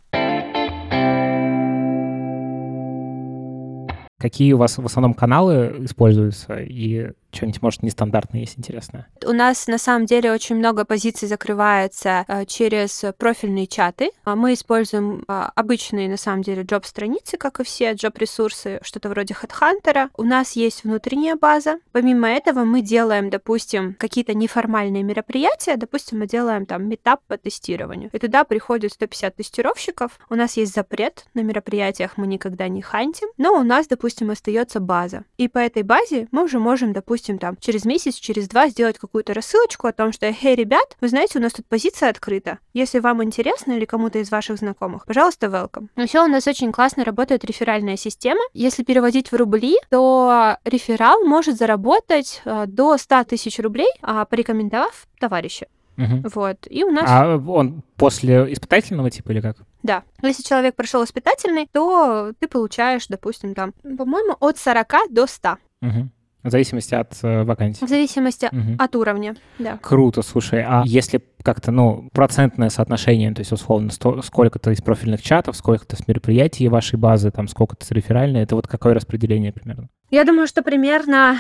Какие 4.20 4.52
у 4.52 4.59
вас 4.59 4.76
в 4.76 4.85
основном 4.85 5.14
каналы 5.14 5.76
используются 5.80 6.56
и 6.56 7.12
что-нибудь, 7.32 7.62
может, 7.62 7.82
нестандартное 7.82 8.40
есть 8.40 8.58
интересное? 8.58 9.06
У 9.24 9.32
нас 9.32 9.66
на 9.66 9.78
самом 9.78 10.06
деле 10.06 10.32
очень 10.32 10.56
много 10.56 10.84
позиций 10.84 11.28
закрывается 11.28 12.24
э, 12.26 12.44
через 12.46 13.04
профильные 13.18 13.66
чаты. 13.66 14.10
А 14.24 14.36
мы 14.36 14.54
используем 14.54 15.24
а, 15.28 15.52
обычные, 15.54 16.08
на 16.08 16.16
самом 16.16 16.42
деле, 16.42 16.62
джоб-страницы, 16.62 17.36
как 17.36 17.60
и 17.60 17.64
все, 17.64 17.92
джоб-ресурсы, 17.92 18.80
что-то 18.82 19.08
вроде 19.08 19.34
HeadHunter. 19.34 20.10
У 20.16 20.24
нас 20.24 20.52
есть 20.52 20.84
внутренняя 20.84 21.36
база. 21.36 21.78
Помимо 21.92 22.28
этого 22.28 22.64
мы 22.64 22.82
делаем, 22.82 23.30
допустим, 23.30 23.94
какие-то 23.98 24.34
неформальные 24.34 25.02
мероприятия. 25.02 25.76
Допустим, 25.76 26.18
мы 26.18 26.26
делаем 26.26 26.66
там 26.66 26.88
метап 26.88 27.20
по 27.26 27.36
тестированию. 27.36 28.10
И 28.12 28.18
туда 28.18 28.44
приходят 28.44 28.92
150 28.92 29.36
тестировщиков. 29.36 30.18
У 30.28 30.34
нас 30.34 30.56
есть 30.56 30.74
запрет 30.74 31.26
на 31.34 31.40
мероприятиях, 31.40 32.16
мы 32.16 32.26
никогда 32.26 32.68
не 32.68 32.82
хантим. 32.82 33.28
Но 33.38 33.54
у 33.54 33.62
нас, 33.62 33.86
допустим, 33.86 34.30
остается 34.30 34.80
база. 34.80 35.24
И 35.36 35.48
по 35.48 35.58
этой 35.58 35.82
базе 35.82 36.28
мы 36.30 36.44
уже 36.44 36.58
можем, 36.58 36.92
допустим, 36.92 37.19
допустим, 37.20 37.38
там, 37.38 37.56
через 37.61 37.85
месяц, 37.85 38.14
через 38.14 38.48
два 38.48 38.68
сделать 38.68 38.98
какую-то 38.98 39.35
рассылочку 39.35 39.87
о 39.87 39.92
том, 39.92 40.12
что, 40.12 40.26
эй, 40.26 40.54
ребят, 40.54 40.96
вы 41.00 41.09
знаете, 41.09 41.38
у 41.38 41.42
нас 41.42 41.52
тут 41.52 41.66
позиция 41.66 42.09
открыта. 42.09 42.59
Если 42.72 42.98
вам 42.98 43.22
интересно 43.22 43.72
или 43.72 43.85
кому-то 43.85 44.18
из 44.18 44.30
ваших 44.30 44.56
знакомых, 44.56 45.04
пожалуйста, 45.04 45.46
welcome. 45.46 45.88
Еще 45.96 46.20
у 46.20 46.28
нас 46.28 46.46
очень 46.46 46.72
классно 46.72 47.04
работает 47.04 47.44
реферальная 47.44 47.96
система. 47.96 48.40
Если 48.54 48.85
переводить 48.85 49.33
в 49.33 49.37
рубли, 49.37 49.76
то 49.90 50.56
реферал 50.64 51.24
может 51.24 51.59
заработать 51.59 52.40
э, 52.46 52.64
до 52.66 52.96
100 52.96 53.24
тысяч 53.24 53.59
рублей, 53.59 53.90
а, 54.00 54.24
порекомендовав 54.24 55.06
товарища. 55.18 55.66
Угу. 55.98 56.30
Вот. 56.35 56.56
И 56.70 56.85
у 56.85 56.90
нас... 56.90 57.04
А 57.06 57.37
он 57.37 57.83
после 57.96 58.50
испытательного 58.52 59.11
типа 59.11 59.33
или 59.33 59.42
как? 59.42 59.59
Да. 59.83 60.04
Если 60.22 60.42
человек 60.42 60.74
прошел 60.74 61.04
испытательный, 61.04 61.68
то 61.70 62.33
ты 62.38 62.48
получаешь, 62.48 63.06
допустим, 63.09 63.54
там, 63.54 63.72
по-моему, 63.83 64.37
от 64.40 64.56
40 64.56 64.87
до 65.11 65.26
100. 65.26 65.56
Угу. 65.83 66.09
В 66.42 66.50
зависимости 66.50 66.94
от 66.94 67.12
э, 67.22 67.44
вакансии. 67.44 67.85
В 67.85 67.88
зависимости 67.88 68.46
угу. 68.46 68.76
от 68.79 68.96
уровня, 68.96 69.37
да. 69.59 69.79
Круто, 69.83 70.22
слушай. 70.22 70.64
А 70.66 70.83
если 70.87 71.20
как-то, 71.42 71.70
ну, 71.70 72.09
процентное 72.12 72.70
соотношение, 72.70 73.33
то 73.33 73.40
есть, 73.40 73.53
условно, 73.53 73.90
сто, 73.90 74.22
сколько-то 74.22 74.70
из 74.70 74.81
профильных 74.81 75.22
чатов, 75.22 75.57
сколько-то 75.57 75.96
с 75.96 76.07
мероприятий 76.07 76.68
вашей 76.68 76.98
базы, 76.98 77.31
там, 77.31 77.48
сколько-то 77.48 77.85
с 77.85 77.90
реферальной, 77.90 78.42
это 78.42 78.55
вот 78.55 78.66
какое 78.66 78.94
распределение 78.94 79.53
примерно? 79.53 79.88
Я 80.11 80.24
думаю, 80.24 80.46
что 80.46 80.62
примерно 80.62 81.38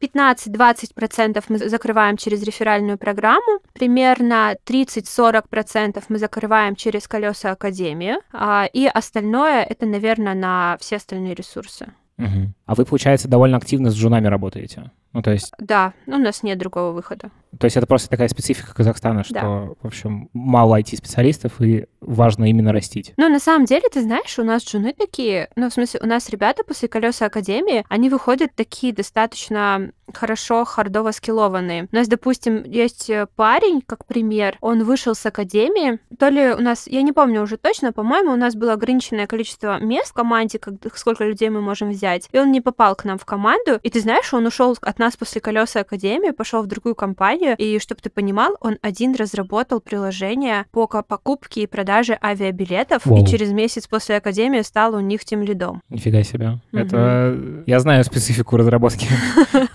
15-20% 0.00 1.44
мы 1.48 1.58
закрываем 1.58 2.16
через 2.16 2.42
реферальную 2.42 2.98
программу, 2.98 3.60
примерно 3.72 4.56
30-40% 4.66 6.02
мы 6.08 6.18
закрываем 6.18 6.76
через 6.76 7.08
колеса 7.08 7.52
Академии, 7.52 8.16
а, 8.32 8.66
и 8.72 8.86
остальное 8.86 9.62
это, 9.62 9.86
наверное, 9.86 10.34
на 10.34 10.76
все 10.80 10.96
остальные 10.96 11.34
ресурсы. 11.34 11.92
Угу. 12.22 12.52
А 12.66 12.74
вы, 12.74 12.84
получается, 12.84 13.28
довольно 13.28 13.56
активно 13.56 13.90
с 13.90 13.94
жунами 13.94 14.28
работаете? 14.28 14.90
Ну, 15.12 15.22
то 15.22 15.30
есть... 15.30 15.52
Да, 15.58 15.92
у 16.06 16.16
нас 16.16 16.42
нет 16.42 16.58
другого 16.58 16.92
выхода. 16.92 17.30
То 17.58 17.66
есть 17.66 17.76
это 17.76 17.86
просто 17.86 18.08
такая 18.08 18.28
специфика 18.28 18.74
Казахстана, 18.74 19.24
что, 19.24 19.34
да. 19.34 19.68
в 19.82 19.86
общем, 19.86 20.30
мало 20.32 20.80
IT-специалистов, 20.80 21.60
и 21.60 21.86
важно 22.00 22.48
именно 22.48 22.72
растить. 22.72 23.12
Ну, 23.18 23.28
на 23.28 23.38
самом 23.38 23.66
деле, 23.66 23.88
ты 23.92 24.00
знаешь, 24.00 24.38
у 24.38 24.44
нас 24.44 24.64
джуны 24.64 24.94
такие, 24.94 25.50
ну, 25.54 25.68
в 25.68 25.72
смысле, 25.72 26.00
у 26.02 26.06
нас 26.06 26.30
ребята 26.30 26.64
после 26.64 26.88
колеса 26.88 27.26
Академии, 27.26 27.84
они 27.88 28.08
выходят 28.08 28.54
такие 28.54 28.94
достаточно 28.94 29.92
хорошо 30.14 30.64
хардово 30.64 31.10
скиллованные. 31.10 31.88
У 31.92 31.96
нас, 31.96 32.08
допустим, 32.08 32.64
есть 32.64 33.08
э, 33.08 33.26
парень, 33.34 33.82
как 33.84 34.04
пример, 34.06 34.58
он 34.60 34.84
вышел 34.84 35.14
с 35.14 35.24
Академии, 35.24 36.00
то 36.18 36.28
ли 36.28 36.52
у 36.52 36.60
нас, 36.60 36.86
я 36.86 37.02
не 37.02 37.12
помню 37.12 37.42
уже 37.42 37.56
точно, 37.56 37.92
по-моему, 37.92 38.32
у 38.32 38.36
нас 38.36 38.54
было 38.54 38.74
ограниченное 38.74 39.26
количество 39.26 39.78
мест 39.78 40.10
в 40.10 40.14
команде, 40.14 40.58
как, 40.58 40.74
сколько 40.96 41.24
людей 41.24 41.48
мы 41.48 41.60
можем 41.60 41.90
взять, 41.90 42.28
и 42.32 42.38
он 42.38 42.52
не 42.52 42.60
попал 42.60 42.94
к 42.94 43.04
нам 43.04 43.18
в 43.18 43.24
команду, 43.24 43.78
и 43.82 43.90
ты 43.90 44.00
знаешь, 44.00 44.32
он 44.34 44.46
ушел 44.46 44.76
от 44.80 44.98
нас 45.02 45.16
после 45.16 45.40
колеса 45.40 45.80
Академии, 45.80 46.30
пошел 46.30 46.62
в 46.62 46.66
другую 46.66 46.94
компанию, 46.94 47.56
и 47.58 47.78
чтобы 47.78 48.00
ты 48.00 48.10
понимал, 48.10 48.56
он 48.60 48.78
один 48.82 49.14
разработал 49.14 49.80
приложение 49.80 50.66
по 50.70 50.86
покупке 50.86 51.62
и 51.62 51.66
продаже 51.66 52.18
авиабилетов, 52.22 53.04
Воу. 53.04 53.22
и 53.22 53.26
через 53.26 53.52
месяц 53.52 53.86
после 53.86 54.16
Академии 54.16 54.60
стал 54.62 54.94
у 54.94 55.00
них 55.00 55.24
тем 55.24 55.42
лидом. 55.42 55.82
Нифига 55.88 56.22
себе. 56.22 56.60
Угу. 56.72 56.80
Это... 56.80 57.64
Я 57.66 57.80
знаю 57.80 58.04
специфику 58.04 58.56
разработки 58.56 59.08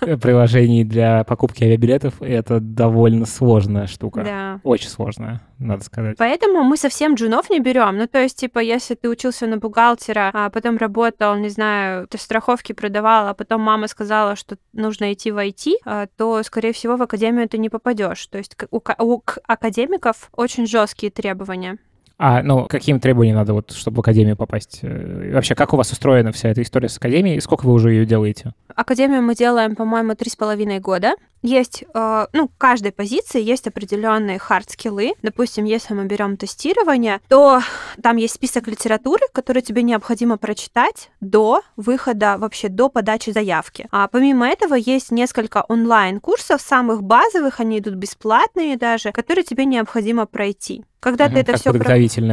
приложений 0.00 0.84
для 0.84 1.24
покупки 1.24 1.64
авиабилетов, 1.64 2.20
это 2.20 2.60
довольно 2.60 3.26
сложная 3.26 3.86
штука. 3.86 4.24
Да. 4.24 4.60
Очень 4.64 4.88
сложная, 4.88 5.40
надо 5.58 5.84
сказать. 5.84 6.16
Поэтому 6.18 6.62
мы 6.62 6.76
совсем 6.76 7.14
джунов 7.14 7.50
не 7.50 7.60
берем. 7.60 7.96
Ну, 7.96 8.06
то 8.06 8.20
есть, 8.20 8.38
типа, 8.38 8.60
если 8.60 8.94
ты 8.94 9.08
учился 9.08 9.46
на 9.46 9.56
бухгалтера, 9.56 10.30
а 10.32 10.50
потом 10.50 10.76
работал, 10.76 11.36
не 11.36 11.48
знаю, 11.48 12.06
ты 12.08 12.18
страховки 12.18 12.72
продавал, 12.72 13.28
а 13.28 13.34
потом 13.34 13.60
мама 13.60 13.88
сказала, 13.88 14.36
что 14.36 14.56
нужно 14.72 15.12
идти 15.12 15.30
в 15.30 15.38
IT, 15.38 15.74
а, 15.84 16.06
то, 16.06 16.42
скорее 16.42 16.72
всего, 16.72 16.96
в 16.96 17.02
академию 17.02 17.48
ты 17.48 17.58
не 17.58 17.68
попадешь. 17.68 18.26
То 18.26 18.38
есть 18.38 18.56
у, 18.70 18.80
у 18.98 19.22
академиков 19.46 20.30
очень 20.32 20.66
жесткие 20.66 21.10
требования. 21.10 21.78
А, 22.18 22.42
ну, 22.42 22.66
каким 22.68 22.98
требованиям 22.98 23.36
надо, 23.36 23.54
вот, 23.54 23.70
чтобы 23.70 23.98
в 23.98 24.00
академию 24.00 24.36
попасть? 24.36 24.80
Э, 24.82 25.30
вообще, 25.32 25.54
как 25.54 25.72
у 25.72 25.76
вас 25.76 25.92
устроена 25.92 26.32
вся 26.32 26.48
эта 26.48 26.62
история 26.62 26.88
с 26.88 26.96
академией? 26.96 27.40
Сколько 27.40 27.64
вы 27.64 27.72
уже 27.72 27.92
ее 27.92 28.06
делаете? 28.06 28.54
Академию 28.74 29.22
мы 29.22 29.36
делаем, 29.36 29.76
по-моему, 29.76 30.16
три 30.16 30.28
с 30.28 30.34
половиной 30.34 30.80
года. 30.80 31.14
Есть, 31.42 31.84
э, 31.94 32.26
ну, 32.32 32.50
каждой 32.58 32.90
позиции 32.90 33.40
есть 33.40 33.68
определенные 33.68 34.38
хард-скиллы. 34.38 35.12
Допустим, 35.22 35.64
если 35.64 35.94
мы 35.94 36.06
берем 36.06 36.36
тестирование, 36.36 37.20
то 37.28 37.60
там 38.02 38.16
есть 38.16 38.34
список 38.34 38.66
литературы, 38.66 39.22
который 39.32 39.62
тебе 39.62 39.84
необходимо 39.84 40.38
прочитать 40.38 41.10
до 41.20 41.62
выхода, 41.76 42.34
вообще 42.36 42.68
до 42.68 42.88
подачи 42.88 43.30
заявки. 43.30 43.86
А 43.92 44.08
помимо 44.08 44.48
этого 44.48 44.74
есть 44.74 45.12
несколько 45.12 45.64
онлайн-курсов, 45.68 46.60
самых 46.60 47.04
базовых, 47.04 47.60
они 47.60 47.78
идут 47.78 47.94
бесплатные 47.94 48.76
даже, 48.76 49.12
которые 49.12 49.44
тебе 49.44 49.64
необходимо 49.64 50.26
пройти. 50.26 50.84
Когда 51.00 51.26
угу, 51.26 51.34
ты 51.34 51.40
это 51.40 51.56
все 51.56 51.72
про... 51.72 51.78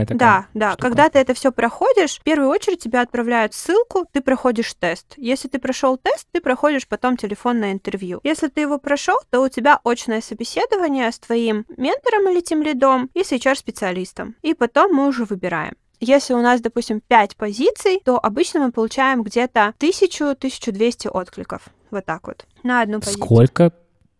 такая. 0.06 0.17
Да, 0.19 0.47
да. 0.54 0.71
Штука. 0.73 0.88
Когда 0.88 1.10
ты 1.10 1.19
это 1.19 1.34
все 1.34 1.51
проходишь, 1.51 2.17
в 2.17 2.23
первую 2.23 2.49
очередь 2.49 2.80
тебя 2.80 3.01
отправляют 3.01 3.54
ссылку, 3.54 4.06
ты 4.12 4.21
проходишь 4.21 4.73
тест. 4.73 5.13
Если 5.17 5.47
ты 5.47 5.60
прошел 5.60 5.97
тест, 5.97 6.28
ты 6.32 6.41
проходишь 6.41 6.88
потом 6.88 7.17
телефонное 7.17 7.73
интервью. 7.73 8.19
Если 8.23 8.47
ты 8.47 8.62
его 8.62 8.80
прошел, 8.80 9.17
то 9.30 9.41
у 9.41 9.49
тебя 9.49 9.80
очное 9.84 10.21
собеседование 10.21 11.12
с 11.12 11.19
твоим 11.19 11.65
ментором 11.78 12.30
или 12.30 12.41
тем 12.41 12.63
лидом 12.63 13.10
и 13.13 13.23
с 13.23 13.32
HR-специалистом. 13.32 14.36
И 14.41 14.54
потом 14.54 14.93
мы 14.93 15.08
уже 15.08 15.25
выбираем. 15.25 15.73
Если 15.99 16.34
у 16.34 16.41
нас, 16.41 16.62
допустим, 16.62 17.01
5 17.01 17.38
позиций, 17.38 18.01
то 18.04 18.17
обычно 18.17 18.60
мы 18.60 18.71
получаем 18.71 19.23
где-то 19.23 19.73
1000-1200 19.80 21.10
откликов. 21.10 21.69
Вот 21.91 22.06
так 22.06 22.28
вот. 22.28 22.45
На 22.63 22.82
одну 22.82 22.99
позицию. 22.99 23.23
Сколько? 23.23 23.65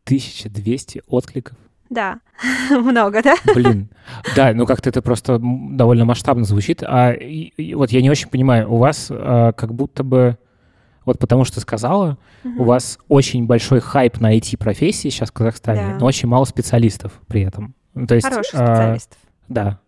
1200 0.06 1.04
откликов? 1.08 1.58
Да, 1.90 2.20
много, 2.72 3.22
да? 3.22 3.36
Блин, 3.54 3.90
да, 4.36 4.54
ну 4.54 4.66
как-то 4.66 4.90
это 4.90 5.02
просто 5.02 5.40
довольно 5.42 6.06
масштабно 6.06 6.44
звучит. 6.44 6.84
А 6.84 7.12
и, 7.12 7.54
и, 7.58 7.76
вот 7.76 7.92
я 7.92 8.02
не 8.02 8.10
очень 8.10 8.30
понимаю, 8.30 8.72
у 8.72 8.78
вас 8.78 9.08
а, 9.12 9.52
как 9.54 9.74
будто 9.74 10.04
бы, 10.04 10.38
вот 11.06 11.20
потому 11.20 11.46
что 11.46 11.60
сказала, 11.60 12.18
угу. 12.44 12.64
у 12.64 12.66
вас 12.66 12.98
очень 13.08 13.46
большой 13.46 13.80
хайп 13.80 14.20
на 14.20 14.36
IT-профессии 14.36 15.10
сейчас 15.10 15.30
в 15.30 15.34
Казахстане, 15.34 15.94
да. 15.94 16.00
но 16.00 16.06
очень 16.06 16.28
мало 16.28 16.46
специалистов 16.46 17.14
при 17.28 17.42
этом. 17.42 17.76
Ну, 17.94 18.08
то 18.08 18.16
есть, 18.16 18.28
Хороших 18.28 18.60
а, 18.60 18.76
специалистов. 18.76 19.18
Да. 19.48 19.80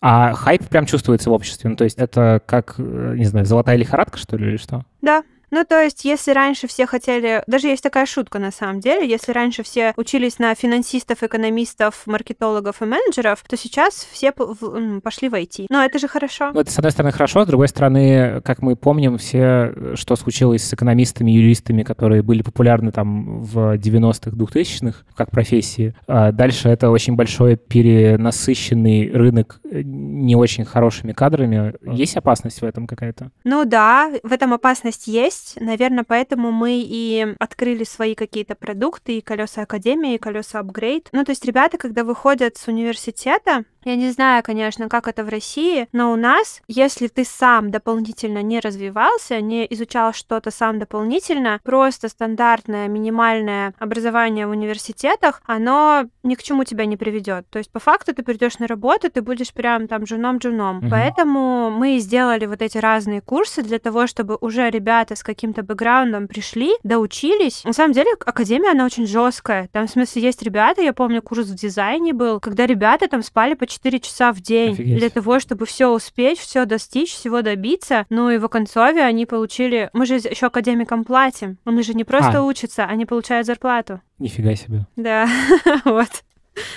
А 0.00 0.34
хайп 0.34 0.68
прям 0.68 0.86
чувствуется 0.86 1.30
в 1.30 1.32
обществе. 1.32 1.70
Ну, 1.70 1.76
то 1.76 1.84
есть 1.84 1.98
это 1.98 2.40
как, 2.46 2.74
э, 2.78 3.14
не 3.16 3.24
знаю, 3.24 3.46
золотая 3.46 3.76
лихорадка, 3.76 4.18
что 4.18 4.36
ли, 4.36 4.46
или 4.46 4.56
что? 4.56 4.84
Да, 5.00 5.24
Ну, 5.50 5.64
то 5.64 5.80
есть, 5.80 6.04
если 6.04 6.32
раньше 6.32 6.66
все 6.66 6.86
хотели... 6.86 7.42
Даже 7.46 7.68
есть 7.68 7.82
такая 7.82 8.06
шутка, 8.06 8.38
на 8.38 8.50
самом 8.50 8.80
деле. 8.80 9.08
Если 9.08 9.32
раньше 9.32 9.62
все 9.62 9.92
учились 9.96 10.38
на 10.38 10.54
финансистов, 10.54 11.22
экономистов, 11.22 12.02
маркетологов 12.06 12.82
и 12.82 12.84
менеджеров, 12.84 13.44
то 13.48 13.56
сейчас 13.56 14.06
все 14.10 14.32
пошли 14.32 15.28
в 15.28 15.34
IT. 15.34 15.66
Но 15.70 15.84
это 15.84 15.98
же 15.98 16.08
хорошо. 16.08 16.50
Ну, 16.52 16.60
это, 16.60 16.70
с 16.70 16.78
одной 16.78 16.92
стороны, 16.92 17.12
хорошо. 17.12 17.44
С 17.44 17.46
другой 17.46 17.68
стороны, 17.68 18.40
как 18.42 18.62
мы 18.62 18.76
помним, 18.76 19.18
все, 19.18 19.72
что 19.94 20.16
случилось 20.16 20.64
с 20.64 20.74
экономистами, 20.74 21.30
юристами, 21.30 21.82
которые 21.82 22.22
были 22.22 22.42
популярны 22.42 22.92
там 22.92 23.40
в 23.42 23.76
90-х, 23.76 24.30
2000-х, 24.30 25.04
как 25.14 25.30
профессии. 25.30 25.94
А 26.06 26.32
дальше 26.32 26.68
это 26.68 26.90
очень 26.90 27.14
большой 27.14 27.56
перенасыщенный 27.56 29.10
рынок 29.12 29.60
э, 29.64 29.82
не 29.82 30.36
очень 30.36 30.64
хорошими 30.64 31.12
кадрами. 31.12 31.74
Есть 31.82 32.16
опасность 32.16 32.60
в 32.60 32.64
этом 32.64 32.86
какая-то? 32.86 33.30
Ну 33.44 33.64
да, 33.64 34.10
в 34.22 34.32
этом 34.32 34.52
опасность 34.52 35.06
есть. 35.06 35.35
Наверное, 35.56 36.04
поэтому 36.04 36.52
мы 36.52 36.82
и 36.84 37.34
открыли 37.38 37.84
свои 37.84 38.14
какие-то 38.14 38.54
продукты, 38.54 39.18
и 39.18 39.20
колеса 39.20 39.62
Академии, 39.62 40.14
и 40.14 40.18
колеса 40.18 40.60
Апгрейд. 40.60 41.08
Ну, 41.12 41.24
то 41.24 41.30
есть 41.30 41.44
ребята, 41.44 41.78
когда 41.78 42.04
выходят 42.04 42.56
с 42.56 42.68
университета, 42.68 43.64
я 43.86 43.96
не 43.96 44.10
знаю, 44.10 44.42
конечно, 44.42 44.88
как 44.88 45.06
это 45.06 45.22
в 45.24 45.28
России, 45.28 45.88
но 45.92 46.12
у 46.12 46.16
нас, 46.16 46.60
если 46.66 47.06
ты 47.06 47.24
сам 47.24 47.70
дополнительно 47.70 48.42
не 48.42 48.58
развивался, 48.58 49.40
не 49.40 49.64
изучал 49.70 50.12
что-то 50.12 50.50
сам 50.50 50.78
дополнительно, 50.78 51.60
просто 51.62 52.08
стандартное 52.08 52.88
минимальное 52.88 53.74
образование 53.78 54.46
в 54.46 54.50
университетах, 54.50 55.40
оно 55.46 56.06
ни 56.24 56.34
к 56.34 56.42
чему 56.42 56.64
тебя 56.64 56.84
не 56.84 56.96
приведет. 56.96 57.48
То 57.48 57.58
есть 57.58 57.70
по 57.70 57.78
факту 57.78 58.12
ты 58.12 58.24
придешь 58.24 58.58
на 58.58 58.66
работу, 58.66 59.08
ты 59.08 59.22
будешь 59.22 59.52
прям 59.52 59.86
там 59.86 60.02
джуном-джуном. 60.02 60.78
Угу. 60.78 60.86
Поэтому 60.90 61.70
мы 61.70 61.98
сделали 61.98 62.46
вот 62.46 62.62
эти 62.62 62.78
разные 62.78 63.20
курсы 63.20 63.62
для 63.62 63.78
того, 63.78 64.08
чтобы 64.08 64.36
уже 64.40 64.68
ребята 64.68 65.14
с 65.14 65.22
каким-то 65.22 65.62
бэкграундом 65.62 66.26
пришли, 66.26 66.72
доучились. 66.82 67.62
На 67.64 67.72
самом 67.72 67.92
деле, 67.92 68.10
академия, 68.24 68.72
она 68.72 68.84
очень 68.84 69.06
жесткая. 69.06 69.68
Там, 69.68 69.86
в 69.86 69.90
смысле, 69.90 70.22
есть 70.22 70.42
ребята, 70.42 70.82
я 70.82 70.92
помню, 70.92 71.22
курс 71.22 71.46
в 71.46 71.54
дизайне 71.54 72.12
был, 72.12 72.40
когда 72.40 72.66
ребята 72.66 73.06
там 73.08 73.22
спали 73.22 73.54
по 73.54 73.66
4 73.76 74.00
часа 74.00 74.32
в 74.32 74.40
день 74.40 74.72
Офигеть. 74.72 74.98
для 74.98 75.10
того, 75.10 75.38
чтобы 75.38 75.66
все 75.66 75.88
успеть, 75.88 76.38
все 76.38 76.64
достичь, 76.64 77.12
всего 77.12 77.42
добиться. 77.42 78.06
Ну 78.08 78.30
и 78.30 78.38
в 78.38 78.44
оконцове 78.44 79.02
они 79.02 79.26
получили... 79.26 79.90
Мы 79.92 80.06
же 80.06 80.14
еще 80.16 80.46
академикам 80.46 81.04
платим. 81.04 81.58
они 81.64 81.82
же 81.82 81.94
не 81.94 82.04
просто 82.04 82.38
а. 82.38 82.42
учатся, 82.42 82.84
они 82.84 83.06
получают 83.06 83.46
зарплату. 83.46 84.00
Нифига 84.18 84.54
себе. 84.54 84.86
Да, 84.96 85.28
вот. 85.84 86.24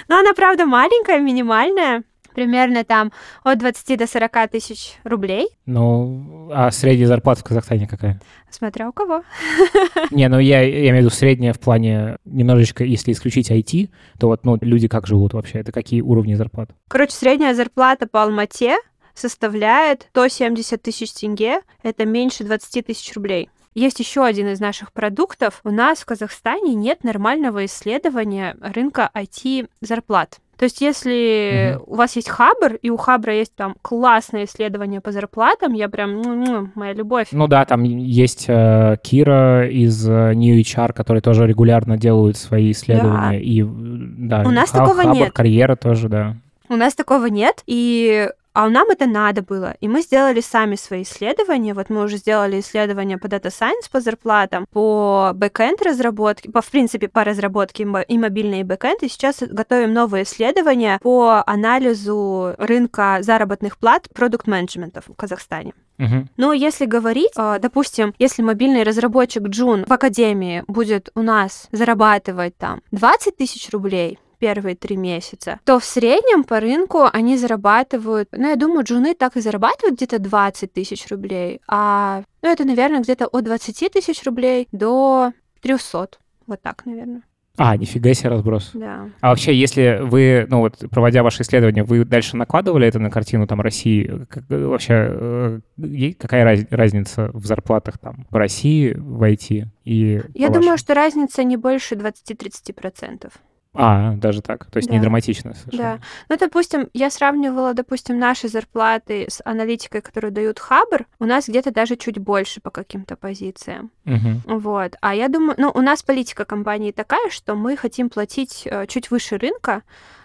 Но 0.08 0.20
она, 0.20 0.34
правда, 0.34 0.66
маленькая, 0.66 1.20
минимальная 1.20 2.04
примерно 2.40 2.86
там 2.86 3.12
от 3.44 3.60
20 3.60 4.00
до 4.00 4.08
40 4.08 4.50
тысяч 4.50 4.94
рублей. 5.04 5.50
Ну, 5.66 6.50
а 6.54 6.72
средняя 6.72 7.06
зарплата 7.06 7.42
в 7.42 7.44
Казахстане 7.44 7.86
какая? 7.86 8.22
Смотря 8.50 8.88
у 8.88 8.94
кого. 8.94 9.24
Не, 10.12 10.30
ну 10.30 10.40
я, 10.40 10.62
я 10.62 10.90
имею 10.90 10.96
в 10.96 11.00
виду 11.00 11.10
средняя 11.10 11.52
в 11.52 11.60
плане 11.60 12.16
немножечко, 12.24 12.86
если 12.86 13.12
исключить 13.12 13.52
IT, 13.52 13.90
то 14.18 14.28
вот 14.28 14.46
ну, 14.46 14.58
люди 14.62 14.88
как 14.88 15.06
живут 15.06 15.34
вообще? 15.34 15.60
Это 15.60 15.74
какие 15.74 16.00
уровни 16.00 16.36
зарплат? 16.36 16.70
Короче, 16.88 17.12
средняя 17.12 17.54
зарплата 17.54 18.08
по 18.08 18.24
Алмате 18.24 18.78
составляет 19.14 20.08
170 20.12 20.82
тысяч 20.82 21.12
тенге, 21.12 21.60
это 21.84 22.06
меньше 22.06 22.46
20 22.46 22.86
тысяч 22.86 23.14
рублей. 23.16 23.50
Есть 23.76 24.00
еще 24.00 24.24
один 24.24 24.48
из 24.48 24.62
наших 24.62 24.94
продуктов. 24.94 25.60
У 25.66 25.72
нас 25.72 26.00
в 26.00 26.06
Казахстане 26.06 26.74
нет 26.74 27.04
нормального 27.04 27.66
исследования 27.66 28.56
рынка 28.62 29.12
IT-зарплат. 29.14 30.40
То 30.60 30.66
есть, 30.66 30.82
если 30.82 31.78
угу. 31.78 31.94
у 31.94 31.96
вас 31.96 32.18
есть 32.18 32.28
Хабр, 32.28 32.76
и 32.82 32.90
у 32.90 32.98
Хабра 32.98 33.34
есть 33.34 33.56
там 33.56 33.78
классное 33.82 34.44
исследование 34.44 35.00
по 35.00 35.14
зарплатам, 35.14 35.72
я 35.72 35.88
прям, 35.88 36.22
ну, 36.22 36.36
ну 36.36 36.70
моя 36.76 36.92
любовь. 36.92 37.30
Ну 37.32 37.48
да, 37.48 37.64
там 37.64 37.84
есть 37.84 38.44
э, 38.50 38.98
Кира 39.02 39.70
из 39.70 40.06
э, 40.06 40.34
New 40.34 40.60
HR, 40.60 40.92
который 40.92 41.22
тоже 41.22 41.48
регулярно 41.48 41.96
делают 41.96 42.36
свои 42.36 42.72
исследования. 42.72 43.30
Да. 43.30 43.36
И 43.38 43.64
да, 43.64 44.44
у 44.46 44.52
нас 44.52 44.72
такого 44.72 45.04
Хабр, 45.04 45.16
нет. 45.16 45.32
карьера 45.32 45.78
тоже, 45.78 46.10
да. 46.10 46.36
У 46.68 46.76
нас 46.76 46.94
такого 46.94 47.28
нет, 47.28 47.64
и 47.66 48.30
а 48.54 48.70
нам 48.70 48.90
это 48.90 49.06
надо 49.06 49.42
было. 49.42 49.76
И 49.80 49.88
мы 49.88 50.02
сделали 50.02 50.42
сами 50.42 50.76
свои 50.76 51.04
исследования. 51.04 51.74
Вот 51.74 51.90
мы 51.90 52.04
уже 52.04 52.18
сделали 52.18 52.60
исследования 52.60 53.18
по 53.18 53.28
Data 53.28 53.48
Science 53.48 53.90
по 53.92 54.02
зарплатам, 54.02 54.66
по 54.72 55.32
backend 55.36 55.82
разработке, 55.82 56.52
по, 56.52 56.62
в 56.62 56.70
принципе, 56.70 57.08
по 57.08 57.24
разработке 57.24 57.84
и 57.84 58.18
мобильной 58.18 58.62
и 58.62 58.64
backend. 58.64 59.04
И 59.04 59.10
сейчас 59.10 59.42
готовим 59.42 59.94
новые 59.94 60.24
исследования 60.24 61.00
по 61.02 61.44
анализу 61.46 62.56
рынка 62.58 63.20
заработных 63.22 63.78
плат 63.78 64.08
product-менеджеров 64.14 65.06
в 65.08 65.14
Казахстане. 65.14 65.74
Uh-huh. 66.00 66.26
Но 66.38 66.54
если 66.54 66.86
говорить, 66.86 67.32
а, 67.36 67.60
допустим, 67.60 68.14
если 68.20 68.42
мобильный 68.42 68.84
разработчик 68.84 69.44
Джун 69.44 69.84
в 69.86 69.92
академии 69.92 70.64
будет 70.68 71.10
у 71.14 71.22
нас 71.22 71.68
зарабатывать 71.72 72.58
там 72.58 72.82
20 72.92 73.36
тысяч 73.36 73.70
рублей, 73.72 74.18
первые 74.40 74.76
три 74.76 74.98
месяца, 74.98 75.60
то 75.66 75.80
в 75.80 75.86
среднем 75.86 76.44
по 76.44 76.60
рынку 76.60 77.06
они 77.12 77.38
зарабатывают, 77.38 78.30
ну, 78.32 78.50
я 78.50 78.56
думаю, 78.56 78.84
джуны 78.84 79.14
так 79.14 79.38
и 79.38 79.42
зарабатывают 79.42 79.98
где-то 79.98 80.20
20 80.20 80.74
тысяч 80.74 81.08
рублей, 81.10 81.62
а, 81.68 82.24
ну, 82.42 82.52
это, 82.52 82.66
наверное, 82.66 83.02
где-то 83.02 83.28
от 83.28 83.44
20 83.44 83.90
тысяч 83.92 84.24
рублей 84.24 84.68
до 84.72 85.34
300. 85.62 86.10
Вот 86.48 86.62
так, 86.62 86.86
наверное. 86.86 87.24
А, 87.62 87.76
нифига 87.76 88.14
себе 88.14 88.30
разброс. 88.30 88.72
Да. 88.74 89.10
А 89.20 89.30
вообще, 89.30 89.54
если 89.54 90.00
вы, 90.02 90.48
ну 90.50 90.60
вот, 90.60 90.78
проводя 90.90 91.24
ваши 91.24 91.42
исследования, 91.42 91.84
вы 91.84 92.06
дальше 92.06 92.38
накладывали 92.38 92.88
это 92.88 93.00
на 93.00 93.12
картину 93.12 93.48
там 93.48 93.60
России? 93.60 94.26
Как, 94.30 94.46
вообще, 94.48 95.60
э, 95.78 96.14
какая 96.18 96.46
раз, 96.46 96.62
разница 96.70 97.30
в 97.34 97.46
зарплатах 97.46 97.98
там 97.98 98.26
в 98.30 98.36
России, 98.36 98.94
в 98.98 99.22
IT 99.24 99.66
и 99.84 100.22
Я 100.36 100.50
думаю, 100.50 100.78
что 100.78 100.94
разница 100.94 101.44
не 101.44 101.58
больше 101.58 101.96
20-30%. 101.96 103.30
А, 103.74 104.14
даже 104.16 104.42
так. 104.42 104.66
То 104.66 104.78
есть 104.78 104.90
да. 104.90 104.96
не 104.96 105.02
драматично 105.02 105.54
совершенно. 105.54 105.98
Да. 105.98 106.00
Ну, 106.30 106.38
допустим, 106.38 106.90
я 106.94 107.12
сравнивала, 107.12 107.74
допустим, 107.74 108.18
наши 108.18 108.48
зарплаты 108.48 109.28
с 109.30 109.42
аналитикой, 109.46 110.02
которую 110.02 110.32
дают 110.32 110.60
Хабр. 110.60 111.06
У 111.20 111.26
нас 111.26 111.48
где-то 111.48 111.72
даже 111.72 111.96
чуть 111.96 112.18
больше 112.18 112.62
по 112.62 112.72
каким-то 112.72 113.16
позициям. 113.16 113.92
Угу. 114.06 114.60
Вот. 114.60 114.96
А 115.02 115.14
я 115.14 115.28
думаю, 115.28 115.56
ну, 115.58 115.72
у 115.74 115.82
нас 115.82 116.02
политика 116.02 116.46
компании 116.46 116.92
такая, 116.92 117.30
что 117.30 117.56
мы 117.56 117.78
хотим 117.78 118.10
платить 118.10 118.64
э, 118.66 118.88
чуть 118.88 119.12
выше 119.12 119.38
рынка, 119.38 119.84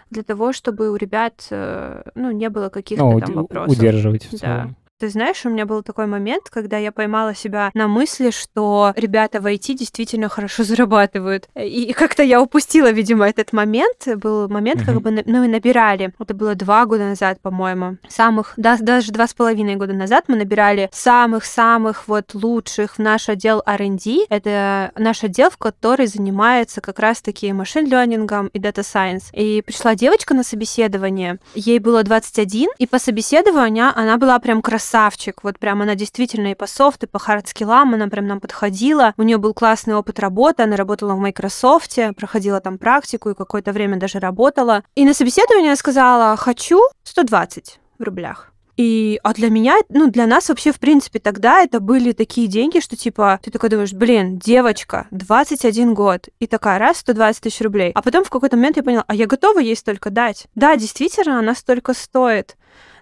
для 0.09 0.23
того, 0.23 0.53
чтобы 0.53 0.91
у 0.91 0.95
ребят, 0.95 1.47
э, 1.49 2.03
ну, 2.15 2.31
не 2.31 2.49
было 2.49 2.69
каких-то 2.69 3.03
ну, 3.03 3.19
там 3.19 3.33
вопросов. 3.33 3.77
Удерживать 3.77 4.25
в 4.25 4.37
целом. 4.37 4.69
Да. 4.69 4.84
Ты 4.97 5.09
знаешь, 5.09 5.45
у 5.45 5.49
меня 5.49 5.65
был 5.65 5.83
такой 5.83 6.05
момент, 6.05 6.49
когда 6.49 6.77
я 6.77 6.93
поймала 6.93 7.35
себя 7.35 7.69
на 7.73 7.89
мысли, 7.89 8.29
что 8.29 8.93
ребята 8.95 9.41
в 9.41 9.45
IT 9.45 9.73
действительно 9.73 10.29
хорошо 10.29 10.63
зарабатывают. 10.63 11.49
И 11.53 11.91
как-то 11.91 12.23
я 12.23 12.41
упустила, 12.41 12.89
видимо, 12.91 13.27
этот 13.27 13.51
момент. 13.51 14.07
Был 14.15 14.47
момент, 14.47 14.81
mm-hmm. 14.81 14.85
как 14.85 15.01
бы 15.01 15.11
ну, 15.11 15.21
мы 15.25 15.47
набирали. 15.49 16.13
Это 16.17 16.33
было 16.33 16.55
два 16.55 16.85
года 16.85 17.03
назад, 17.09 17.41
по-моему. 17.41 17.97
Самых, 18.07 18.53
да, 18.55 18.77
даже 18.79 19.11
два 19.11 19.27
с 19.27 19.33
половиной 19.33 19.75
года 19.75 19.91
назад 19.91 20.25
мы 20.29 20.37
набирали 20.37 20.89
самых-самых 20.93 22.07
вот 22.07 22.33
лучших 22.33 22.95
в 22.95 22.99
наш 22.99 23.27
отдел 23.27 23.61
R&D. 23.65 24.27
Это 24.29 24.93
наш 24.95 25.25
отдел, 25.25 25.49
в 25.49 25.57
который 25.57 26.07
занимается 26.07 26.79
как 26.79 26.99
раз-таки 26.99 27.51
machine 27.51 27.90
learning 27.90 28.36
ом 28.36 28.47
и 28.47 28.59
data 28.59 28.81
science. 28.81 29.29
И 29.33 29.61
пришла 29.61 29.93
девочка 29.95 30.33
на 30.33 30.43
собеседование. 30.43 31.39
Ей 31.53 31.79
было 31.79 32.01
21, 32.03 32.69
и 32.77 32.87
по 32.87 32.97
собеседованию 32.97 33.91
она 33.93 34.15
была 34.17 34.39
прям 34.39 34.61
красавица 34.61 34.84
красавчик. 34.85 35.43
Вот 35.43 35.57
прям 35.59 35.81
она 35.81 35.95
действительно 35.95 36.51
и 36.51 36.55
по 36.55 36.67
софт, 36.67 37.03
и 37.03 37.07
по 37.07 37.17
hard 37.17 37.45
skill 37.45 37.79
ам 37.79 37.93
она 37.95 38.07
прям 38.07 38.27
нам 38.27 38.39
подходила. 38.39 39.13
У 39.17 39.23
нее 39.23 39.37
был 39.37 39.53
классный 39.53 39.95
опыт 39.95 40.19
работы, 40.19 40.63
она 40.63 40.75
работала 40.75 41.13
в 41.13 41.19
Microsoft, 41.19 41.97
проходила 42.15 42.59
там 42.59 42.77
практику 42.77 43.29
и 43.29 43.35
какое-то 43.35 43.71
время 43.71 43.97
даже 43.97 44.19
работала. 44.19 44.83
И 44.95 45.05
на 45.05 45.13
собеседовании 45.13 45.69
она 45.69 45.75
сказала, 45.75 46.37
хочу 46.37 46.79
120 47.03 47.79
в 47.97 48.03
рублях. 48.03 48.51
И, 48.77 49.19
а 49.23 49.33
для 49.33 49.49
меня, 49.49 49.77
ну, 49.89 50.11
для 50.11 50.27
нас 50.27 50.49
вообще, 50.49 50.71
в 50.71 50.79
принципе, 50.79 51.19
тогда 51.19 51.61
это 51.61 51.79
были 51.79 52.11
такие 52.11 52.47
деньги, 52.47 52.81
что, 52.81 52.97
типа, 52.97 53.39
ты 53.41 53.49
такой 53.49 53.69
думаешь, 53.69 53.93
блин, 53.93 54.37
девочка, 54.37 55.07
21 55.11 55.93
год, 55.93 56.27
и 56.41 56.47
такая, 56.47 56.77
раз, 56.77 56.97
120 56.97 57.41
тысяч 57.41 57.61
рублей. 57.61 57.91
А 57.95 58.01
потом 58.01 58.25
в 58.25 58.29
какой-то 58.29 58.57
момент 58.57 58.75
я 58.75 58.83
поняла, 58.83 59.05
а 59.07 59.15
я 59.15 59.27
готова 59.27 59.59
ей 59.59 59.77
столько 59.77 60.09
дать. 60.09 60.47
Да, 60.55 60.75
действительно, 60.75 61.39
она 61.39 61.55
столько 61.55 61.93
стоит. 61.93 62.57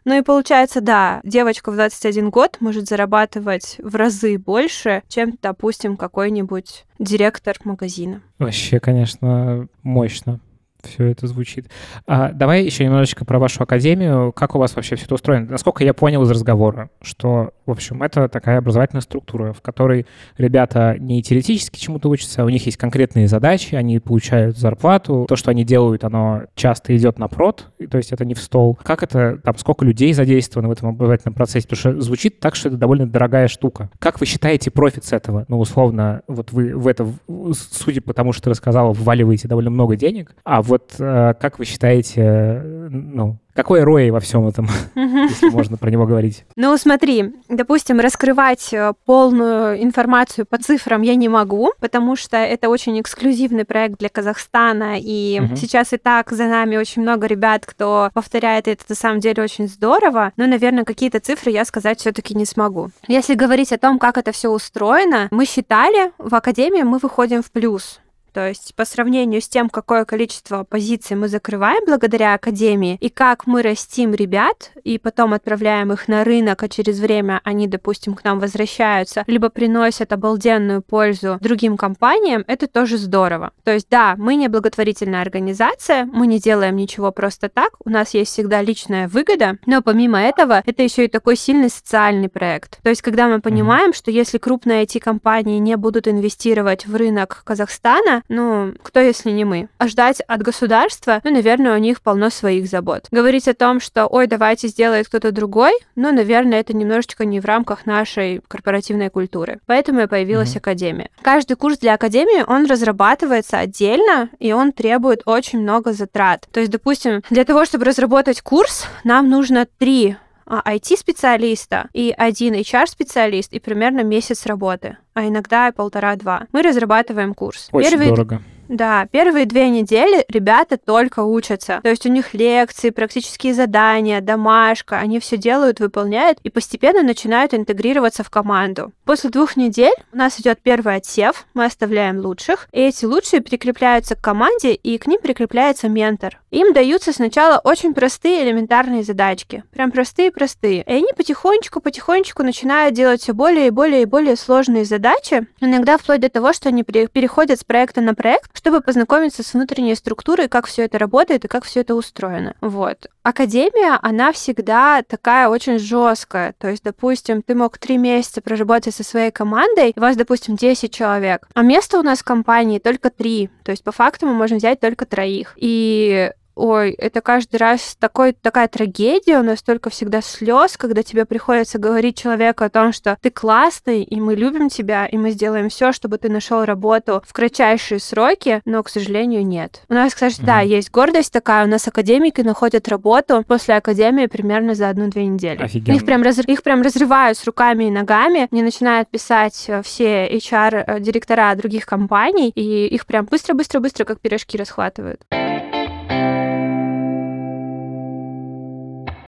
Ну 0.06 0.18
и 0.18 0.22
получается, 0.22 0.82
да, 0.82 1.22
девочка 1.24 1.72
в 1.72 1.76
21 1.76 2.30
год 2.30 2.58
может 2.60 2.88
зарабатывать 2.88 3.78
в 3.80 3.96
разы 3.96 4.38
больше, 4.38 5.04
чем, 5.08 5.38
допустим, 5.42 5.96
какой-нибудь 5.96 6.86
директор 7.00 7.56
магазина. 7.64 8.22
Вообще, 8.38 8.80
конечно, 8.80 9.68
мощно. 9.82 10.40
Все 10.88 11.06
это 11.06 11.28
звучит. 11.28 11.70
А, 12.08 12.32
давай 12.32 12.64
еще 12.64 12.86
немножечко 12.86 13.26
про 13.26 13.40
вашу 13.40 13.64
академию. 13.64 14.32
Как 14.32 14.56
у 14.56 14.60
вас 14.60 14.76
вообще 14.76 14.96
все 14.96 15.06
это 15.06 15.16
устроено? 15.16 15.48
Насколько 15.50 15.84
я 15.84 15.94
понял 15.94 16.24
из 16.24 16.32
разговора, 16.32 16.90
что, 17.02 17.52
в 17.66 17.72
общем, 17.72 18.04
это 18.04 18.28
такая 18.28 18.58
образовательная 18.58 19.02
структура, 19.02 19.54
в 19.54 19.62
которой 19.62 20.06
ребята 20.38 20.96
не 21.00 21.22
теоретически 21.22 21.80
чему-то 21.80 22.10
учатся, 22.10 22.42
а 22.42 22.46
у 22.46 22.50
них 22.50 22.66
есть 22.66 22.78
конкретные 22.78 23.28
задачи, 23.28 23.76
они 23.76 24.00
получают 24.00 24.58
зарплату. 24.58 25.26
То, 25.28 25.36
что 25.36 25.52
они 25.52 25.64
делают, 25.64 26.04
оно 26.04 26.44
часто 26.56 26.96
идет 26.96 27.20
на 27.20 27.28
прод, 27.28 27.68
то 27.90 27.98
есть 27.98 28.12
это 28.12 28.26
не 28.26 28.34
в 28.34 28.40
стол. 28.40 28.78
Как 28.84 29.04
это, 29.04 29.40
там, 29.44 29.58
сколько 29.58 29.86
людей 29.86 30.14
задействовано 30.14 30.70
в 30.70 30.72
этом 30.72 30.90
образовательном 30.90 31.34
процессе? 31.34 31.68
Потому 31.68 31.80
что 31.80 32.02
звучит 32.02 32.40
так, 32.40 32.56
что 32.56 32.70
это 32.70 32.78
довольно 32.78 33.08
дорогая 33.08 33.48
штука. 33.48 33.90
Как 34.00 34.20
вы 34.20 34.26
считаете 34.26 34.72
профит 34.72 35.06
с 35.06 35.14
этого? 35.14 35.46
Ну, 35.48 35.60
условно, 35.60 36.22
вот 36.28 36.52
вы 36.52 36.76
в 36.76 36.88
это, 36.88 37.08
судя 37.54 38.02
по 38.02 38.14
тому, 38.14 38.34
что 38.34 38.44
ты 38.44 38.50
рассказала, 38.50 38.94
вваливаете 38.94 39.48
довольно 39.48 39.70
много 39.70 39.96
денег, 39.96 40.36
а 40.44 40.62
вот 40.62 40.73
вот 40.74 40.96
э, 40.98 41.36
как 41.40 41.60
вы 41.60 41.66
считаете, 41.66 42.22
э, 42.22 42.88
ну, 42.90 43.38
какой 43.54 43.82
ROI 43.84 44.12
во 44.12 44.20
всем 44.20 44.48
этом, 44.48 44.68
если 44.96 45.50
можно 45.50 45.78
про 45.78 45.92
него 45.92 46.08
говорить? 46.08 46.46
Ну, 46.56 46.76
смотри, 46.78 47.36
допустим, 47.48 48.00
раскрывать 48.00 48.74
э, 48.74 48.94
полную 49.06 49.84
информацию 49.84 50.48
по 50.48 50.58
цифрам 50.58 51.04
я 51.04 51.14
не 51.14 51.30
могу, 51.30 51.72
потому 51.80 52.16
что 52.16 52.38
это 52.38 52.70
очень 52.70 53.00
эксклюзивный 53.00 53.66
проект 53.66 54.00
для 54.00 54.10
Казахстана, 54.10 54.96
и 55.00 55.42
угу. 55.44 55.56
сейчас 55.56 55.94
и 55.94 55.98
так 55.98 56.32
за 56.32 56.46
нами 56.46 56.78
очень 56.78 57.04
много 57.04 57.28
ребят, 57.28 57.68
кто 57.68 58.10
повторяет 58.16 58.68
это, 58.68 58.84
на 58.90 58.96
самом 58.96 59.20
деле 59.20 59.44
очень 59.44 59.68
здорово, 59.68 60.34
но, 60.38 60.48
наверное, 60.48 60.86
какие-то 60.86 61.20
цифры 61.20 61.52
я 61.52 61.66
сказать 61.66 62.00
все-таки 62.00 62.34
не 62.34 62.46
смогу. 62.46 62.90
Если 63.08 63.36
говорить 63.36 63.72
о 63.72 63.78
том, 63.78 64.00
как 64.00 64.18
это 64.18 64.32
все 64.32 64.50
устроено, 64.50 65.28
мы 65.30 65.46
считали, 65.46 66.12
в 66.18 66.34
Академии 66.34 66.82
мы 66.82 66.98
выходим 66.98 67.44
в 67.44 67.52
плюс. 67.52 68.00
То 68.34 68.48
есть 68.48 68.74
по 68.76 68.84
сравнению 68.84 69.42
с 69.42 69.48
тем, 69.48 69.70
какое 69.70 70.06
количество 70.06 70.64
позиций 70.64 71.16
мы 71.16 71.28
закрываем 71.28 71.86
благодаря 71.86 72.34
Академии, 72.34 72.98
и 73.00 73.10
как 73.10 73.46
мы 73.46 73.62
растим 73.62 74.14
ребят, 74.14 74.72
и 74.84 74.98
потом 74.98 75.34
отправляем 75.34 75.94
их 75.94 76.08
на 76.08 76.24
рынок, 76.24 76.64
а 76.64 76.70
через 76.70 77.00
время 77.00 77.42
они, 77.44 77.68
допустим, 77.68 78.16
к 78.16 78.24
нам 78.24 78.40
возвращаются, 78.40 79.24
либо 79.28 79.50
приносят 79.50 80.12
обалденную 80.12 80.82
пользу 80.82 81.38
другим 81.42 81.78
компаниям, 81.78 82.44
это 82.48 82.68
тоже 82.68 82.98
здорово. 82.98 83.52
То 83.64 83.72
есть 83.72 83.88
да, 83.90 84.16
мы 84.18 84.36
не 84.36 84.48
благотворительная 84.48 85.22
организация, 85.22 86.06
мы 86.06 86.26
не 86.26 86.40
делаем 86.40 86.76
ничего 86.76 87.12
просто 87.12 87.50
так, 87.50 87.74
у 87.86 87.90
нас 87.90 88.16
есть 88.16 88.32
всегда 88.32 88.62
личная 88.62 89.08
выгода, 89.08 89.58
но 89.68 89.84
помимо 89.84 90.20
этого, 90.20 90.64
это 90.66 90.82
еще 90.82 91.06
и 91.06 91.08
такой 91.08 91.36
сильный 91.36 91.70
социальный 91.70 92.30
проект. 92.30 92.82
То 92.82 92.90
есть 92.90 93.04
когда 93.04 93.28
мы 93.28 93.42
понимаем, 93.42 93.94
что 93.94 94.10
если 94.10 94.40
крупные 94.40 94.86
IT-компании 94.86 95.60
не 95.60 95.78
будут 95.78 96.08
инвестировать 96.08 96.88
в 96.88 96.96
рынок 96.96 97.44
Казахстана, 97.46 98.23
ну, 98.30 98.74
кто 98.82 99.00
если 99.00 99.32
не 99.32 99.46
мы? 99.46 99.68
А 99.78 99.88
ждать 99.88 100.22
от 100.22 100.42
государства, 100.42 101.22
ну, 101.24 101.32
наверное, 101.32 101.76
у 101.76 101.80
них 101.80 102.02
полно 102.02 102.30
своих 102.30 102.68
забот. 102.68 103.08
Говорить 103.12 103.48
о 103.48 103.54
том, 103.54 103.80
что, 103.80 104.08
ой, 104.08 104.28
давайте 104.28 104.68
сделает 104.68 105.08
кто-то 105.08 105.32
другой, 105.32 105.74
ну, 105.96 106.12
наверное, 106.12 106.60
это 106.60 106.76
немножечко 106.76 107.26
не 107.26 107.40
в 107.40 107.46
рамках 107.46 107.86
нашей 107.86 108.42
корпоративной 108.48 109.10
культуры. 109.10 109.60
Поэтому 109.66 110.02
и 110.02 110.08
появилась 110.08 110.56
mm-hmm. 110.56 110.60
Академия. 110.60 111.10
Каждый 111.22 111.56
курс 111.56 111.78
для 111.78 111.94
Академии, 111.94 112.44
он 112.48 112.66
разрабатывается 112.66 113.60
отдельно, 113.60 114.30
и 114.40 114.54
он 114.54 114.72
требует 114.72 115.22
очень 115.26 115.60
много 115.60 115.94
затрат. 115.94 116.48
То 116.52 116.60
есть, 116.60 116.72
допустим, 116.72 117.22
для 117.30 117.46
того, 117.46 117.66
чтобы 117.66 117.86
разработать 117.86 118.42
курс, 118.42 118.88
нам 119.04 119.30
нужно 119.30 119.68
три 119.78 120.18
IT-специалиста 120.48 121.90
и 121.94 122.14
один 122.18 122.54
HR-специалист 122.54 123.54
и 123.54 123.60
примерно 123.60 124.04
месяц 124.04 124.46
работы, 124.46 124.98
а 125.14 125.28
иногда 125.28 125.68
и 125.68 125.72
полтора-два. 125.72 126.48
Мы 126.52 126.62
разрабатываем 126.62 127.34
курс. 127.34 127.70
Очень 127.72 127.92
Первый... 127.92 128.08
дорого. 128.10 128.42
Да, 128.74 129.06
первые 129.12 129.46
две 129.46 129.70
недели 129.70 130.26
ребята 130.28 130.78
только 130.78 131.20
учатся. 131.20 131.80
То 131.84 131.90
есть 131.90 132.08
у 132.08 132.10
них 132.10 132.34
лекции, 132.34 132.90
практические 132.90 133.54
задания, 133.54 134.20
домашка, 134.20 134.98
они 134.98 135.20
все 135.20 135.38
делают, 135.38 135.80
выполняют 135.80 136.40
и 136.42 136.50
постепенно 136.50 137.04
начинают 137.04 137.54
интегрироваться 137.54 138.24
в 138.24 138.32
команду. 138.32 138.92
После 139.06 139.30
двух 139.30 139.58
недель 139.58 139.94
у 140.12 140.18
нас 140.18 140.40
идет 140.40 140.58
первый 140.64 140.96
отсев, 140.96 141.46
мы 141.54 141.66
оставляем 141.66 142.18
лучших, 142.18 142.68
и 142.72 142.80
эти 142.80 143.06
лучшие 143.06 143.44
прикрепляются 143.44 144.16
к 144.16 144.22
команде, 144.22 144.74
и 144.74 144.98
к 144.98 145.06
ним 145.06 145.22
прикрепляется 145.22 145.88
ментор. 145.88 146.40
Им 146.50 146.74
даются 146.74 147.14
сначала 147.14 147.62
очень 147.64 147.94
простые 147.94 148.44
элементарные 148.44 149.04
задачки, 149.04 149.64
прям 149.72 149.92
простые-простые. 149.92 150.82
И 150.82 150.92
они 150.92 151.08
потихонечку-потихонечку 151.16 152.42
начинают 152.42 152.96
делать 152.96 153.22
все 153.22 153.34
более 153.34 153.68
и 153.68 153.72
более 153.72 154.02
и 154.02 154.06
более 154.06 154.36
сложные 154.36 154.86
задачи, 154.86 155.46
иногда 155.62 156.00
вплоть 156.00 156.22
до 156.22 156.30
того, 156.30 156.54
что 156.54 156.70
они 156.70 156.82
переходят 156.82 157.60
с 157.60 157.64
проекта 157.64 158.02
на 158.02 158.16
проект, 158.16 158.50
чтобы 158.64 158.80
познакомиться 158.80 159.44
с 159.44 159.54
внутренней 159.54 159.94
структурой, 159.94 160.48
как 160.48 160.68
все 160.68 160.84
это 160.84 160.98
работает 160.98 161.44
и 161.44 161.50
как 161.50 161.66
все 161.66 161.82
это 161.82 161.96
устроено. 161.96 162.56
Вот. 162.62 163.10
Академия, 163.22 164.00
она 164.02 164.32
всегда 164.32 165.02
такая 165.02 165.50
очень 165.50 165.80
жесткая. 165.80 166.54
То 166.58 166.70
есть, 166.70 166.82
допустим, 166.82 167.42
ты 167.42 167.56
мог 167.56 167.78
три 167.78 167.98
месяца 167.98 168.42
проработать 168.42 168.96
со 168.96 169.04
своей 169.04 169.32
командой, 169.32 169.92
у 169.98 170.00
вас, 170.00 170.16
допустим, 170.16 170.56
10 170.56 170.94
человек, 170.94 171.46
а 171.54 171.62
место 171.62 172.00
у 172.00 172.04
нас 172.04 172.20
в 172.20 172.24
компании 172.24 172.80
только 172.80 173.10
три. 173.10 173.50
То 173.66 173.72
есть, 173.72 173.84
по 173.84 173.92
факту 173.92 174.28
мы 174.28 174.34
можем 174.34 174.60
взять 174.60 174.80
только 174.80 175.06
троих. 175.06 175.56
И 175.58 176.32
Ой, 176.56 176.92
это 176.92 177.22
каждый 177.22 177.58
раз 177.58 177.96
такой, 178.00 178.34
такая 178.34 178.68
трагедия, 178.68 179.40
у 179.40 179.44
нас 179.44 179.60
столько 179.60 179.90
всегда 179.90 180.22
слез, 180.22 180.78
когда 180.78 181.02
тебе 181.02 181.26
приходится 181.26 181.80
говорить 181.80 182.18
человеку 182.18 182.64
о 182.64 182.70
том, 182.70 182.94
что 182.94 183.18
ты 183.22 183.32
классный, 183.32 184.04
и 184.04 184.20
мы 184.20 184.36
любим 184.36 184.70
тебя, 184.70 185.06
и 185.06 185.18
мы 185.18 185.32
сделаем 185.32 185.70
все, 185.70 185.92
чтобы 185.92 186.18
ты 186.18 186.30
нашел 186.30 186.64
работу 186.64 187.24
в 187.26 187.34
кратчайшие 187.34 188.00
сроки, 188.00 188.62
но, 188.66 188.84
к 188.84 188.90
сожалению, 188.90 189.46
нет. 189.46 189.82
У 189.90 189.94
нас, 189.94 190.14
кстати, 190.14 190.42
mm-hmm. 190.42 190.46
да, 190.46 190.60
есть 190.60 190.92
гордость 190.92 191.34
такая, 191.34 191.66
у 191.66 191.68
нас 191.68 191.88
академики 191.88 192.42
находят 192.42 192.88
работу 192.88 193.44
после 193.48 193.76
академии 193.76 194.28
примерно 194.28 194.76
за 194.76 194.90
одну-две 194.90 195.26
недели. 195.26 195.62
Офигенно. 195.62 195.96
Их 195.96 196.06
прям, 196.06 196.22
раз... 196.22 196.38
их 196.40 196.62
прям 196.62 196.82
разрывают 196.82 197.38
с 197.38 197.46
руками 197.46 197.86
и 197.86 197.92
ногами, 197.92 198.48
они 198.52 198.62
начинают 198.62 199.10
писать 199.10 199.66
э, 199.68 199.82
все 199.82 200.28
HR-директора 200.28 201.54
э, 201.54 201.56
других 201.56 201.86
компаний, 201.86 202.52
и 202.54 202.88
их 202.88 203.08
прям 203.08 203.26
быстро-быстро-быстро 203.26 204.06
как 204.06 204.20
пирожки 204.20 204.58
расхватывают. 204.58 205.22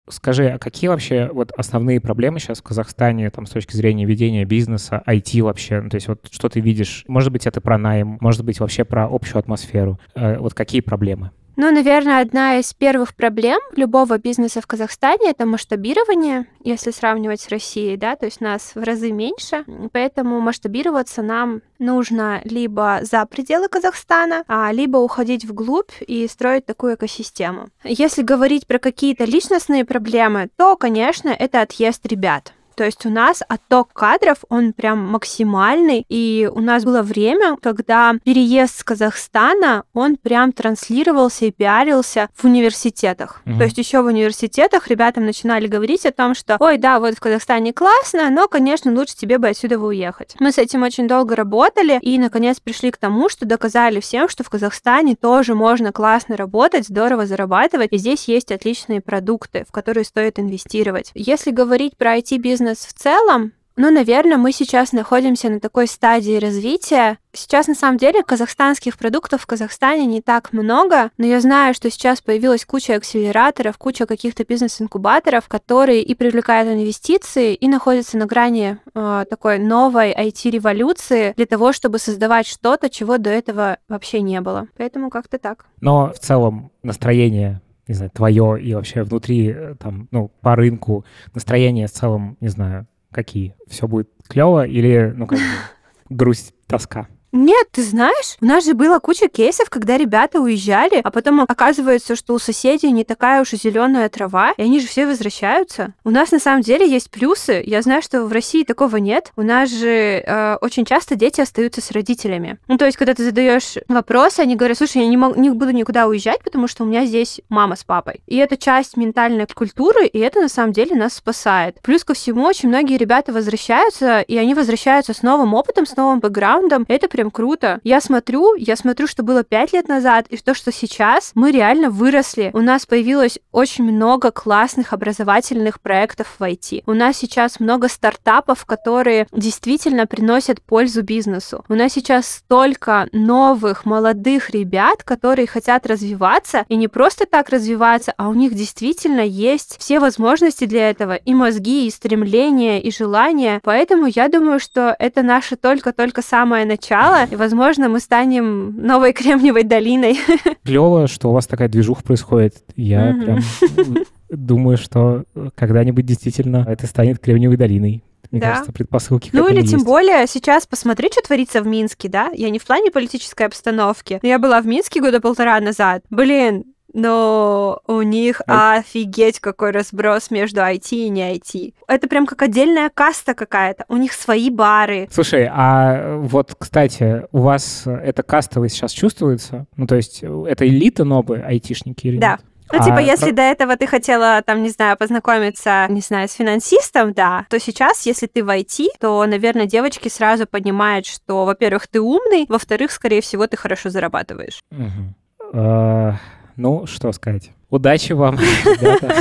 Скажи, 0.08 0.48
а 0.48 0.58
какие 0.58 0.88
вообще 0.88 1.30
вот 1.32 1.50
основные 1.56 1.98
проблемы 1.98 2.38
сейчас 2.38 2.58
в 2.58 2.62
Казахстане 2.62 3.30
там 3.30 3.46
с 3.46 3.50
точки 3.50 3.74
зрения 3.74 4.04
ведения 4.04 4.44
бизнеса, 4.44 5.02
IT 5.06 5.40
вообще? 5.42 5.80
Ну, 5.80 5.88
то 5.88 5.94
есть 5.94 6.08
вот 6.08 6.28
что 6.30 6.50
ты 6.50 6.60
видишь? 6.60 7.04
Может 7.08 7.32
быть, 7.32 7.46
это 7.46 7.62
про 7.62 7.78
найм, 7.78 8.18
может 8.20 8.44
быть, 8.44 8.60
вообще 8.60 8.84
про 8.84 9.06
общую 9.06 9.38
атмосферу. 9.38 9.98
Э, 10.14 10.36
вот 10.38 10.52
какие 10.52 10.82
проблемы? 10.82 11.30
Ну, 11.56 11.70
наверное, 11.70 12.20
одна 12.20 12.58
из 12.58 12.74
первых 12.74 13.14
проблем 13.14 13.60
любого 13.76 14.18
бизнеса 14.18 14.60
в 14.60 14.66
Казахстане 14.66 15.30
это 15.30 15.46
масштабирование, 15.46 16.46
если 16.64 16.90
сравнивать 16.90 17.40
с 17.40 17.48
Россией, 17.48 17.96
да, 17.96 18.16
то 18.16 18.26
есть 18.26 18.40
нас 18.40 18.72
в 18.74 18.82
разы 18.82 19.12
меньше, 19.12 19.64
поэтому 19.92 20.40
масштабироваться 20.40 21.22
нам 21.22 21.62
нужно 21.78 22.40
либо 22.44 23.00
за 23.02 23.24
пределы 23.26 23.68
Казахстана, 23.68 24.42
а 24.48 24.72
либо 24.72 24.96
уходить 24.96 25.44
вглубь 25.44 25.92
и 26.04 26.26
строить 26.26 26.66
такую 26.66 26.96
экосистему. 26.96 27.68
Если 27.84 28.22
говорить 28.22 28.66
про 28.66 28.80
какие-то 28.80 29.24
личностные 29.24 29.84
проблемы, 29.84 30.48
то, 30.56 30.76
конечно, 30.76 31.28
это 31.28 31.60
отъезд 31.60 32.04
ребят. 32.06 32.52
То 32.74 32.84
есть 32.84 33.06
у 33.06 33.10
нас 33.10 33.42
отток 33.48 33.92
кадров, 33.92 34.38
он 34.48 34.72
прям 34.72 34.98
максимальный, 34.98 36.04
и 36.08 36.50
у 36.52 36.60
нас 36.60 36.84
было 36.84 37.02
время, 37.02 37.56
когда 37.62 38.14
переезд 38.24 38.78
с 38.78 38.84
Казахстана, 38.84 39.84
он 39.92 40.16
прям 40.16 40.52
транслировался 40.52 41.46
и 41.46 41.50
пиарился 41.50 42.28
в 42.34 42.44
университетах. 42.44 43.42
Mm-hmm. 43.44 43.58
То 43.58 43.64
есть 43.64 43.78
еще 43.78 44.02
в 44.02 44.06
университетах 44.06 44.88
ребятам 44.88 45.26
начинали 45.26 45.66
говорить 45.66 46.06
о 46.06 46.12
том, 46.12 46.34
что, 46.34 46.56
ой, 46.60 46.78
да, 46.78 47.00
вот 47.00 47.14
в 47.14 47.20
Казахстане 47.20 47.72
классно, 47.72 48.30
но, 48.30 48.48
конечно, 48.48 48.92
лучше 48.92 49.16
тебе 49.16 49.38
бы 49.38 49.48
отсюда 49.48 49.78
уехать. 49.78 50.34
Мы 50.40 50.52
с 50.52 50.58
этим 50.58 50.82
очень 50.82 51.06
долго 51.06 51.36
работали, 51.36 51.98
и, 52.00 52.18
наконец, 52.18 52.60
пришли 52.60 52.90
к 52.90 52.96
тому, 52.96 53.28
что 53.28 53.46
доказали 53.46 54.00
всем, 54.00 54.28
что 54.28 54.44
в 54.44 54.50
Казахстане 54.50 55.16
тоже 55.16 55.54
можно 55.54 55.92
классно 55.92 56.36
работать, 56.36 56.86
здорово 56.86 57.26
зарабатывать, 57.26 57.92
и 57.92 57.98
здесь 57.98 58.28
есть 58.28 58.50
отличные 58.50 59.00
продукты, 59.00 59.64
в 59.68 59.72
которые 59.72 60.04
стоит 60.04 60.38
инвестировать. 60.38 61.10
Если 61.14 61.50
говорить 61.50 61.96
про 61.96 62.18
IT-бизнес 62.18 62.63
бизнес 62.64 62.86
в 62.86 62.92
целом, 62.94 63.52
ну, 63.76 63.90
наверное, 63.90 64.36
мы 64.36 64.52
сейчас 64.52 64.92
находимся 64.92 65.48
на 65.50 65.58
такой 65.58 65.88
стадии 65.88 66.38
развития. 66.38 67.18
Сейчас, 67.32 67.66
на 67.66 67.74
самом 67.74 67.98
деле, 67.98 68.22
казахстанских 68.22 68.96
продуктов 68.96 69.42
в 69.42 69.46
Казахстане 69.46 70.06
не 70.06 70.22
так 70.22 70.52
много, 70.52 71.10
но 71.18 71.26
я 71.26 71.40
знаю, 71.40 71.74
что 71.74 71.90
сейчас 71.90 72.20
появилась 72.20 72.64
куча 72.64 72.94
акселераторов, 72.94 73.76
куча 73.76 74.06
каких-то 74.06 74.44
бизнес-инкубаторов, 74.44 75.48
которые 75.48 76.02
и 76.02 76.14
привлекают 76.14 76.68
инвестиции, 76.68 77.54
и 77.54 77.66
находятся 77.66 78.16
на 78.16 78.26
грани 78.26 78.78
э, 78.94 79.24
такой 79.28 79.58
новой 79.58 80.12
IT-революции 80.12 81.34
для 81.36 81.46
того, 81.46 81.72
чтобы 81.72 81.98
создавать 81.98 82.46
что-то, 82.46 82.88
чего 82.88 83.18
до 83.18 83.30
этого 83.30 83.78
вообще 83.88 84.20
не 84.20 84.40
было. 84.40 84.68
Поэтому 84.76 85.10
как-то 85.10 85.38
так. 85.38 85.66
Но 85.80 86.12
в 86.12 86.20
целом 86.20 86.70
настроение 86.84 87.60
не 87.88 87.94
знаю, 87.94 88.10
твое 88.10 88.62
и 88.62 88.74
вообще 88.74 89.02
внутри, 89.02 89.48
э, 89.48 89.74
там, 89.78 90.08
ну, 90.10 90.30
по 90.40 90.56
рынку 90.56 91.04
настроение 91.34 91.86
в 91.86 91.92
целом, 91.92 92.36
не 92.40 92.48
знаю, 92.48 92.86
какие? 93.10 93.54
Все 93.68 93.86
будет 93.86 94.08
клево 94.26 94.66
или, 94.66 95.12
ну, 95.16 95.26
как 95.26 95.38
грусть, 96.08 96.54
тоска? 96.66 97.08
Нет, 97.36 97.66
ты 97.72 97.82
знаешь, 97.82 98.36
у 98.40 98.46
нас 98.46 98.64
же 98.64 98.74
была 98.74 99.00
куча 99.00 99.26
кейсов, 99.26 99.68
когда 99.68 99.98
ребята 99.98 100.40
уезжали, 100.40 101.00
а 101.02 101.10
потом 101.10 101.40
оказывается, 101.40 102.14
что 102.14 102.32
у 102.34 102.38
соседей 102.38 102.92
не 102.92 103.02
такая 103.02 103.42
уж 103.42 103.52
и 103.54 103.56
зеленая 103.56 104.08
трава, 104.08 104.52
и 104.56 104.62
они 104.62 104.78
же 104.78 104.86
все 104.86 105.04
возвращаются. 105.04 105.94
У 106.04 106.10
нас 106.10 106.30
на 106.30 106.38
самом 106.38 106.62
деле 106.62 106.88
есть 106.88 107.10
плюсы. 107.10 107.60
Я 107.66 107.82
знаю, 107.82 108.02
что 108.02 108.24
в 108.24 108.30
России 108.32 108.62
такого 108.62 108.98
нет. 108.98 109.32
У 109.34 109.42
нас 109.42 109.68
же 109.68 110.22
э, 110.24 110.58
очень 110.60 110.84
часто 110.84 111.16
дети 111.16 111.40
остаются 111.40 111.80
с 111.80 111.90
родителями. 111.90 112.58
Ну, 112.68 112.78
то 112.78 112.86
есть, 112.86 112.96
когда 112.96 113.14
ты 113.14 113.24
задаешь 113.24 113.78
вопросы, 113.88 114.38
они 114.38 114.54
говорят, 114.54 114.78
слушай, 114.78 115.02
я 115.02 115.08
не, 115.08 115.16
мог, 115.16 115.36
не 115.36 115.50
буду 115.50 115.72
никуда 115.72 116.06
уезжать, 116.06 116.40
потому 116.44 116.68
что 116.68 116.84
у 116.84 116.86
меня 116.86 117.04
здесь 117.04 117.40
мама 117.48 117.74
с 117.74 117.82
папой. 117.82 118.20
И 118.28 118.36
это 118.36 118.56
часть 118.56 118.96
ментальной 118.96 119.48
культуры, 119.52 120.06
и 120.06 120.20
это 120.20 120.40
на 120.40 120.48
самом 120.48 120.72
деле 120.72 120.94
нас 120.94 121.14
спасает. 121.14 121.80
Плюс 121.82 122.04
ко 122.04 122.14
всему, 122.14 122.44
очень 122.44 122.68
многие 122.68 122.96
ребята 122.96 123.32
возвращаются, 123.32 124.20
и 124.20 124.36
они 124.36 124.54
возвращаются 124.54 125.14
с 125.14 125.22
новым 125.22 125.54
опытом, 125.54 125.84
с 125.84 125.96
новым 125.96 126.20
бэкграундом. 126.20 126.84
Это 126.86 127.08
прям 127.08 127.23
круто. 127.30 127.80
Я 127.82 128.00
смотрю, 128.00 128.54
я 128.56 128.76
смотрю, 128.76 129.06
что 129.06 129.22
было 129.22 129.44
пять 129.44 129.72
лет 129.72 129.88
назад, 129.88 130.26
и 130.28 130.36
то, 130.36 130.54
что 130.54 130.70
сейчас, 130.72 131.32
мы 131.34 131.50
реально 131.50 131.90
выросли. 131.90 132.50
У 132.52 132.60
нас 132.60 132.86
появилось 132.86 133.38
очень 133.52 133.84
много 133.84 134.30
классных 134.30 134.92
образовательных 134.92 135.80
проектов 135.80 136.36
в 136.38 136.42
IT. 136.42 136.82
У 136.86 136.92
нас 136.92 137.16
сейчас 137.16 137.60
много 137.60 137.88
стартапов, 137.88 138.64
которые 138.66 139.26
действительно 139.32 140.06
приносят 140.06 140.60
пользу 140.62 141.02
бизнесу. 141.02 141.64
У 141.68 141.74
нас 141.74 141.92
сейчас 141.92 142.28
столько 142.28 143.08
новых 143.12 143.84
молодых 143.84 144.50
ребят, 144.50 145.02
которые 145.02 145.46
хотят 145.46 145.86
развиваться, 145.86 146.64
и 146.68 146.76
не 146.76 146.88
просто 146.88 147.26
так 147.26 147.48
развиваться, 147.48 148.12
а 148.16 148.28
у 148.28 148.34
них 148.34 148.54
действительно 148.54 149.20
есть 149.20 149.76
все 149.78 149.98
возможности 149.98 150.64
для 150.66 150.90
этого, 150.90 151.14
и 151.14 151.34
мозги, 151.34 151.86
и 151.86 151.90
стремления, 151.90 152.80
и 152.80 152.90
желания. 152.90 153.60
Поэтому 153.62 154.06
я 154.06 154.28
думаю, 154.28 154.60
что 154.60 154.94
это 154.98 155.22
наше 155.22 155.56
только-только 155.56 156.22
самое 156.22 156.66
начало, 156.66 157.13
и, 157.22 157.36
возможно, 157.36 157.88
мы 157.88 158.00
станем 158.00 158.76
новой 158.76 159.12
Кремниевой 159.14 159.62
долиной. 159.64 160.18
Клево, 160.64 161.06
что 161.06 161.30
у 161.30 161.32
вас 161.32 161.46
такая 161.46 161.68
движуха 161.68 162.02
происходит. 162.02 162.56
Я 162.76 163.10
mm-hmm. 163.10 163.24
прям 163.24 164.04
думаю, 164.28 164.76
что 164.76 165.24
когда-нибудь 165.54 166.04
действительно 166.04 166.64
это 166.68 166.86
станет 166.86 167.18
Кремниевой 167.18 167.56
долиной. 167.56 168.02
Мне 168.30 168.40
да. 168.40 168.50
кажется, 168.50 168.72
предпосылки 168.72 169.30
Ну 169.32 169.46
или 169.46 169.62
тем 169.62 169.74
есть. 169.74 169.84
более 169.84 170.26
сейчас 170.26 170.66
посмотри, 170.66 171.08
что 171.12 171.22
творится 171.22 171.62
в 171.62 171.68
Минске, 171.68 172.08
да? 172.08 172.30
Я 172.34 172.50
не 172.50 172.58
в 172.58 172.64
плане 172.64 172.90
политической 172.90 173.46
обстановки. 173.46 174.18
Но 174.22 174.28
я 174.28 174.40
была 174.40 174.60
в 174.60 174.66
Минске 174.66 175.00
года 175.00 175.20
полтора 175.20 175.60
назад. 175.60 176.02
Блин, 176.10 176.64
но 176.94 177.80
у 177.86 178.00
них 178.02 178.40
а... 178.46 178.78
офигеть 178.78 179.40
какой 179.40 179.72
разброс 179.72 180.30
между 180.30 180.60
IT 180.60 180.88
и 180.92 181.08
не 181.10 181.34
IT. 181.34 181.74
Это 181.86 182.08
прям 182.08 182.24
как 182.24 182.40
отдельная 182.42 182.88
каста 182.88 183.34
какая-то. 183.34 183.84
У 183.88 183.96
них 183.96 184.12
свои 184.12 184.48
бары. 184.48 185.08
Слушай, 185.10 185.48
а 185.52 186.16
вот, 186.16 186.54
кстати, 186.58 187.26
у 187.32 187.40
вас 187.40 187.82
эта 187.86 188.22
кастовость 188.22 188.76
сейчас 188.76 188.92
чувствуется? 188.92 189.66
Ну, 189.76 189.86
то 189.86 189.96
есть 189.96 190.22
это 190.22 190.66
элита 190.66 191.04
новые 191.04 191.44
айтишники 191.44 192.06
или 192.06 192.18
да. 192.18 192.32
нет? 192.32 192.40
Ну, 192.72 192.82
типа, 192.82 192.96
а, 192.96 193.00
если 193.02 193.26
про... 193.26 193.36
до 193.36 193.42
этого 193.42 193.76
ты 193.76 193.86
хотела, 193.86 194.42
там, 194.42 194.62
не 194.62 194.70
знаю, 194.70 194.96
познакомиться, 194.96 195.86
не 195.90 196.00
знаю, 196.00 196.28
с 196.28 196.32
финансистом, 196.32 197.12
да, 197.12 197.44
то 197.50 197.60
сейчас, 197.60 198.06
если 198.06 198.26
ты 198.26 198.42
в 198.42 198.48
IT, 198.48 198.86
то, 198.98 199.24
наверное, 199.26 199.66
девочки 199.66 200.08
сразу 200.08 200.46
понимают, 200.46 201.06
что, 201.06 201.44
во-первых, 201.44 201.86
ты 201.86 202.00
умный, 202.00 202.46
во-вторых, 202.48 202.90
скорее 202.90 203.20
всего, 203.20 203.46
ты 203.46 203.56
хорошо 203.56 203.90
зарабатываешь. 203.90 204.60
Угу. 204.72 206.18
Ну, 206.56 206.86
что 206.86 207.12
сказать. 207.12 207.50
Удачи 207.70 208.12
вам, 208.12 208.38
ребята. 208.38 209.14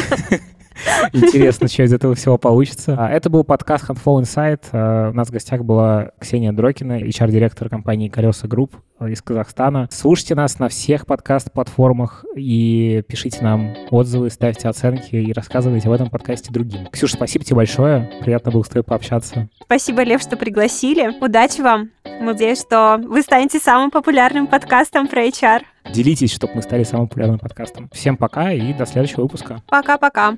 Интересно, 1.14 1.68
что 1.68 1.84
из 1.84 1.94
этого 1.94 2.16
всего 2.16 2.38
получится. 2.38 2.96
А, 2.98 3.10
это 3.10 3.30
был 3.30 3.44
подкаст 3.44 3.90
Handful 3.90 4.22
Insight. 4.22 4.62
А, 4.72 5.10
у 5.10 5.14
нас 5.14 5.28
в 5.28 5.32
гостях 5.32 5.64
была 5.64 6.12
Ксения 6.20 6.52
Дрокина, 6.52 7.00
HR-директор 7.00 7.70
компании 7.70 8.10
«Kolesa 8.10 8.48
Group» 8.48 8.76
из 9.02 9.22
Казахстана. 9.22 9.88
Слушайте 9.92 10.36
нас 10.36 10.60
на 10.60 10.70
всех 10.70 11.06
подкаст-платформах 11.06 12.26
и 12.36 13.04
пишите 13.08 13.42
нам 13.42 13.76
отзывы, 13.92 14.30
ставьте 14.30 14.70
оценки 14.70 15.16
и 15.16 15.34
рассказывайте 15.34 15.88
об 15.88 15.94
этом 15.94 16.10
подкасте 16.10 16.52
другим. 16.52 16.88
Ксюша, 16.88 17.16
спасибо 17.16 17.44
тебе 17.44 17.58
большое. 17.58 18.12
Приятно 18.22 18.52
было 18.52 18.64
с 18.64 18.70
тобой 18.70 18.84
пообщаться. 18.84 19.50
Спасибо, 19.64 20.04
Лев, 20.04 20.22
что 20.22 20.38
пригласили. 20.38 21.12
Удачи 21.24 21.62
вам. 21.62 21.90
Надеюсь, 22.24 22.62
что 22.62 23.02
вы 23.04 23.22
станете 23.22 23.60
самым 23.60 23.92
популярным 23.92 24.48
подкастом 24.48 25.10
про 25.10 25.28
HR. 25.28 25.64
Делитесь, 25.92 26.34
чтобы 26.34 26.56
мы 26.56 26.62
стали 26.62 26.84
самым 26.84 27.10
популярным 27.10 27.38
подкастом. 27.38 27.90
Всем 27.92 28.16
пока 28.16 28.54
и 28.54 28.74
до 28.74 28.86
следующего 28.86 29.24
выпуска. 29.24 29.62
Пока-пока. 29.68 30.38